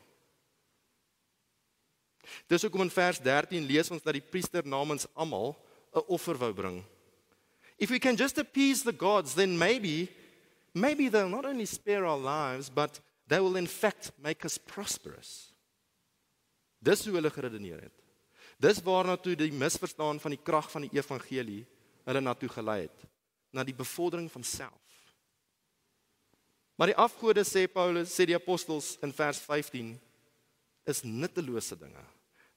Dis 2.47 2.63
hoekom 2.63 2.85
in 2.85 2.93
vers 2.93 3.21
13 3.21 3.67
lees 3.67 3.91
ons 3.91 4.03
dat 4.03 4.17
die 4.17 4.25
priester 4.25 4.67
namens 4.67 5.07
almal 5.15 5.57
'n 5.95 6.05
offer 6.09 6.37
wou 6.37 6.53
bring. 6.53 6.85
If 7.79 7.91
we 7.91 7.99
can 7.99 8.17
just 8.17 8.39
appease 8.39 8.83
the 8.83 8.93
gods, 8.93 9.35
then 9.35 9.57
maybe 9.57 10.09
maybe 10.75 11.09
they'll 11.09 11.29
not 11.29 11.45
only 11.45 11.67
spare 11.67 12.05
our 12.05 12.19
lives, 12.19 12.69
but 12.69 13.01
they 13.27 13.41
will 13.41 13.57
in 13.57 13.67
fact 13.67 14.11
make 14.23 14.45
us 14.45 14.59
prosperous. 14.59 15.53
Dis 16.83 17.05
hoe 17.05 17.15
hulle 17.15 17.31
geredeneer 17.31 17.81
het. 17.83 17.95
Dis 18.59 18.83
waarna 18.83 19.17
toe 19.17 19.37
die 19.39 19.53
misverstaan 19.55 20.21
van 20.21 20.35
die 20.35 20.43
krag 20.43 20.71
van 20.71 20.87
die 20.87 20.95
evangelie 20.99 21.65
hulle 22.09 22.21
na 22.21 22.35
toe 22.35 22.49
gelei 22.51 22.83
het, 22.87 23.07
na 23.53 23.63
die 23.67 23.77
bevordering 23.77 24.31
van 24.33 24.43
self. 24.43 24.85
Maar 26.79 26.93
die 26.93 26.99
afgode 26.99 27.43
sê 27.47 27.67
Paulus, 27.71 28.13
sê 28.15 28.27
die 28.27 28.39
apostels 28.39 28.95
in 29.03 29.13
vers 29.15 29.41
15 29.43 29.97
is 30.89 31.03
nuttelose 31.05 31.77
dinge. 31.79 32.05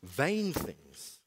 Vain 0.02 0.54
things. 0.54 1.18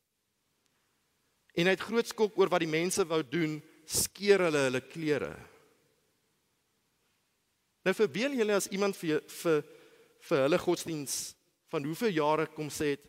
En 1.54 1.68
hy 1.68 1.74
het 1.74 1.86
groot 1.86 2.08
skok 2.10 2.38
oor 2.38 2.50
wat 2.50 2.62
die 2.64 2.70
mense 2.70 3.04
wou 3.06 3.20
doen, 3.22 3.58
skeer 3.86 4.46
hulle 4.46 4.68
hulle 4.68 4.80
klere. 4.80 5.34
Nou 7.84 7.94
verbeel 7.94 8.38
julle 8.38 8.56
as 8.56 8.70
iemand 8.72 8.96
vir 8.96 9.20
vir 9.42 9.62
vir 10.24 10.46
hulle 10.46 10.58
godsdiens 10.58 11.34
van 11.68 11.84
hoeveel 11.84 12.14
jare 12.16 12.46
kom 12.46 12.70
sê 12.72 12.94
het 12.94 13.04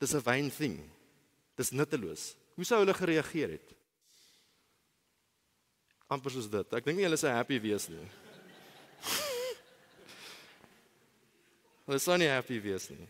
dis 0.00 0.14
'n 0.14 0.20
vain 0.20 0.50
thing. 0.50 0.90
Dis 1.56 1.72
nutteloos. 1.72 2.36
Hoe 2.54 2.64
sou 2.64 2.78
hulle 2.78 2.94
gereageer 2.94 3.50
het? 3.50 3.78
amper 6.08 6.32
soos 6.32 6.48
dit. 6.48 6.72
Ek 6.72 6.86
dink 6.86 6.98
nie 6.98 7.04
hulle 7.04 7.18
sou 7.20 7.30
happy 7.32 7.58
wees 7.60 7.88
nie. 7.92 8.06
hulle 11.88 12.00
sou 12.00 12.16
nie 12.20 12.30
happy 12.32 12.56
wees 12.64 12.88
nie. 12.94 13.08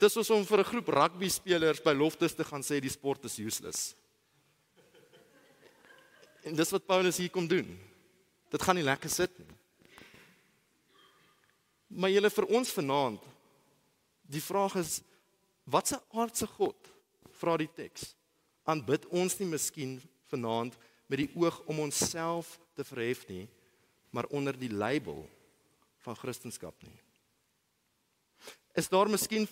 Dis 0.00 0.16
soos 0.16 0.30
om 0.32 0.44
vir 0.44 0.64
'n 0.64 0.70
groep 0.70 0.88
rugby 0.96 1.28
spelers 1.28 1.82
by 1.84 1.92
Loftus 1.92 2.34
te 2.34 2.44
gaan 2.44 2.64
sê 2.64 2.80
die 2.80 2.92
sport 2.92 3.24
is 3.28 3.38
useless. 3.38 3.94
En 6.46 6.54
dis 6.54 6.70
wat 6.70 6.86
Paulus 6.86 7.18
hier 7.18 7.30
kom 7.30 7.48
doen. 7.50 7.68
Dit 8.54 8.62
gaan 8.62 8.78
nie 8.78 8.86
lekker 8.86 9.10
sit 9.10 9.32
nie. 9.38 9.54
Maar 11.98 12.12
julle 12.14 12.30
vir 12.30 12.46
ons 12.58 12.70
vanaand 12.74 13.32
die 14.26 14.42
vraag 14.42 14.74
is 14.80 15.00
watse 15.70 15.98
aardse 16.14 16.46
god 16.56 16.90
vra 17.38 17.56
die 17.60 17.70
teks 17.78 18.12
aanbid 18.66 19.06
ons 19.14 19.38
nie 19.38 19.48
miskien 19.50 19.96
vanaand 20.30 20.74
met 21.06 21.22
die 21.22 21.30
oog 21.38 21.60
om 21.70 21.84
onsself 21.86 22.56
te 22.74 22.86
verhef 22.86 23.26
nie 23.30 23.46
maar 24.10 24.28
onder 24.34 24.56
die 24.58 24.72
label 24.72 25.22
van 26.06 26.18
kristendom 26.18 26.74
nie 26.82 26.98
is 28.82 28.90
daar 28.92 29.10
miskien 29.10 29.46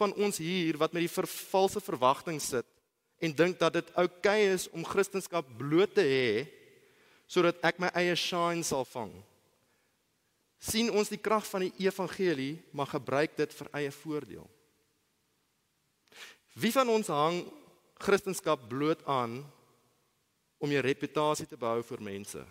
van 0.00 0.14
ons 0.16 0.40
hier 0.42 0.80
wat 0.80 0.96
met 0.96 1.04
die 1.04 1.16
vervalse 1.16 1.84
verwagting 1.84 2.40
sit 2.42 2.68
en 3.24 3.32
dink 3.32 3.58
dat 3.58 3.78
dit 3.78 3.92
oukei 3.96 4.44
okay 4.44 4.52
is 4.52 4.66
om 4.76 4.84
kristendom 4.84 5.56
bloot 5.58 5.94
te 5.96 6.04
hê 6.04 6.28
sodat 7.30 7.62
ek 7.64 7.80
my 7.80 7.88
eie 7.96 8.16
shine 8.16 8.64
sal 8.66 8.84
vang. 8.84 9.12
sien 10.64 10.88
ons 10.90 11.10
die 11.12 11.20
krag 11.20 11.44
van 11.44 11.66
die 11.66 11.74
evangelie 11.84 12.62
maar 12.72 12.88
gebruik 12.88 13.36
dit 13.36 13.52
vir 13.52 13.68
eie 13.76 13.90
voordeel. 13.92 14.46
Wie 16.56 16.72
van 16.72 16.88
ons 16.88 17.10
hang 17.12 17.42
kristendom 18.00 18.68
bloot 18.68 19.02
aan 19.04 19.42
om 20.58 20.70
jou 20.70 20.80
reputasie 20.80 21.46
te 21.46 21.56
behou 21.60 21.82
vir 21.82 22.00
mense? 22.00 22.44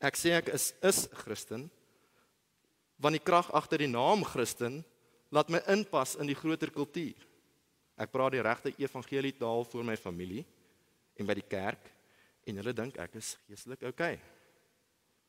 Ek 0.00 0.16
sê 0.16 0.36
ek 0.36 0.52
is 0.52 0.72
is 0.82 1.08
Christen 1.24 1.70
want 2.96 3.16
die 3.16 3.24
krag 3.24 3.48
agter 3.52 3.80
die 3.84 3.92
naam 3.92 4.24
Christen 4.24 4.80
laat 5.28 5.50
my 5.52 5.60
inpas 5.68 6.14
in 6.16 6.28
die 6.30 6.36
groter 6.38 6.70
kultuur. 6.72 7.16
Ek 7.96 8.12
praat 8.12 8.36
die 8.36 8.44
regte 8.44 8.72
evangelie 8.76 9.32
taal 9.36 9.64
vir 9.64 9.84
my 9.84 9.96
familie 9.96 10.44
en 11.16 11.26
by 11.28 11.36
die 11.38 11.48
kerk 11.48 11.92
en 12.46 12.60
hulle 12.60 12.74
dink 12.76 12.98
ek 13.02 13.16
is 13.20 13.36
geestelik 13.48 13.86
oukei. 13.88 14.14
Okay. 14.16 14.34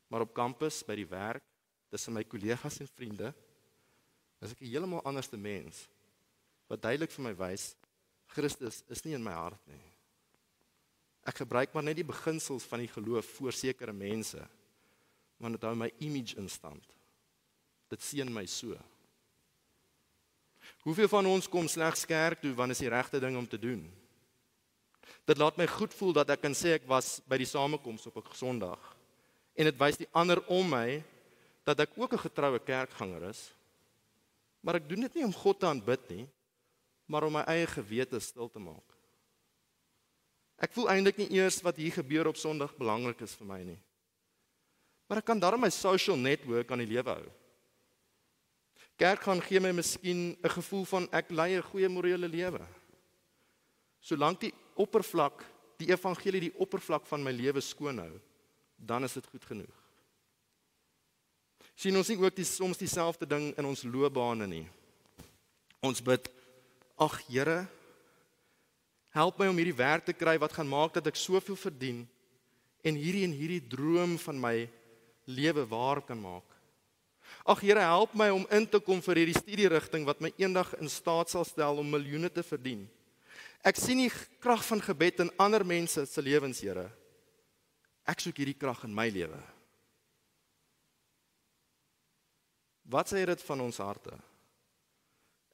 Maar 0.08 0.24
op 0.24 0.34
kampus, 0.36 0.84
by 0.88 0.96
die 0.96 1.08
werk, 1.10 1.44
tussen 1.92 2.16
my 2.16 2.24
kollegas 2.28 2.80
en 2.84 2.90
vriende, 2.92 3.34
is 4.44 4.54
ek 4.54 4.62
'n 4.62 4.70
heeltemal 4.72 5.04
anderste 5.04 5.38
mens 5.38 5.88
wat 6.68 6.82
duidelik 6.82 7.12
vir 7.12 7.24
my 7.24 7.34
wys 7.34 7.76
Christus 8.28 8.84
is 8.90 9.04
nie 9.06 9.16
in 9.16 9.24
my 9.24 9.32
hart 9.32 9.68
nie. 9.68 9.82
Ek 11.26 11.42
gebruik 11.42 11.74
maar 11.74 11.84
net 11.84 11.96
die 11.96 12.08
beginsels 12.08 12.64
van 12.64 12.80
die 12.80 12.92
geloof 12.92 13.26
voor 13.38 13.54
sekere 13.54 13.94
mense, 13.94 14.40
want 15.40 15.56
dit 15.56 15.64
hou 15.64 15.76
my 15.76 15.90
image 16.00 16.36
in 16.38 16.50
stand. 16.50 16.84
Dit 17.90 18.02
seën 18.02 18.32
my 18.34 18.46
so. 18.46 18.78
Hoeveel 20.88 21.10
van 21.12 21.26
ons 21.28 21.50
kom 21.52 21.66
slegs 21.68 22.06
kerk 22.08 22.40
toe 22.40 22.54
wanneer 22.56 22.78
is 22.78 22.82
die 22.86 22.92
regte 22.94 23.20
ding 23.20 23.36
om 23.36 23.48
te 23.48 23.60
doen? 23.60 23.82
Dit 25.28 25.36
laat 25.36 25.58
my 25.60 25.66
goed 25.68 25.92
voel 25.92 26.14
dat 26.16 26.30
ek 26.32 26.46
kan 26.46 26.54
sê 26.56 26.78
ek 26.78 26.86
was 26.88 27.18
by 27.28 27.36
die 27.42 27.50
samekoms 27.50 28.08
op 28.08 28.16
'n 28.22 28.32
Sondag. 28.32 28.80
En 29.60 29.68
dit 29.68 29.76
wys 29.76 30.00
die 30.00 30.08
ander 30.16 30.40
om 30.48 30.64
my 30.64 31.04
dat 31.66 31.80
ek 31.84 31.92
ook 31.98 32.14
'n 32.14 32.24
getroue 32.24 32.60
kerkganger 32.60 33.28
is. 33.30 33.52
Maar 34.64 34.76
ek 34.76 34.88
doen 34.88 35.02
dit 35.02 35.16
nie 35.16 35.26
om 35.26 35.34
God 35.34 35.60
te 35.60 35.68
aanbid 35.68 36.10
nie, 36.10 36.28
maar 37.06 37.24
om 37.24 37.34
my 37.34 37.44
eie 37.44 37.68
gewete 37.68 38.20
stil 38.20 38.50
te 38.50 38.60
maak. 38.60 38.88
Ek 40.58 40.72
voel 40.72 40.90
eintlik 40.90 41.18
nie 41.18 41.32
eers 41.32 41.62
wat 41.62 41.76
hier 41.76 41.92
gebeur 41.92 42.28
op 42.28 42.38
Sondag 42.38 42.78
belangrik 42.78 43.22
is 43.22 43.36
vir 43.36 43.48
my 43.48 43.64
nie. 43.64 43.80
Maar 45.10 45.18
ek 45.18 45.26
kan 45.26 45.40
darm 45.40 45.60
my 45.60 45.70
social 45.70 46.16
network 46.16 46.72
aan 46.72 46.80
die 46.80 46.94
lewe 46.96 47.10
hou. 47.10 47.28
Kerk 48.98 49.28
gaan 49.28 49.42
gee 49.46 49.62
my 49.62 49.72
miskien 49.72 50.38
'n 50.42 50.50
gevoel 50.50 50.86
van 50.86 51.08
ek 51.12 51.30
lei 51.30 51.56
'n 51.56 51.62
goeie 51.62 51.90
morele 51.90 52.28
lewe. 52.28 52.66
Solank 54.00 54.40
die 54.40 54.54
oppervlak, 54.76 55.46
die 55.78 55.90
evangelie 55.92 56.40
die 56.40 56.58
oppervlak 56.58 57.06
van 57.06 57.24
my 57.24 57.32
lewe 57.32 57.62
skoon 57.62 57.98
hou, 57.98 58.20
dan 58.76 59.04
is 59.04 59.14
dit 59.14 59.28
goed 59.28 59.46
genoeg. 59.46 59.76
Sien 61.76 61.98
ons 61.98 62.08
nie 62.08 62.18
ook 62.18 62.36
die 62.36 62.46
soms 62.46 62.78
dieselfde 62.78 63.28
ding 63.28 63.54
in 63.58 63.66
ons 63.66 63.84
loopbane 63.84 64.48
nie. 64.48 64.68
Ons 65.80 66.02
bid: 66.02 66.30
"Ag 66.98 67.22
Here, 67.28 67.68
help 69.10 69.38
my 69.38 69.48
om 69.48 69.58
hierdie 69.58 69.78
werk 69.78 70.06
te 70.06 70.14
kry 70.14 70.40
wat 70.40 70.54
gaan 70.54 70.68
maak 70.68 70.94
dat 70.94 71.08
ek 71.08 71.16
soveel 71.16 71.56
verdien 71.56 72.08
en 72.82 72.96
hierdie 72.96 73.24
en 73.24 73.32
hierdie 73.32 73.68
droom 73.68 74.18
van 74.18 74.40
my 74.40 74.70
lewe 75.26 75.68
waar 75.68 76.02
kan 76.02 76.20
maak." 76.20 76.57
Ag 77.48 77.62
Here, 77.64 77.80
help 77.80 78.12
my 78.12 78.28
om 78.36 78.44
in 78.52 78.66
te 78.68 78.80
kom 78.84 79.00
vir 79.00 79.22
hierdie 79.22 79.38
studierigting 79.38 80.04
wat 80.08 80.20
my 80.20 80.34
eendag 80.36 80.74
in 80.82 80.90
staat 80.92 81.32
sal 81.32 81.46
stel 81.48 81.80
om 81.80 81.88
miljoene 81.88 82.28
te 82.28 82.44
verdien. 82.44 82.82
Ek 83.64 83.80
sien 83.80 84.02
die 84.04 84.12
krag 84.44 84.66
van 84.68 84.84
gebed 84.84 85.22
in 85.24 85.32
ander 85.40 85.64
mense 85.64 86.04
se 86.06 86.24
lewens, 86.24 86.60
Here. 86.60 86.90
Ek 88.08 88.20
soek 88.20 88.42
hierdie 88.44 88.58
krag 88.60 88.84
in 88.84 88.96
my 88.96 89.08
lewe. 89.12 89.40
Wat 92.88 93.08
sê 93.12 93.24
dit 93.28 93.46
van 93.48 93.64
ons 93.64 93.80
harte? 93.84 94.16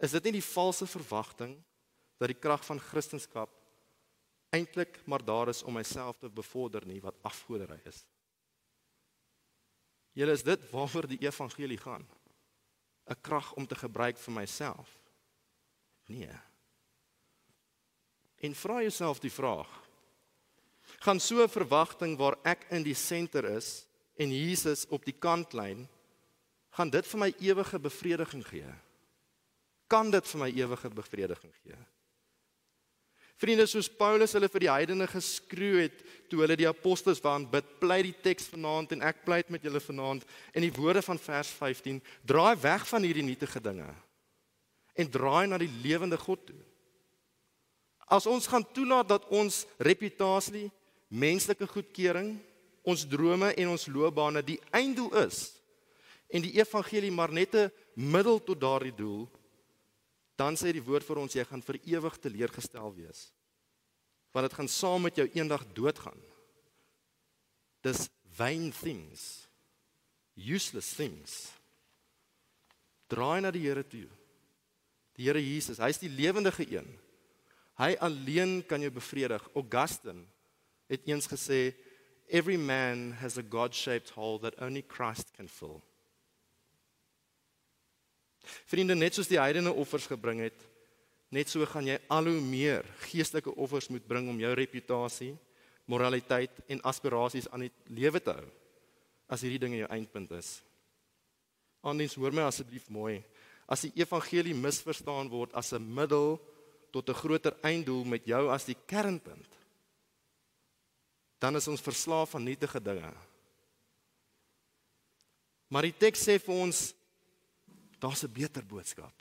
Is 0.01 0.13
dit 0.17 0.25
nie 0.27 0.39
die 0.39 0.45
valse 0.45 0.89
verwagting 0.89 1.53
dat 2.21 2.29
die 2.29 2.37
krag 2.37 2.65
van 2.65 2.81
Christendom 2.81 3.49
eintlik 4.53 4.99
maar 5.09 5.21
daar 5.25 5.49
is 5.49 5.63
om 5.65 5.77
myself 5.77 6.17
te 6.21 6.29
bevorder 6.29 6.85
nie 6.89 7.01
wat 7.01 7.21
afgoderry 7.25 7.79
is? 7.89 8.01
Julle 10.13 10.31
is 10.31 10.45
dit 10.45 10.69
waaroor 10.71 11.07
die 11.09 11.21
evangelie 11.25 11.77
gaan. 11.77 12.05
'n 13.09 13.21
Krag 13.21 13.53
om 13.53 13.67
te 13.67 13.75
gebruik 13.75 14.17
vir 14.17 14.33
myself. 14.33 14.99
Nee. 16.07 16.31
En 18.39 18.55
vra 18.55 18.81
jouself 18.81 19.19
die 19.19 19.31
vraag: 19.31 19.69
gaan 20.99 21.19
so 21.19 21.43
'n 21.43 21.49
verwagting 21.49 22.17
waar 22.17 22.37
ek 22.43 22.65
in 22.69 22.83
die 22.83 22.95
senter 22.95 23.45
is 23.45 23.85
en 24.15 24.29
Jesus 24.31 24.87
op 24.87 25.05
die 25.05 25.17
kantlyn 25.19 25.87
gaan 26.69 26.89
dit 26.89 27.07
vir 27.07 27.19
my 27.19 27.33
ewige 27.39 27.79
bevrediging 27.79 28.45
gee? 28.47 28.73
Kan 29.87 30.11
dit 30.11 30.27
vir 30.27 30.39
my 30.39 30.49
ewige 30.49 30.89
bevrediging 30.89 31.53
gee? 31.63 31.77
Vriende 33.41 33.65
soos 33.67 33.89
Paulus 33.89 34.33
hulle 34.37 34.49
vir 34.51 34.65
die 34.65 34.71
heidene 34.71 35.07
geskreeu 35.09 35.81
het 35.81 36.03
toe 36.29 36.43
hulle 36.43 36.57
die 36.57 36.69
apostels 36.69 37.21
waan 37.23 37.47
bid, 37.49 37.65
pleit 37.81 38.05
die 38.07 38.15
teks 38.25 38.47
vanaand 38.53 38.93
en 38.95 39.05
ek 39.05 39.23
pleit 39.25 39.49
met 39.53 39.63
julle 39.65 39.81
vanaand 39.83 40.25
in 40.53 40.65
die 40.65 40.73
woorde 40.73 41.01
van 41.05 41.19
vers 41.19 41.49
15, 41.59 42.01
draai 42.25 42.55
weg 42.61 42.85
van 42.89 43.05
hierdie 43.05 43.25
nietige 43.25 43.61
dinge 43.61 43.89
en 44.93 45.09
draai 45.09 45.47
na 45.49 45.57
die 45.57 45.71
lewende 45.81 46.17
God 46.21 46.45
toe. 46.45 46.59
As 48.13 48.27
ons 48.29 48.45
gaan 48.47 48.65
toelaat 48.75 49.09
dat 49.09 49.25
ons 49.33 49.63
reputasie, 49.81 50.67
menslike 51.09 51.65
goedkeuring, 51.69 52.35
ons 52.85 53.05
drome 53.09 53.53
en 53.57 53.71
ons 53.73 53.87
loopbane 53.89 54.43
die 54.45 54.59
einddoel 54.75 55.13
is 55.23 55.45
en 56.33 56.43
die 56.43 56.55
evangelie 56.57 57.11
maar 57.13 57.31
net 57.31 57.55
'n 57.55 57.71
middel 57.93 58.39
tot 58.43 58.59
daardie 58.59 58.95
doel, 58.95 59.29
dan 60.39 60.57
sê 60.57 60.73
die 60.73 60.83
woord 60.83 61.05
vir 61.05 61.21
ons 61.21 61.35
jy 61.35 61.45
gaan 61.45 61.61
vir 61.61 61.79
ewig 61.95 62.17
teleurgestel 62.21 62.93
wees. 62.95 63.27
Want 64.33 64.49
dit 64.49 64.57
gaan 64.57 64.71
saam 64.71 65.05
met 65.05 65.17
jou 65.19 65.27
eendag 65.35 65.65
doodgaan. 65.77 66.19
Dis 67.85 68.07
vain 68.33 68.71
things. 68.73 69.45
Useless 70.33 70.95
things. 70.97 71.51
Draai 73.11 73.43
na 73.43 73.51
die 73.53 73.61
Here 73.67 73.83
toe. 73.85 74.07
Die 75.13 75.27
Here 75.27 75.41
Jesus, 75.41 75.77
hy's 75.77 76.01
die 76.01 76.09
lewendige 76.09 76.65
een. 76.65 76.87
Hy 77.77 77.93
alleen 78.01 78.61
kan 78.65 78.81
jou 78.81 78.89
bevredig. 78.93 79.43
Augustine 79.53 80.25
het 80.89 81.05
eens 81.09 81.29
gesê 81.29 81.73
every 82.29 82.57
man 82.57 83.11
has 83.21 83.37
a 83.37 83.45
god-shaped 83.45 84.13
hole 84.17 84.39
that 84.39 84.57
only 84.61 84.81
Christ 84.81 85.33
can 85.37 85.47
fill. 85.47 85.83
Vriende, 88.65 88.95
net 88.95 89.15
soos 89.15 89.29
die 89.29 89.39
heidene 89.39 89.71
offers 89.71 90.07
gebring 90.07 90.43
het, 90.43 90.59
net 91.33 91.49
so 91.49 91.65
gaan 91.65 91.87
jy 91.87 91.97
al 92.13 92.29
hoe 92.29 92.41
meer 92.41 92.85
geestelike 93.07 93.53
offers 93.55 93.89
moet 93.89 94.05
bring 94.07 94.29
om 94.29 94.39
jou 94.39 94.51
reputasie, 94.53 95.33
moraliteit 95.89 96.61
en 96.71 96.83
aspirasies 96.87 97.49
aan 97.51 97.65
die 97.65 97.73
lewe 97.91 98.21
te 98.23 98.35
hou. 98.37 98.49
As 99.31 99.41
hierdie 99.43 99.61
ding 99.63 99.75
jou 99.77 99.89
eindpunt 99.91 100.31
is. 100.37 100.59
Anders 101.83 102.15
hoor 102.19 102.35
my 102.35 102.45
asseblief 102.47 102.85
mooi. 102.93 103.23
As 103.67 103.83
die 103.87 103.91
evangelie 103.99 104.55
misverstaan 104.55 105.31
word 105.31 105.53
as 105.55 105.73
'n 105.73 105.83
middel 105.83 106.39
tot 106.91 107.09
'n 107.09 107.19
groter 107.19 107.55
einddoel 107.63 108.05
met 108.05 108.25
jou 108.25 108.49
as 108.49 108.65
die 108.65 108.77
kernpunt, 108.87 109.49
dan 111.39 111.55
is 111.55 111.67
ons 111.67 111.81
verslaaf 111.81 112.35
aan 112.35 112.43
nietige 112.43 112.79
dinge. 112.79 113.11
Maar 115.67 115.81
die 115.81 115.97
teks 115.97 116.23
sê 116.23 116.39
vir 116.39 116.55
ons 116.55 116.93
daar's 118.03 118.23
'n 118.23 118.31
beter 118.31 118.65
boodskap. 118.65 119.15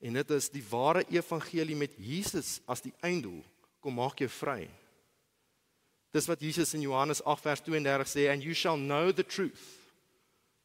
En 0.00 0.12
dit 0.12 0.30
is 0.30 0.48
die 0.50 0.64
ware 0.64 1.04
evangelie 1.08 1.76
met 1.76 1.94
Jesus 1.96 2.60
as 2.66 2.80
die 2.80 2.94
einddoel 3.00 3.44
kom 3.80 3.94
maak 3.94 4.18
jou 4.18 4.28
vry. 4.28 4.68
Dis 6.10 6.26
wat 6.26 6.40
Jesus 6.40 6.74
in 6.74 6.80
Johannes 6.80 7.22
8 7.22 7.44
vers 7.44 7.60
32 7.60 8.08
sê 8.08 8.30
and 8.32 8.42
you 8.42 8.54
shall 8.54 8.76
know 8.76 9.12
the 9.12 9.26
truth 9.26 9.78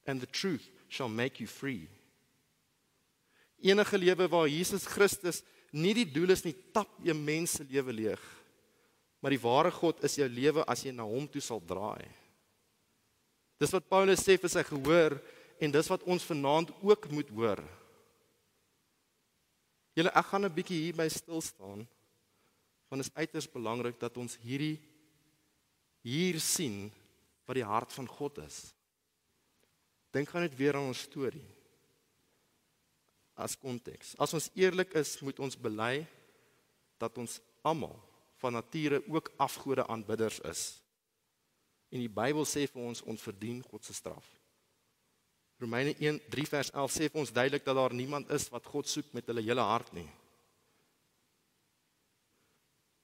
and 0.06 0.20
the 0.20 0.30
truth 0.30 0.66
shall 0.88 1.10
make 1.10 1.40
you 1.40 1.48
free. 1.48 1.90
Enige 3.62 3.98
lewe 3.98 4.28
waar 4.28 4.48
Jesus 4.48 4.86
Christus 4.86 5.44
nie 5.72 5.94
die 5.94 6.08
doel 6.08 6.32
is 6.32 6.44
nie, 6.46 6.56
tap 6.74 6.90
jy 7.04 7.14
mense 7.14 7.66
lewe 7.70 7.94
leeg. 7.94 8.22
Maar 9.20 9.36
die 9.36 9.42
ware 9.42 9.72
God 9.72 10.04
is 10.04 10.16
jou 10.16 10.28
lewe 10.30 10.64
as 10.70 10.84
jy 10.86 10.92
na 10.92 11.04
hom 11.04 11.28
toe 11.28 11.42
sal 11.42 11.60
draai. 11.60 12.06
Dis 13.60 13.72
wat 13.72 13.90
Paulus 13.90 14.24
sê 14.24 14.38
vir 14.40 14.52
sy 14.52 14.64
gehoor 14.64 15.20
en 15.60 15.72
dis 15.72 15.92
wat 15.92 16.04
ons 16.04 16.24
vanaand 16.24 16.72
ook 16.82 17.10
moet 17.12 17.30
hoor. 17.30 17.62
Julle 19.96 20.12
ek 20.12 20.26
gaan 20.26 20.46
'n 20.46 20.54
bietjie 20.54 20.82
hier 20.84 20.96
by 20.96 21.08
stil 21.08 21.42
staan 21.42 21.88
want 22.90 23.02
dit 23.02 23.08
is 23.12 23.18
uiters 23.18 23.52
belangrik 23.52 24.00
dat 24.00 24.18
ons 24.18 24.38
hierdie 24.38 24.80
hier 26.02 26.40
sien 26.40 26.92
wat 27.46 27.56
die 27.56 27.66
hart 27.66 27.94
van 27.94 28.08
God 28.08 28.38
is. 28.38 28.74
Dink 30.12 30.30
gaan 30.30 30.46
net 30.46 30.56
weer 30.56 30.76
aan 30.76 30.92
ons 30.92 31.06
storie. 31.10 31.46
As 33.36 33.58
konteks. 33.58 34.16
As 34.18 34.34
ons 34.34 34.50
eerlik 34.56 34.94
is, 34.94 35.20
moet 35.22 35.40
ons 35.40 35.58
bely 35.58 36.06
dat 36.98 37.18
ons 37.18 37.42
almal 37.64 37.98
van 38.40 38.54
nature 38.54 39.02
ook 39.12 39.32
afgode 39.38 39.88
aanbidders 39.88 40.40
is. 40.40 40.82
En 41.92 42.00
die 42.00 42.12
Bybel 42.12 42.46
sê 42.48 42.66
vir 42.68 42.82
ons 42.82 43.02
ons 43.04 43.22
verdien 43.22 43.62
God 43.64 43.84
se 43.84 43.94
straf. 43.94 44.35
Romeine 45.66 45.96
1:3 45.98 46.46
vers 46.46 46.70
11 46.70 46.92
sê 46.94 47.08
vir 47.10 47.22
ons 47.24 47.34
duidelik 47.34 47.66
dat 47.66 47.76
daar 47.76 47.94
niemand 47.94 48.30
is 48.30 48.46
wat 48.54 48.68
God 48.70 48.86
soek 48.90 49.10
met 49.18 49.26
hulle 49.26 49.42
hele 49.42 49.66
hart 49.66 49.90
nie. 49.98 50.08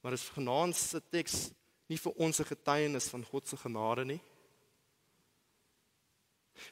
Maar 0.01 0.13
is 0.13 0.29
genaamd 0.35 0.77
se 0.77 1.01
teks 1.09 1.49
nie 1.89 1.97
vir 1.97 2.13
ons 2.21 2.39
'n 2.39 2.51
getuienis 2.53 3.09
van 3.09 3.25
God 3.25 3.47
se 3.47 3.57
genade 3.57 4.05
nie. 4.05 4.21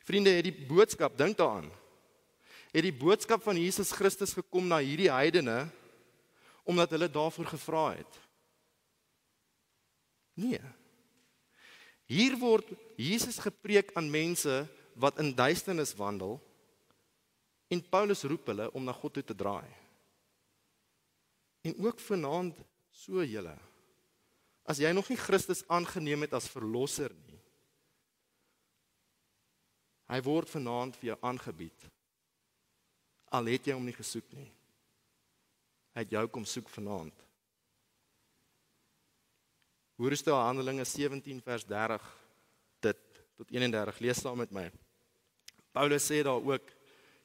Vriende, 0.06 0.30
het 0.30 0.43
die 0.43 0.65
boodskap, 0.67 1.17
dink 1.17 1.38
daaraan. 1.38 1.71
Het 2.71 2.84
die 2.84 2.93
boodskap 2.93 3.41
van 3.41 3.58
Jesus 3.58 3.91
Christus 3.91 4.34
gekom 4.34 4.67
na 4.67 4.78
hierdie 4.78 5.12
heidene 5.12 5.69
omdat 6.63 6.89
hulle 6.89 7.10
daarvoor 7.10 7.45
gevra 7.45 7.95
het? 7.97 8.19
Nee. 10.34 10.62
Hier 12.06 12.38
word 12.38 12.69
Jesus 12.95 13.39
gepreek 13.39 13.89
aan 13.93 14.10
mense 14.10 14.67
wat 14.99 15.19
in 15.23 15.31
duisternis 15.35 15.95
wandel 15.95 16.38
en 17.71 17.81
Paulus 17.89 18.25
roep 18.27 18.49
hulle 18.51 18.67
om 18.75 18.83
na 18.83 18.93
God 18.93 19.13
toe 19.15 19.23
te 19.23 19.35
draai. 19.35 19.67
En 21.63 21.75
ook 21.85 21.99
vanaand 21.99 22.57
so 22.91 23.23
julle. 23.23 23.55
As 24.69 24.81
jy 24.81 24.91
nog 24.93 25.07
nie 25.09 25.19
Christus 25.19 25.63
aangeneem 25.71 26.27
het 26.27 26.35
as 26.35 26.49
verlosser 26.51 27.13
nie. 27.25 27.39
Hy 30.09 30.19
word 30.25 30.49
vanaand 30.49 30.97
vir 30.99 31.12
jou 31.12 31.17
aangebied. 31.29 31.88
Al 33.38 33.51
het 33.53 33.69
jy 33.69 33.77
hom 33.77 33.85
nie 33.85 33.95
gesoek 33.95 34.27
nie. 34.33 34.49
Hy 35.93 36.05
het 36.05 36.15
jou 36.17 36.25
kom 36.33 36.45
soek 36.49 36.69
vanaand. 36.73 37.25
Hoor 39.99 40.15
is 40.15 40.23
dit 40.23 40.33
Handelinge 40.33 40.85
17 40.88 41.41
vers 41.45 41.65
30 41.67 42.12
dit 42.88 43.01
tot 43.39 43.51
31 43.51 43.99
lees 44.03 44.21
saam 44.23 44.39
met 44.39 44.53
my. 44.55 44.69
Paulus 45.80 46.04
sê 46.04 46.20
daar 46.28 46.44
ook 46.44 46.72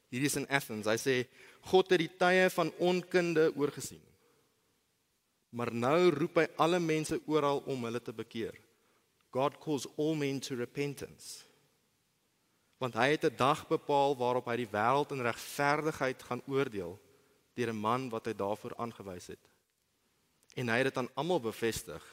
hierdie 0.07 0.29
is 0.31 0.37
in 0.39 0.47
Athens. 0.47 0.87
Hy 0.87 0.95
sê 0.95 1.15
God 1.67 1.89
het 1.91 1.99
die 1.99 2.11
tye 2.15 2.47
van 2.53 2.71
onkunde 2.79 3.49
oorgesien. 3.57 4.03
Maar 5.55 5.73
nou 5.75 6.11
roep 6.15 6.39
hy 6.39 6.45
alle 6.61 6.79
mense 6.79 7.19
oral 7.27 7.59
om 7.67 7.83
hulle 7.87 7.99
te 7.99 8.15
bekeer. 8.15 8.55
God 9.35 9.59
calls 9.59 9.89
all 9.99 10.15
men 10.15 10.39
to 10.39 10.55
repentance. 10.55 11.43
Want 12.79 12.95
hy 12.95 13.09
het 13.15 13.25
'n 13.25 13.35
dag 13.35 13.67
bepaal 13.67 14.15
waarop 14.15 14.47
hy 14.47 14.57
die 14.63 14.71
wêreld 14.71 15.11
in 15.11 15.27
regverdigheid 15.27 16.23
gaan 16.23 16.43
oordeel 16.47 16.99
deur 17.55 17.69
'n 17.73 17.83
man 17.87 18.09
wat 18.09 18.25
hy 18.25 18.33
daarvoor 18.33 18.75
aangewys 18.77 19.27
het. 19.27 19.43
En 20.55 20.69
hy 20.69 20.77
het 20.77 20.93
dit 20.93 20.97
aan 20.97 21.11
almal 21.15 21.39
bevestig 21.39 22.03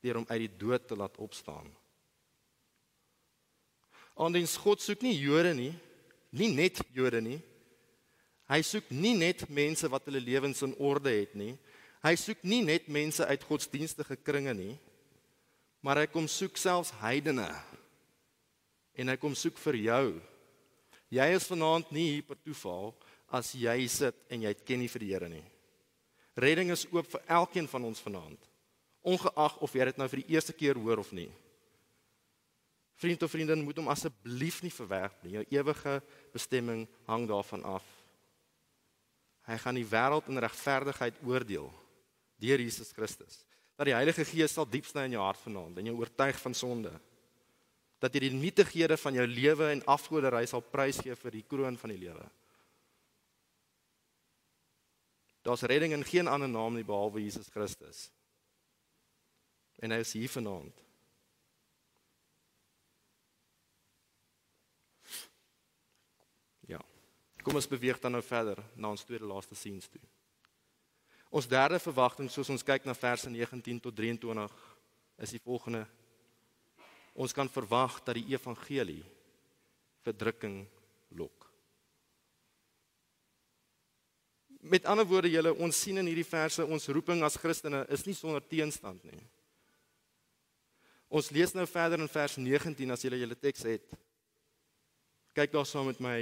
deur 0.00 0.14
hom 0.14 0.26
uit 0.28 0.40
die 0.40 0.56
dood 0.58 0.88
te 0.88 0.96
laat 0.96 1.16
opstaan. 1.16 1.70
Anders 4.16 4.56
God 4.56 4.80
soek 4.80 5.02
nie 5.04 5.14
Jode 5.20 5.52
nie, 5.56 5.74
nie 6.32 6.48
net 6.48 6.80
Jode 6.96 7.20
nie. 7.20 7.38
Hy 8.48 8.60
soek 8.64 8.88
nie 8.94 9.12
net 9.18 9.44
mense 9.50 9.88
wat 9.90 10.06
hulle 10.08 10.22
lewens 10.22 10.62
in 10.64 10.72
orde 10.78 11.12
het 11.12 11.34
nie. 11.36 11.56
Hy 12.06 12.14
soek 12.16 12.44
nie 12.46 12.62
net 12.64 12.86
mense 12.88 13.26
uit 13.26 13.44
godsdienstige 13.48 14.16
kringe 14.22 14.54
nie, 14.54 14.76
maar 15.82 15.98
hy 16.00 16.06
kom 16.08 16.28
soek 16.30 16.56
selfs 16.60 16.94
heidene. 17.02 17.48
En 18.96 19.10
hy 19.10 19.16
kom 19.20 19.34
soek 19.36 19.58
vir 19.64 19.80
jou. 19.82 20.04
Jy 21.12 21.26
is 21.36 21.48
vanaand 21.50 21.90
nie 21.94 22.06
hier 22.14 22.26
per 22.26 22.38
toeval 22.40 22.94
as 23.34 23.52
jy 23.58 23.76
sit 23.90 24.16
en 24.32 24.46
jy 24.46 24.54
ken 24.62 24.80
nie 24.82 24.90
vir 24.90 25.02
die 25.02 25.10
Here 25.12 25.28
nie. 25.30 25.44
Redding 26.36 26.70
is 26.74 26.86
oop 26.92 27.08
vir 27.10 27.22
elkeen 27.32 27.68
van 27.70 27.86
ons 27.88 28.02
vanaand, 28.04 28.38
ongeag 29.06 29.56
of 29.64 29.74
jy 29.74 29.86
dit 29.88 30.00
nou 30.00 30.08
vir 30.12 30.22
die 30.22 30.34
eerste 30.34 30.52
keer 30.52 30.78
hoor 30.78 31.00
of 31.00 31.12
nie. 31.16 31.30
Vriend 32.96 33.22
of 33.22 33.30
vriendin, 33.30 33.64
moet 33.64 33.76
hom 33.76 33.90
asseblief 33.92 34.62
nie 34.64 34.72
verwerp 34.72 35.18
nie. 35.24 35.34
Jou 35.36 35.44
ewige 35.58 35.98
bestemming 36.32 36.86
hang 37.08 37.26
daarvan 37.28 37.64
af. 37.76 37.84
Hy 39.46 39.58
gaan 39.62 39.76
die 39.78 39.86
wêreld 39.86 40.30
in 40.32 40.40
regverdigheid 40.42 41.18
oordeel 41.26 41.68
deur 42.40 42.60
Jesus 42.60 42.90
Christus. 42.96 43.44
Dat 43.76 43.88
die 43.88 43.94
Heilige 43.94 44.24
Gees 44.24 44.56
sal 44.56 44.66
diep 44.68 44.88
sny 44.88 45.04
in 45.06 45.18
jou 45.18 45.24
hart 45.24 45.40
vanaand 45.44 45.78
en 45.78 45.90
jou 45.90 45.98
oortuig 46.00 46.40
van 46.40 46.56
sonde. 46.56 46.92
Dat 48.00 48.16
jy 48.16 48.26
die 48.26 48.36
nietighede 48.36 48.96
van 49.00 49.16
jou 49.16 49.26
lewe 49.28 49.70
en 49.74 49.84
afgoderry 49.92 50.44
sal 50.48 50.64
prysgee 50.64 51.16
vir 51.16 51.36
die 51.36 51.44
kroon 51.48 51.76
van 51.80 51.92
die 51.92 52.00
lewe. 52.00 52.24
Daar's 55.46 55.62
redding 55.62 55.92
in 55.92 56.04
geen 56.04 56.26
ander 56.26 56.48
naam 56.48 56.74
nie 56.74 56.84
behalwe 56.84 57.22
Jesus 57.22 57.52
Christus. 57.52 58.08
En 59.78 59.92
hy 59.92 60.00
is 60.02 60.12
hier 60.16 60.32
vanaand. 60.32 60.82
Ja. 66.66 66.80
Kom 67.46 67.54
ons 67.54 67.68
beweeg 67.70 68.00
dan 68.02 68.10
nou 68.16 68.24
verder 68.26 68.58
na 68.74 68.90
ons 68.90 69.04
tweede 69.06 69.26
laaste 69.30 69.54
scenes 69.54 69.86
toe. 69.86 70.02
Ons 71.30 71.46
derde 71.46 71.78
verwagting 71.78 72.26
soos 72.26 72.48
ons 72.50 72.64
kyk 72.66 72.88
na 72.88 72.94
verse 72.98 73.30
19 73.30 73.78
tot 73.84 73.94
23 73.94 74.54
is 75.22 75.34
die 75.36 75.42
volgende. 75.44 75.84
Ons 77.14 77.34
kan 77.36 77.46
verwag 77.46 78.00
dat 78.02 78.18
die 78.18 78.32
evangelie 78.32 79.04
verdrukking 80.02 80.64
lok. 81.14 81.44
Met 84.66 84.88
ander 84.90 85.06
woorde 85.06 85.30
julle 85.30 85.52
ons 85.54 85.78
sien 85.78 86.02
in 86.02 86.10
hierdie 86.10 86.26
verse 86.26 86.66
ons 86.66 86.88
roeping 86.90 87.22
as 87.22 87.38
Christene 87.38 87.84
is 87.94 88.02
nie 88.08 88.16
sonder 88.18 88.42
teenstand 88.42 89.04
nie. 89.06 89.20
Ons 91.06 91.30
lees 91.30 91.54
nou 91.54 91.68
verder 91.70 92.02
in 92.02 92.10
vers 92.10 92.34
19 92.42 92.90
as 92.90 93.06
julle 93.06 93.22
julle 93.22 93.38
teks 93.38 93.68
het. 93.70 93.94
Kyk 95.38 95.54
daar 95.54 95.70
saam 95.70 95.86
met 95.92 96.02
my. 96.02 96.18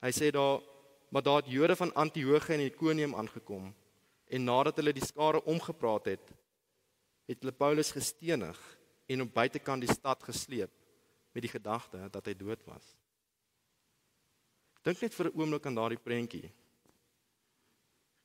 Hy 0.00 0.12
sê 0.16 0.30
daar 0.32 0.60
maar 1.10 1.22
daar 1.22 1.42
het 1.42 1.50
Jode 1.50 1.76
van 1.76 1.94
Antiochië 1.94 2.54
en 2.54 2.60
Ikonium 2.60 3.14
aangekom 3.14 3.74
en 4.30 4.44
nadat 4.44 4.76
hulle 4.78 4.92
die 4.94 5.04
skare 5.04 5.42
omgepraat 5.42 6.06
het, 6.12 6.30
het 7.26 7.40
hulle 7.42 7.52
Paulus 7.52 7.90
gestenig 7.90 8.58
en 9.10 9.24
op 9.24 9.32
buitekant 9.34 9.82
die 9.82 9.90
stad 9.90 10.22
gesleep 10.22 10.70
met 11.34 11.42
die 11.42 11.50
gedagte 11.50 12.06
dat 12.14 12.30
hy 12.30 12.34
dood 12.38 12.62
was. 12.68 12.94
Dink 14.86 15.02
net 15.02 15.14
vir 15.14 15.26
'n 15.28 15.36
oomblik 15.36 15.66
aan 15.66 15.74
daardie 15.74 15.98
prentjie. 15.98 16.52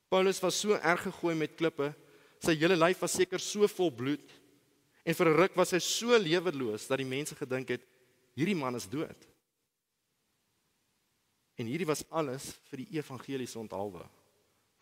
Paulus 0.10 0.40
was 0.40 0.60
so 0.60 0.74
erg 0.74 1.02
gegooi 1.02 1.36
met 1.36 1.58
klippe, 1.58 1.94
sy 2.40 2.56
hele 2.56 2.76
lyf 2.76 3.02
was 3.02 3.12
seker 3.12 3.40
so 3.40 3.68
vol 3.68 3.92
bloed 3.92 4.30
en 5.04 5.14
vir 5.14 5.28
'n 5.28 5.38
ruk 5.38 5.56
was 5.56 5.72
hy 5.72 5.80
so 5.80 6.18
leweloos 6.18 6.88
dat 6.88 6.98
die 6.98 7.10
mense 7.10 7.36
gedink 7.36 7.70
het 7.70 7.82
hierdie 8.36 8.56
man 8.56 8.76
is 8.76 8.88
dood. 8.88 9.35
En 11.56 11.70
hierdie 11.70 11.88
was 11.88 12.04
alles 12.10 12.52
vir 12.70 12.84
die 12.84 12.98
evangeliese 13.00 13.60
onthaalwe 13.60 14.04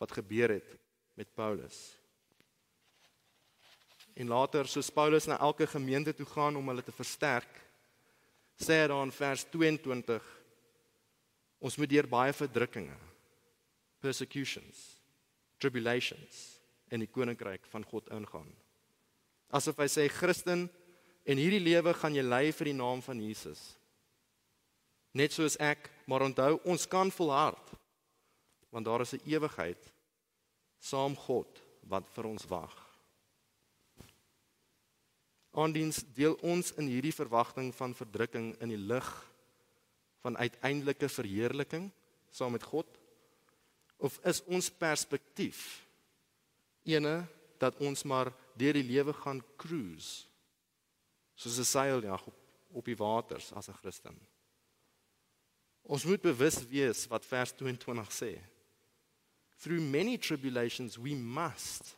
wat 0.02 0.16
gebeur 0.16 0.56
het 0.56 0.72
met 1.18 1.30
Paulus. 1.38 1.78
En 4.14 4.30
later 4.30 4.68
soos 4.70 4.92
Paulus 4.94 5.28
na 5.30 5.40
elke 5.40 5.68
gemeente 5.68 6.14
toe 6.14 6.26
gaan 6.26 6.58
om 6.58 6.68
hulle 6.70 6.84
te 6.86 6.94
versterk, 6.94 7.50
sê 8.58 8.84
hy 8.84 8.90
daar 8.90 9.06
in 9.06 9.14
vers 9.14 9.46
22 9.54 10.32
ons 11.64 11.78
moet 11.80 11.90
deur 11.90 12.10
baie 12.10 12.34
verdrukkinge 12.36 12.98
persecutions 14.04 14.82
tribulations 15.64 16.60
in 16.92 17.04
die 17.04 17.10
koninkryk 17.10 17.64
van 17.72 17.86
God 17.88 18.10
ingaan. 18.14 18.50
Asof 19.54 19.80
hy 19.80 19.88
sê 19.92 20.08
Christen 20.12 20.68
en 21.24 21.40
hierdie 21.40 21.64
lewe 21.64 21.94
gaan 21.96 22.18
jy 22.18 22.26
ly 22.26 22.44
vir 22.58 22.70
die 22.72 22.78
naam 22.78 23.02
van 23.06 23.22
Jesus. 23.24 23.62
Net 25.14 25.34
soos 25.34 25.56
ek, 25.62 25.90
maar 26.10 26.26
onthou 26.26 26.58
ons 26.66 26.88
kan 26.90 27.12
volhard 27.14 27.72
want 28.74 28.86
daar 28.86 29.02
is 29.02 29.14
'n 29.14 29.30
ewigheid 29.30 29.92
saam 30.80 31.16
God 31.16 31.62
wat 31.88 32.10
vir 32.10 32.26
ons 32.26 32.46
wag. 32.50 32.74
Aandiens 35.54 36.04
deel 36.14 36.34
ons 36.42 36.72
in 36.72 36.88
hierdie 36.88 37.14
verwagting 37.14 37.70
van 37.76 37.94
verdrukking 37.94 38.56
in 38.60 38.70
die 38.74 38.82
lig 38.82 39.10
van 40.26 40.38
uiteindelike 40.38 41.10
verheerliking 41.10 41.92
saam 42.32 42.52
met 42.52 42.64
God 42.64 42.88
of 43.98 44.18
is 44.26 44.42
ons 44.50 44.72
perspektief 44.72 45.86
ene 46.84 47.28
dat 47.62 47.78
ons 47.80 48.04
maar 48.04 48.34
deur 48.58 48.74
die 48.74 48.90
lewe 48.90 49.14
gaan 49.14 49.44
cruise 49.56 50.26
soos 51.36 51.60
'n 51.60 51.64
seiljag 51.64 52.28
op, 52.28 52.38
op 52.72 52.86
die 52.86 52.98
waters 52.98 53.54
as 53.54 53.70
'n 53.70 53.78
Christen. 53.82 54.33
Ons 55.84 56.06
moet 56.08 56.22
bewus 56.22 56.62
wees 56.72 57.04
wat 57.12 57.26
vers 57.28 57.52
22 57.60 58.12
sê. 58.16 58.32
Through 59.60 59.84
many 59.84 60.18
tribulations 60.18 60.98
we 60.98 61.16
must 61.16 61.96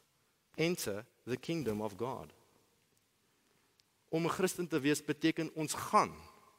enter 0.58 1.06
the 1.26 1.38
kingdom 1.38 1.82
of 1.82 1.98
God. 1.98 2.32
Om 4.10 4.26
'n 4.26 4.36
Christen 4.38 4.68
te 4.68 4.80
wees 4.80 5.02
beteken 5.02 5.52
ons 5.56 5.74
gaan, 5.74 6.14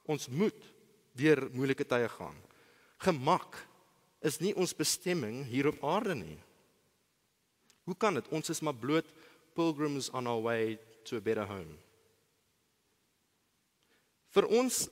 ons 0.05 0.29
moet 0.29 0.75
deur 1.15 1.49
moeilike 1.53 1.87
tye 1.87 2.09
gaan. 2.09 2.37
Gemak 2.99 3.67
is 4.21 4.39
nie 4.41 4.55
ons 4.55 4.75
bestemming 4.75 5.45
hier 5.45 5.67
op 5.67 5.85
aarde 5.85 6.15
nie. 6.15 6.39
Hoe 7.85 7.97
kan 7.97 8.15
dit? 8.15 8.29
Ons 8.29 8.51
is 8.51 8.61
maar 8.61 8.75
bloot 8.75 9.07
pilgrims 9.55 10.11
on 10.11 10.27
our 10.27 10.43
way 10.43 10.79
to 11.05 11.17
a 11.17 11.21
better 11.21 11.47
home. 11.47 11.79
Vir 14.35 14.47
ons 14.47 14.89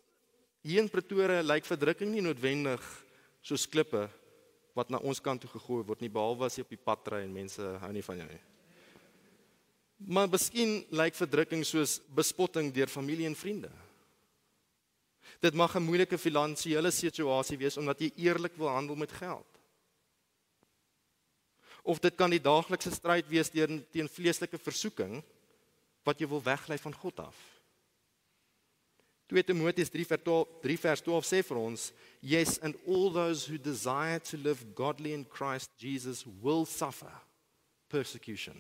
hier 0.65 0.81
in 0.81 0.89
Pretoria 0.89 1.43
lyk 1.45 1.67
verdrukking 1.69 2.09
nie 2.15 2.25
noodwendig 2.25 2.83
soos 3.45 3.67
klippe 3.69 4.07
wat 4.75 4.91
na 4.91 4.99
ons 5.05 5.21
kant 5.23 5.43
toe 5.45 5.51
gegooi 5.53 5.85
word 5.87 6.01
nie 6.03 6.13
behalwe 6.13 6.49
as 6.49 6.57
jy 6.57 6.65
op 6.65 6.73
die 6.73 6.81
pad 6.81 7.13
ry 7.13 7.23
en 7.27 7.35
mense 7.35 7.63
hou 7.83 7.91
nie 7.93 8.03
van 8.03 8.23
jou 8.23 8.29
nie. 8.31 8.43
Maar 10.17 10.29
miskien 10.33 10.81
lyk 10.91 11.17
verdrukking 11.17 11.63
soos 11.69 12.01
bespotting 12.17 12.73
deur 12.75 12.91
familie 12.91 13.29
en 13.29 13.37
vriende. 13.39 13.71
Dit 15.41 15.55
mag 15.55 15.77
'n 15.77 15.85
moeilike 15.85 16.19
finansiële 16.19 16.91
situasie 16.91 17.59
wees 17.59 17.77
omdat 17.77 18.01
jy 18.01 18.11
eerlik 18.17 18.57
wil 18.57 18.69
handel 18.69 18.97
met 18.97 19.13
geld. 19.13 19.47
Of 21.83 22.01
dit 22.01 22.17
kan 22.17 22.31
die 22.31 22.41
daaglikse 22.41 22.91
stryd 22.91 23.29
wees 23.29 23.51
teen 23.51 23.85
teen 23.93 24.09
vleeslike 24.09 24.59
versoeking 24.59 25.23
wat 26.03 26.19
jy 26.19 26.27
wil 26.27 26.43
weglei 26.43 26.79
van 26.79 26.95
God 26.95 27.21
af. 27.21 27.54
2 29.29 29.43
Timoteus 29.43 29.89
3 29.89 30.05
vers 30.05 30.23
12, 30.23 30.49
3 30.63 30.77
vers 30.77 31.03
12 31.03 31.29
sê 31.29 31.41
vir 31.43 31.61
ons, 31.61 31.93
yes 32.21 32.59
and 32.59 32.77
all 32.87 33.11
those 33.11 33.47
who 33.47 33.57
desire 33.57 34.21
to 34.21 34.37
live 34.37 34.75
godly 34.75 35.15
in 35.15 35.25
Christ 35.25 35.71
Jesus 35.79 36.27
will 36.43 36.67
suffer 36.67 37.13
persecution. 37.89 38.57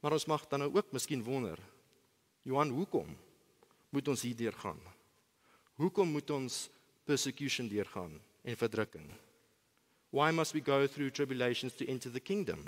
Maar 0.00 0.16
ons 0.16 0.28
mag 0.28 0.46
dan 0.48 0.64
nou 0.64 0.70
ook 0.76 0.92
miskien 0.92 1.24
wonder, 1.24 1.58
Johan, 2.44 2.70
hoekom? 2.72 3.08
moet 3.90 4.08
ons 4.08 4.22
hier 4.22 4.36
deurgaan? 4.36 4.78
Hoekom 5.80 6.14
moet 6.14 6.30
ons 6.30 6.68
persecution 7.08 7.68
deurgaan 7.68 8.14
en 8.42 8.56
verdrukking? 8.56 9.08
Why 10.10 10.30
must 10.30 10.54
we 10.54 10.60
go 10.60 10.86
through 10.86 11.10
tribulations 11.14 11.74
to 11.74 11.86
enter 11.86 12.10
the 12.10 12.20
kingdom? 12.20 12.64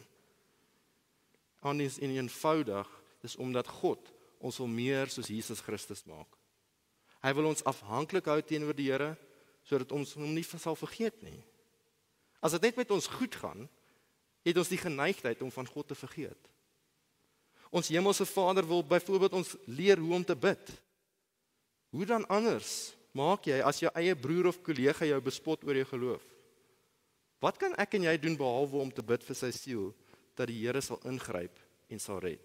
Anders 1.61 1.99
in 1.99 2.11
'n 2.11 2.17
eenvoudig, 2.17 2.89
dis 3.21 3.37
omdat 3.37 3.67
God 3.67 4.13
ons 4.43 4.59
wil 4.59 4.71
meer 4.71 5.11
soos 5.13 5.31
Jesus 5.31 5.63
Christus 5.63 6.03
maak. 6.09 6.29
Hy 7.23 7.31
wil 7.39 7.53
ons 7.53 7.63
afhanklik 7.69 8.27
hou 8.27 8.41
teenoor 8.43 8.77
die 8.77 8.91
Here 8.91 9.15
sodat 9.63 9.93
ons 9.95 10.17
hom 10.19 10.33
nie 10.35 10.43
sal 10.43 10.75
vergeet 10.75 11.21
nie. 11.23 11.39
As 12.43 12.57
dit 12.57 12.65
net 12.67 12.81
met 12.81 12.91
ons 12.91 13.07
goed 13.07 13.37
gaan, 13.39 13.69
het 14.43 14.59
ons 14.59 14.73
die 14.73 14.81
geneigtheid 14.81 15.43
om 15.47 15.53
van 15.55 15.69
God 15.71 15.93
te 15.93 15.95
vergeet. 15.95 16.49
Ons 17.71 17.93
hemelse 17.95 18.27
Vader 18.27 18.67
wil 18.67 18.83
byvoorbeeld 18.85 19.39
ons 19.39 19.55
leer 19.71 20.03
hoe 20.03 20.17
om 20.19 20.25
te 20.27 20.35
bid. 20.35 20.73
Hoe 21.95 22.09
dan 22.09 22.27
anders 22.27 22.93
maak 23.15 23.47
jy 23.47 23.61
as 23.63 23.79
jou 23.85 23.93
eie 23.95 24.17
broer 24.19 24.51
of 24.51 24.59
kollega 24.67 25.07
jou 25.07 25.21
bespot 25.23 25.63
oor 25.65 25.79
jou 25.79 25.87
geloof? 25.95 26.25
Wat 27.43 27.59
kan 27.59 27.75
ek 27.81 27.95
en 27.99 28.09
jy 28.11 28.17
doen 28.19 28.37
behalwe 28.39 28.83
om 28.83 28.91
te 28.91 29.05
bid 29.07 29.23
vir 29.27 29.39
sy 29.39 29.53
siel 29.55 29.93
dat 30.35 30.51
die 30.51 30.59
Here 30.59 30.83
sal 30.83 31.01
ingryp 31.07 31.55
en 31.91 32.03
sal 32.03 32.21
red? 32.23 32.43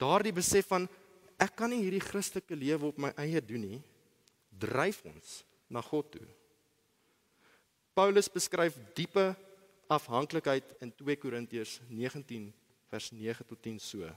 Daardie 0.00 0.34
besef 0.36 0.68
van 0.72 0.88
ek 1.40 1.54
kan 1.56 1.72
nie 1.72 1.82
hierdie 1.84 2.04
Christelike 2.04 2.56
lewe 2.56 2.90
op 2.90 2.98
my 3.00 3.12
eie 3.20 3.40
doen 3.44 3.64
nie, 3.64 3.80
dryf 4.52 5.02
ons 5.08 5.40
na 5.72 5.82
God 5.84 6.10
toe. 6.16 6.26
Paulus 7.96 8.28
beskryf 8.32 8.76
diepe 8.96 9.30
afhanklikheid 9.92 10.76
in 10.84 10.92
2 10.92 11.16
Korintiërs 11.20 11.78
19 11.88 12.50
vers 12.90 13.10
9 13.12 13.46
tot 13.48 13.62
10 13.64 13.80
so. 13.80 14.10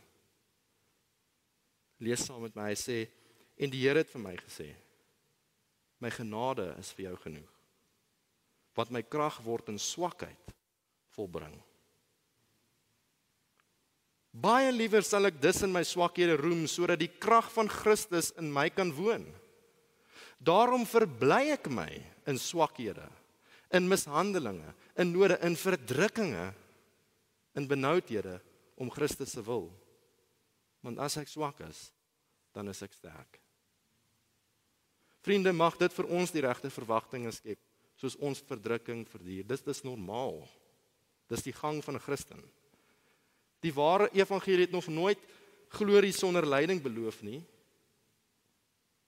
Lees 1.99 2.25
saam 2.25 2.43
met 2.43 2.55
my. 2.55 2.69
Hy 2.71 2.77
sê 2.79 2.97
en 3.59 3.71
die 3.71 3.83
Here 3.83 4.03
het 4.03 4.11
vir 4.11 4.23
my 4.23 4.35
gesê: 4.39 4.69
My 5.99 6.11
genade 6.15 6.69
is 6.79 6.91
vir 6.95 7.09
jou 7.09 7.15
genoeg. 7.25 7.55
Wat 8.75 8.91
my 8.91 9.01
krag 9.03 9.41
word 9.43 9.71
in 9.73 9.79
swakheid 9.79 10.53
volbring. 11.15 11.55
Baie 14.29 14.69
liewer 14.71 15.01
sal 15.05 15.25
ek 15.25 15.39
dus 15.41 15.63
in 15.65 15.73
my 15.73 15.81
swakhede 15.87 16.37
roem 16.37 16.67
sodat 16.69 17.01
die 17.01 17.09
krag 17.09 17.49
van 17.55 17.69
Christus 17.71 18.29
in 18.37 18.51
my 18.53 18.67
kan 18.69 18.91
woon. 18.93 19.25
Daarom 20.39 20.85
verbly 20.87 21.49
ek 21.55 21.67
my 21.73 21.89
in 22.29 22.37
swakhede, 22.39 23.07
in 23.73 23.89
mishandelinge, 23.89 24.73
in 24.95 25.11
node, 25.11 25.35
in 25.43 25.57
verdrukkinge, 25.59 26.53
in 27.57 27.67
benoudhede 27.67 28.37
om 28.79 28.91
Christus 28.93 29.33
se 29.35 29.43
wil. 29.43 29.67
Want 30.85 31.01
as 31.03 31.17
ek 31.19 31.27
swak 31.27 31.59
is, 31.65 31.89
dan 32.55 32.69
is 32.71 32.79
ek 32.85 32.93
sterk. 32.95 33.41
Vriende, 35.25 35.51
mag 35.51 35.75
dit 35.81 35.91
vir 35.91 36.07
ons 36.15 36.31
die 36.31 36.45
regte 36.45 36.71
verwagtinge 36.71 37.33
skep, 37.35 37.59
soos 37.99 38.15
ons 38.23 38.39
verdrukking 38.47 39.03
verduur. 39.09 39.43
Dis 39.49 39.65
dis 39.65 39.83
normaal. 39.83 40.45
Dis 41.29 41.43
die 41.43 41.53
gang 41.53 41.83
van 41.83 41.95
'n 41.99 42.05
Christen. 42.05 42.39
Die 43.59 43.73
ware 43.73 44.09
evangelie 44.15 44.67
het 44.67 44.71
nog 44.71 44.87
nooit 44.87 45.19
glorie 45.69 46.11
sonder 46.11 46.47
lyding 46.47 46.81
beloof 46.81 47.21
nie. 47.21 47.41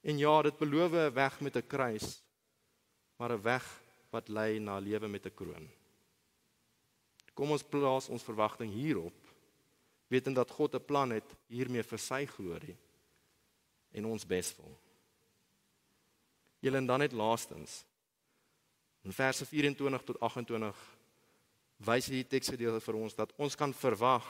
En 0.02 0.18
ja, 0.18 0.42
dit 0.42 0.58
beloof 0.58 0.92
'n 0.92 1.14
weg 1.14 1.40
met 1.42 1.56
'n 1.56 1.68
kruis, 1.68 2.22
maar 3.18 3.32
'n 3.32 3.42
weg 3.42 3.82
wat 4.10 4.28
lei 4.28 4.60
na 4.60 4.78
lewe 4.78 5.08
met 5.08 5.26
'n 5.26 5.34
kroon. 5.34 5.70
Kom 7.34 7.52
ons 7.52 7.64
plaas 7.64 8.10
ons 8.10 8.24
verwagting 8.24 8.74
hierop, 8.74 9.16
wetend 10.08 10.36
dat 10.36 10.52
God 10.52 10.76
'n 10.76 10.86
plan 10.86 11.10
het 11.10 11.36
hiermee 11.48 11.84
vir 11.84 12.00
sy 12.00 12.26
glorie 12.26 12.78
en 13.92 14.06
ons 14.06 14.26
beswil. 14.26 14.78
Julle 16.60 16.78
en 16.78 16.86
dan 16.86 17.00
net 17.00 17.12
laastens. 17.12 17.86
In 19.02 19.14
verse 19.14 19.46
24 19.46 20.04
tot 20.04 20.20
28 20.20 20.78
wys 21.86 22.10
hierdie 22.10 22.30
teksgedeelte 22.30 22.84
vir 22.84 22.98
ons 23.00 23.16
dat 23.18 23.32
ons 23.42 23.58
kan 23.58 23.74
verwag 23.74 24.26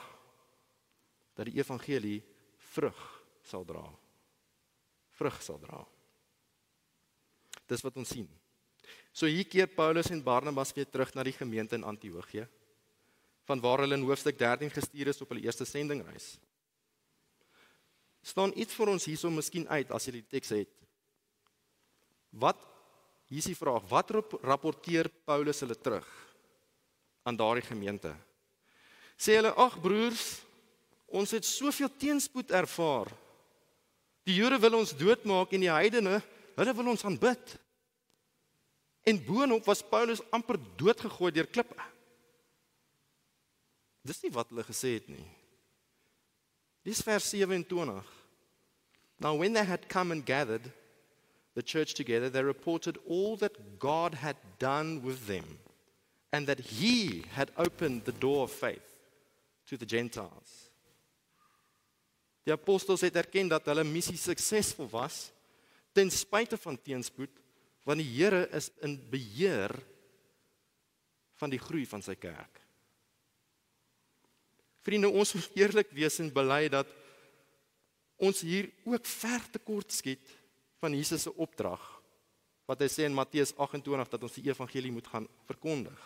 dat 1.36 1.48
die 1.48 1.58
evangelie 1.60 2.20
vrug 2.72 3.00
sal 3.48 3.66
dra. 3.68 3.84
Vrug 5.20 5.42
sal 5.44 5.60
dra. 5.60 5.82
Dis 7.68 7.84
wat 7.84 7.98
ons 8.00 8.12
sien. 8.12 8.30
So 9.12 9.28
hier 9.28 9.48
keer 9.48 9.68
Paulus 9.68 10.12
en 10.12 10.24
Barnabas 10.24 10.72
weer 10.76 10.88
terug 10.88 11.12
na 11.16 11.24
die 11.28 11.36
gemeente 11.36 11.76
in 11.76 11.88
Antiochië 11.88 12.48
van 13.50 13.60
waar 13.60 13.84
hulle 13.84 13.98
in 13.98 14.06
hoofstuk 14.06 14.38
13 14.40 14.72
gestuur 14.72 15.10
is 15.12 15.20
op 15.24 15.32
hulle 15.34 15.44
eerste 15.44 15.66
sendingreis. 15.66 16.38
staan 18.22 18.54
iets 18.56 18.76
vir 18.78 18.92
ons 18.92 19.06
hierso 19.10 19.32
miskien 19.34 19.66
uit 19.68 19.92
as 19.92 20.06
jy 20.06 20.12
die 20.20 20.28
teks 20.30 20.52
het. 20.54 20.70
Wat 22.30 22.60
hier 23.32 23.42
is 23.42 23.48
die 23.50 23.58
vraag, 23.58 23.88
wat 23.90 24.12
rapporteer 24.46 25.10
Paulus 25.26 25.64
hulle 25.66 25.76
terug? 25.76 26.06
Aan 27.24 27.36
daardie 27.36 27.66
gemeente. 27.66 28.16
Sê 29.18 29.38
hulle: 29.38 29.54
"Ag 29.54 29.80
broers, 29.82 30.42
ons 31.06 31.32
het 31.32 31.46
soveel 31.46 31.90
teenspoed 31.98 32.52
ervaar. 32.52 33.12
Die 34.24 34.36
Jode 34.36 34.60
wil 34.60 34.78
ons 34.80 34.96
doodmaak 34.98 35.52
en 35.54 35.60
die 35.60 35.72
heidene, 35.72 36.22
hulle 36.56 36.74
wil 36.74 36.88
ons 36.88 37.06
aanbid." 37.06 37.58
En 39.04 39.26
boonop 39.26 39.66
was 39.66 39.82
Paulus 39.82 40.22
amper 40.30 40.58
doodgegooi 40.78 41.32
deur 41.32 41.48
klippe. 41.48 41.78
Dis 44.02 44.22
nie 44.22 44.32
wat 44.32 44.50
hulle 44.50 44.64
gesê 44.64 44.94
het 44.98 45.08
nie. 45.10 45.26
Dis 46.86 47.02
vers 47.02 47.30
27. 47.30 48.06
Now 49.18 49.36
when 49.38 49.54
they 49.54 49.66
had 49.66 49.90
come 49.90 50.12
and 50.12 50.26
gathered 50.26 50.72
the 51.54 51.62
church 51.62 51.94
together, 51.94 52.30
they 52.30 52.44
reported 52.44 52.98
all 53.08 53.38
that 53.38 53.80
God 53.80 54.14
had 54.14 54.38
done 54.58 55.02
with 55.02 55.28
them 55.28 55.60
and 56.32 56.48
that 56.48 56.60
he 56.60 57.24
had 57.36 57.52
opened 57.58 58.06
the 58.06 58.16
door 58.16 58.44
of 58.44 58.52
faith 58.52 58.88
to 59.68 59.78
the 59.78 59.86
Gentiles. 59.86 60.72
Die 62.44 62.54
apostels 62.54 63.04
het 63.06 63.16
erken 63.20 63.52
dat 63.52 63.68
hulle 63.70 63.84
missie 63.86 64.18
suksesvol 64.18 64.90
was 64.90 65.30
ten 65.94 66.10
spyte 66.12 66.58
van 66.58 66.80
teenspoed 66.80 67.34
want 67.86 68.02
die 68.02 68.10
Here 68.10 68.46
is 68.56 68.70
in 68.86 68.98
beheer 69.12 69.74
van 71.42 71.50
die 71.50 71.60
groei 71.62 71.86
van 71.90 72.04
sy 72.06 72.16
kerk. 72.16 72.60
Vriende, 74.86 75.10
ons 75.10 75.34
moet 75.38 75.58
eerlik 75.58 75.92
wees 75.94 76.20
en 76.22 76.30
bely 76.34 76.68
dat 76.74 76.90
ons 78.22 78.42
hier 78.46 78.70
ook 78.86 79.06
ver 79.10 79.46
tekort 79.54 79.94
skiet 79.94 80.30
van 80.82 80.94
Jesus 80.98 81.26
se 81.26 81.34
opdrag 81.34 81.82
wat 82.70 82.82
hy 82.82 82.88
sê 82.90 83.06
in 83.06 83.18
Matteus 83.18 83.52
28 83.58 84.14
dat 84.14 84.26
ons 84.26 84.38
die 84.38 84.48
evangelie 84.50 84.94
moet 84.94 85.10
gaan 85.10 85.28
verkondig 85.50 86.02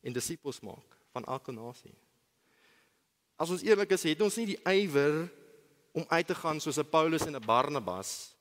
en 0.00 0.12
disippels 0.12 0.60
maak 0.60 0.96
van 1.12 1.24
elke 1.24 1.52
nasie. 1.52 1.94
As 3.38 3.50
ons 3.50 3.62
eerlik 3.62 3.92
is, 3.94 4.02
het 4.02 4.22
ons 4.24 4.36
nie 4.40 4.54
die 4.54 4.60
ywer 4.66 5.28
om 5.94 6.04
uit 6.08 6.26
te 6.26 6.34
gaan 6.34 6.60
soos 6.60 6.78
'n 6.78 6.90
Paulus 6.90 7.26
en 7.26 7.36
'n 7.36 7.46
Barnabas 7.46 8.34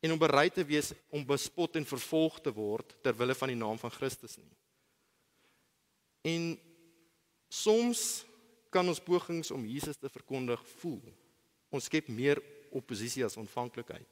en 0.00 0.12
om 0.12 0.18
bereid 0.18 0.54
te 0.54 0.64
wees 0.64 0.92
om 1.08 1.26
bespot 1.26 1.76
en 1.76 1.84
vervolg 1.84 2.40
te 2.40 2.52
word 2.52 2.94
ter 3.02 3.16
wille 3.16 3.34
van 3.34 3.48
die 3.48 3.56
naam 3.56 3.78
van 3.78 3.90
Christus 3.90 4.36
nie. 4.36 4.56
En 6.22 6.58
soms 7.48 8.24
kan 8.70 8.88
ons 8.88 9.00
pogings 9.00 9.50
om 9.50 9.66
Jesus 9.66 9.96
te 9.96 10.08
verkondig 10.08 10.62
voel. 10.80 11.02
Ons 11.70 11.84
skep 11.84 12.08
meer 12.08 12.42
oppositie 12.70 13.24
as 13.24 13.36
ontvanklikheid. 13.36 14.08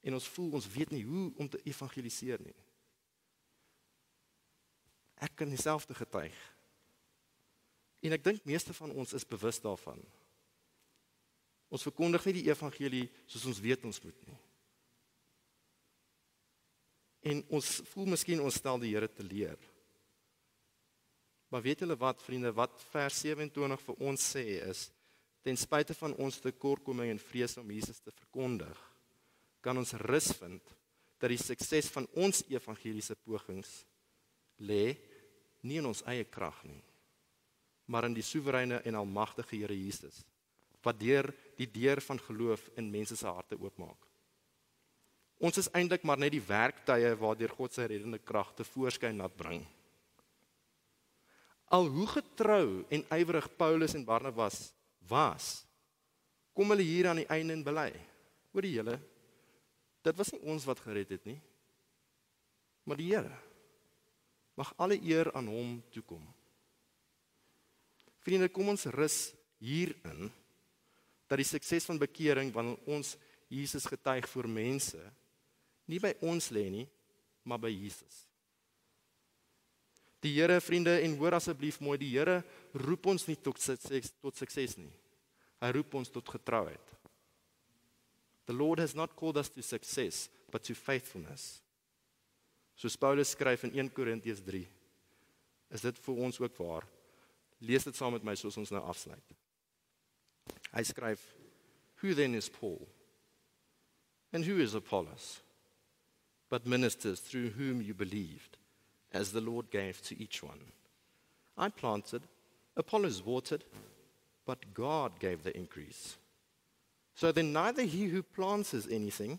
En 0.00 0.16
ons 0.16 0.28
voel 0.28 0.52
ons 0.58 0.68
weet 0.72 0.90
nie 0.90 1.04
hoe 1.04 1.32
om 1.36 1.48
te 1.48 1.60
evangeliseer 1.64 2.40
nie. 2.44 2.56
Ek 5.20 5.36
kan 5.36 5.52
dieselfde 5.52 5.94
getuig. 5.94 6.36
En 8.00 8.16
ek 8.16 8.24
dink 8.24 8.46
meeste 8.48 8.72
van 8.76 8.92
ons 8.96 9.12
is 9.16 9.28
bewus 9.28 9.60
daarvan. 9.60 10.00
Ons 11.70 11.84
verkondig 11.86 12.24
nie 12.26 12.38
die 12.40 12.46
evangelie 12.48 13.04
soos 13.28 13.44
ons 13.52 13.60
weet 13.62 13.84
ons 13.86 14.00
moet 14.02 14.22
nie. 14.26 14.38
En 17.30 17.42
ons 17.58 17.68
voel 17.92 18.08
miskien 18.16 18.40
ons 18.40 18.56
stel 18.56 18.80
die 18.80 18.94
Here 18.94 19.10
te 19.12 19.26
leer. 19.26 19.60
Maar 21.50 21.64
weet 21.66 21.84
julle 21.84 21.98
wat 21.98 22.22
vriende, 22.22 22.52
wat 22.56 22.80
vers 22.92 23.20
27 23.26 23.84
vir 23.84 24.02
ons 24.08 24.24
sê 24.32 24.44
is 24.64 24.86
ten 25.44 25.56
spyte 25.58 25.96
van 25.96 26.14
ons 26.20 26.40
tekortkominge 26.40 27.16
en 27.16 27.22
vrees 27.22 27.56
om 27.60 27.70
Jesus 27.72 28.00
te 28.04 28.12
verkondig, 28.12 28.76
kan 29.64 29.76
ons 29.76 29.94
rus 30.06 30.30
vind 30.40 30.74
dat 31.20 31.32
die 31.32 31.40
sukses 31.40 31.90
van 31.92 32.06
ons 32.16 32.42
evangeliese 32.48 33.16
pogings 33.24 33.82
lê 34.64 34.94
nie 35.66 35.80
in 35.80 35.88
ons 35.90 36.02
eie 36.08 36.24
krag 36.24 36.62
nie, 36.64 36.80
maar 37.90 38.06
in 38.08 38.14
die 38.16 38.24
soewereine 38.24 38.80
en 38.86 39.00
almagtige 39.00 39.56
Here 39.56 39.76
Jesus 39.76 40.24
wat 40.84 40.96
deur 41.00 41.28
die 41.58 41.68
deur 41.68 42.00
van 42.00 42.20
geloof 42.24 42.62
in 42.80 42.86
mense 42.88 43.16
se 43.16 43.26
harte 43.28 43.58
oopmaak. 43.60 43.98
Ons 45.40 45.58
is 45.60 45.70
eintlik 45.76 46.04
maar 46.08 46.20
net 46.20 46.34
die 46.34 46.44
werktuie 46.44 47.10
waardeur 47.20 47.52
God 47.56 47.74
se 47.74 47.86
reddende 47.88 48.20
krag 48.20 48.52
te 48.56 48.64
voorskyn 48.64 49.20
laat 49.20 49.36
bring. 49.36 49.62
Al 51.72 51.86
hoe 51.92 52.06
getrou 52.10 52.82
en 52.90 53.04
ywerig 53.14 53.48
Paulus 53.56 53.94
en 53.94 54.04
Barnabas 54.04 54.70
was, 55.08 55.60
kom 56.56 56.72
hulle 56.72 56.84
hier 56.84 57.08
aan 57.08 57.22
die 57.22 57.30
einde 57.30 57.54
en 57.56 57.64
bely. 57.64 57.92
Oor 58.52 58.66
die 58.66 58.74
hele 58.76 58.98
dit 60.00 60.16
was 60.16 60.30
nie 60.32 60.40
ons 60.48 60.64
wat 60.64 60.80
gered 60.80 61.10
het 61.12 61.26
nie, 61.28 61.36
maar 62.88 62.96
die 62.96 63.10
Here. 63.12 63.36
Mag 64.60 64.74
alle 64.76 64.98
eer 65.00 65.30
aan 65.32 65.48
hom 65.48 65.78
toe 65.94 66.02
kom. 66.04 66.22
Vriende, 68.20 68.50
kom 68.52 68.68
ons 68.74 68.84
rus 68.92 69.30
hierin 69.64 70.28
dat 71.30 71.40
die 71.40 71.48
sukses 71.48 71.86
van 71.88 72.00
bekering 72.00 72.50
wanneer 72.52 72.90
ons 72.90 73.14
Jesus 73.50 73.86
getuig 73.88 74.28
vir 74.28 74.48
mense 74.50 75.00
nie 75.90 75.98
by 76.02 76.12
ons 76.22 76.50
lê 76.54 76.68
nie, 76.70 76.86
maar 77.42 77.58
by 77.58 77.70
Jesus. 77.72 78.26
Die 80.20 80.34
Here, 80.36 80.60
vriende, 80.60 80.98
en 81.00 81.16
hoor 81.18 81.38
asseblief 81.38 81.80
mooi, 81.80 81.96
die 81.98 82.12
Here 82.12 82.42
roep 82.76 83.08
ons 83.10 83.24
nie 83.26 83.38
tot 83.40 83.58
sukses 83.58 84.12
tot 84.20 84.36
sukses 84.36 84.76
nie. 84.78 84.92
Hy 85.60 85.72
roep 85.74 85.96
ons 85.98 86.12
tot 86.12 86.28
getrouheid. 86.28 86.92
The 88.46 88.54
Lord 88.56 88.82
has 88.82 88.94
not 88.94 89.16
called 89.16 89.40
us 89.40 89.48
to 89.54 89.62
success, 89.62 90.28
but 90.52 90.62
to 90.68 90.74
faithfulness. 90.74 91.60
Soos 92.80 92.96
Paulus 92.96 93.34
skryf 93.34 93.66
in 93.68 93.74
1 93.76 93.90
Korintiërs 93.92 94.40
3, 94.40 94.62
is 95.76 95.82
dit 95.84 95.98
vir 96.00 96.20
ons 96.24 96.40
ook 96.40 96.56
waar. 96.62 96.86
Lees 97.60 97.84
dit 97.84 97.96
saam 97.96 98.14
met 98.16 98.24
my 98.24 98.32
soos 98.40 98.56
ons 98.56 98.72
nou 98.72 98.80
afsluit. 98.88 99.34
Hy 100.72 100.82
skryf: 100.88 101.20
Who 102.00 102.14
then 102.16 102.34
is 102.34 102.48
Paul? 102.48 102.80
And 104.32 104.46
who 104.48 104.56
is 104.64 104.74
Apollos? 104.74 105.40
But 106.48 106.66
ministers 106.66 107.20
through 107.20 107.50
whom 107.58 107.82
you 107.82 107.92
believed, 107.92 108.56
as 109.12 109.32
the 109.32 109.44
Lord 109.44 109.70
gave 109.70 110.00
to 110.02 110.16
each 110.16 110.42
one. 110.42 110.72
I 111.58 111.68
planted, 111.68 112.22
Apollos 112.76 113.20
watered, 113.22 113.64
but 114.46 114.72
God 114.72 115.18
gave 115.20 115.44
the 115.44 115.56
increase. 115.56 116.16
So 117.14 117.30
then 117.30 117.52
neither 117.52 117.82
he 117.82 118.06
who 118.06 118.22
plants 118.22 118.72
is 118.72 118.88
anything, 118.88 119.38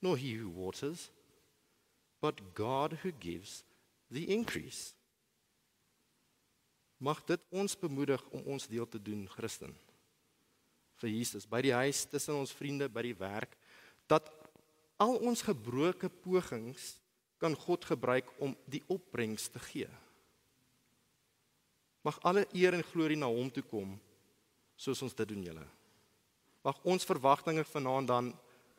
nor 0.00 0.16
he 0.16 0.32
who 0.32 0.48
waters, 0.48 1.10
but 2.20 2.40
God 2.54 2.98
who 3.02 3.12
gives 3.12 3.62
the 4.10 4.26
increase. 4.34 4.94
Mag 6.98 7.22
dit 7.26 7.40
ons 7.54 7.78
bemoedig 7.78 8.22
om 8.34 8.42
ons 8.54 8.66
deel 8.66 8.88
te 8.90 8.98
doen, 8.98 9.22
Christen. 9.30 9.74
Vir 10.98 11.12
Jesus 11.14 11.46
by 11.46 11.60
die 11.62 11.74
huis, 11.76 12.02
tussen 12.10 12.40
ons 12.40 12.54
vriende, 12.54 12.88
by 12.90 13.04
die 13.06 13.14
werk, 13.18 13.54
dat 14.10 14.26
al 14.98 15.14
ons 15.22 15.44
gebroke 15.46 16.10
pogings 16.10 16.96
kan 17.38 17.54
God 17.54 17.86
gebruik 17.86 18.32
om 18.42 18.56
die 18.66 18.82
opbrengs 18.90 19.46
te 19.54 19.62
gee. 19.62 19.86
Mag 22.02 22.18
alle 22.26 22.48
eer 22.56 22.74
en 22.74 22.86
glorie 22.86 23.18
na 23.18 23.28
hom 23.30 23.50
toe 23.52 23.62
kom 23.62 23.94
soos 24.78 25.02
ons 25.02 25.14
dit 25.14 25.28
doen 25.28 25.44
julle. 25.50 25.64
Mag 26.66 26.78
ons 26.86 27.06
verwagtinge 27.06 27.64
vanaand 27.66 28.10
dan 28.10 28.32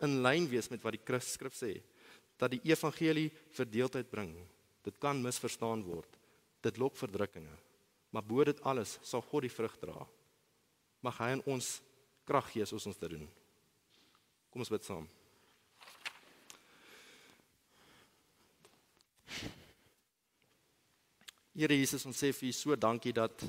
in 0.03 0.19
lyn 0.23 0.47
wees 0.51 0.67
met 0.71 0.83
wat 0.83 0.95
die 0.95 1.05
Christskrif 1.07 1.55
sê 1.55 1.77
dat 2.39 2.53
die 2.55 2.61
evangelie 2.71 3.27
verdeeldheid 3.51 4.09
bring. 4.09 4.31
Dit 4.87 4.97
kan 4.97 5.19
misverstaan 5.21 5.83
word. 5.83 6.07
Dit 6.63 6.79
lok 6.79 6.95
verdrukkinge. 6.97 7.55
Maar 8.15 8.25
bo 8.25 8.43
dit 8.47 8.61
alles 8.63 8.97
sal 9.05 9.21
God 9.21 9.45
die 9.45 9.53
vrug 9.53 9.75
dra. 9.81 10.07
Mag 11.05 11.19
hy 11.19 11.33
in 11.35 11.45
ons 11.51 11.77
krag 12.27 12.49
gee 12.53 12.65
soos 12.67 12.87
ons 12.89 12.97
dit 12.99 13.11
doen. 13.11 13.27
Kom 14.49 14.63
ons 14.63 14.71
bid 14.71 14.87
saam. 14.87 15.07
Here 21.59 21.75
Jesus, 21.75 22.05
ons 22.07 22.15
sê 22.15 22.31
vir 22.31 22.49
U 22.49 22.55
so 22.55 22.75
dankie 22.79 23.11
dat 23.13 23.43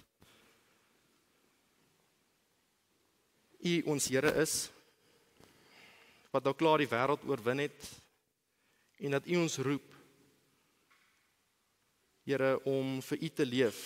U 3.60 3.74
ons 3.92 4.08
Here 4.10 4.32
is 4.42 4.66
wat 6.34 6.46
al 6.46 6.56
klaar 6.58 6.82
die 6.82 6.90
wêreld 6.90 7.22
oorwin 7.28 7.64
het 7.64 7.90
en 9.00 9.16
dat 9.16 9.26
U 9.26 9.40
ons 9.40 9.58
roep 9.64 9.96
Here 12.28 12.60
om 12.68 13.00
vir 13.02 13.18
U 13.24 13.28
te 13.32 13.44
leef. 13.48 13.78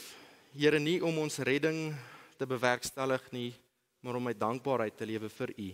Here 0.53 0.79
nie 0.83 0.99
om 1.07 1.17
ons 1.23 1.39
redding 1.47 1.95
te 2.37 2.45
bewerkstellig 2.51 3.23
nie, 3.33 3.55
maar 4.03 4.19
om 4.19 4.27
met 4.27 4.37
dankbaarheid 4.37 4.97
te 4.99 5.07
lewe 5.07 5.31
vir 5.33 5.53
U. 5.55 5.69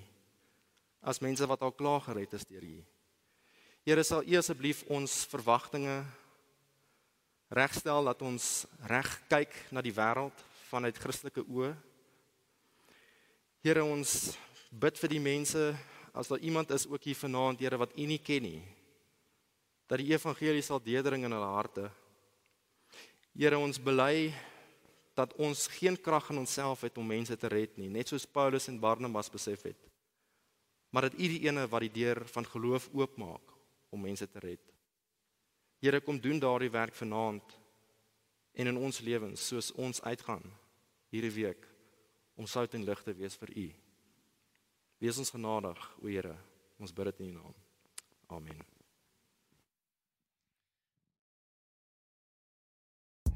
As 1.01 1.23
mense 1.25 1.49
wat 1.49 1.65
al 1.67 1.73
klaar 1.75 2.05
gered 2.05 2.37
is 2.37 2.45
deur 2.47 2.63
U. 2.63 2.77
Here 3.89 4.05
sal 4.07 4.23
U 4.29 4.37
asseblief 4.39 4.85
ons 4.93 5.25
verwagtinge 5.33 6.03
regstel 7.51 8.07
dat 8.13 8.23
ons 8.23 8.51
reg 8.87 9.09
kyk 9.33 9.57
na 9.75 9.83
die 9.83 9.97
wêreld 9.97 10.45
vanuit 10.69 11.01
Christelike 11.01 11.43
oë. 11.49 11.73
Here 13.65 13.83
ons 13.83 14.37
bid 14.71 15.01
vir 15.01 15.17
die 15.17 15.25
mense 15.25 15.73
as 16.13 16.29
daar 16.31 16.45
iemand 16.45 16.71
is 16.77 16.87
ook 16.87 17.09
hier 17.09 17.19
vanaand 17.19 17.65
Here 17.65 17.81
wat 17.81 17.97
U 17.97 18.07
nie 18.07 18.21
ken 18.23 18.47
nie 18.47 18.61
dat 19.91 19.99
die 19.99 20.13
evangelie 20.13 20.63
sal 20.63 20.79
deurdring 20.83 21.27
in 21.27 21.35
hulle 21.35 21.51
harte. 21.51 21.89
Here 23.35 23.59
ons 23.59 23.81
bely 23.83 24.31
dat 25.19 25.35
ons 25.43 25.67
geen 25.75 25.99
krag 25.99 26.31
in 26.31 26.39
onsself 26.45 26.85
het 26.87 26.99
om 26.99 27.11
mense 27.11 27.35
te 27.37 27.51
red 27.51 27.75
nie, 27.79 27.91
net 27.91 28.09
soos 28.09 28.27
Paulus 28.27 28.71
en 28.71 28.79
Barnabas 28.81 29.31
besef 29.33 29.67
het. 29.67 29.89
Maar 30.95 31.09
dat 31.09 31.19
U 31.19 31.27
die 31.27 31.43
ene 31.47 31.67
wat 31.71 31.85
die 31.87 31.95
deur 32.01 32.23
van 32.31 32.47
geloof 32.47 32.89
oopmaak 32.95 33.55
om 33.91 34.07
mense 34.07 34.27
te 34.31 34.43
red. 34.43 34.63
Here 35.83 36.01
kom 36.05 36.21
doen 36.23 36.39
daardie 36.39 36.71
werk 36.71 36.95
vanaand 36.95 37.59
en 38.55 38.71
in 38.71 38.79
ons 38.79 39.03
lewens 39.03 39.47
soos 39.51 39.71
ons 39.75 40.03
uitgaan 40.03 40.45
hierdie 41.11 41.35
week 41.35 41.67
om 42.39 42.47
sout 42.47 42.75
en 42.75 42.87
lig 42.87 43.03
te 43.03 43.15
wees 43.17 43.39
vir 43.43 43.55
U. 43.57 43.71
Wees 45.01 45.19
ons 45.19 45.33
genadig, 45.33 45.81
o 46.03 46.07
Here. 46.07 46.37
Ons 46.81 46.93
bid 46.93 47.11
dit 47.11 47.25
in 47.25 47.33
U 47.33 47.41
naam. 47.41 47.57
Amen. 48.37 48.80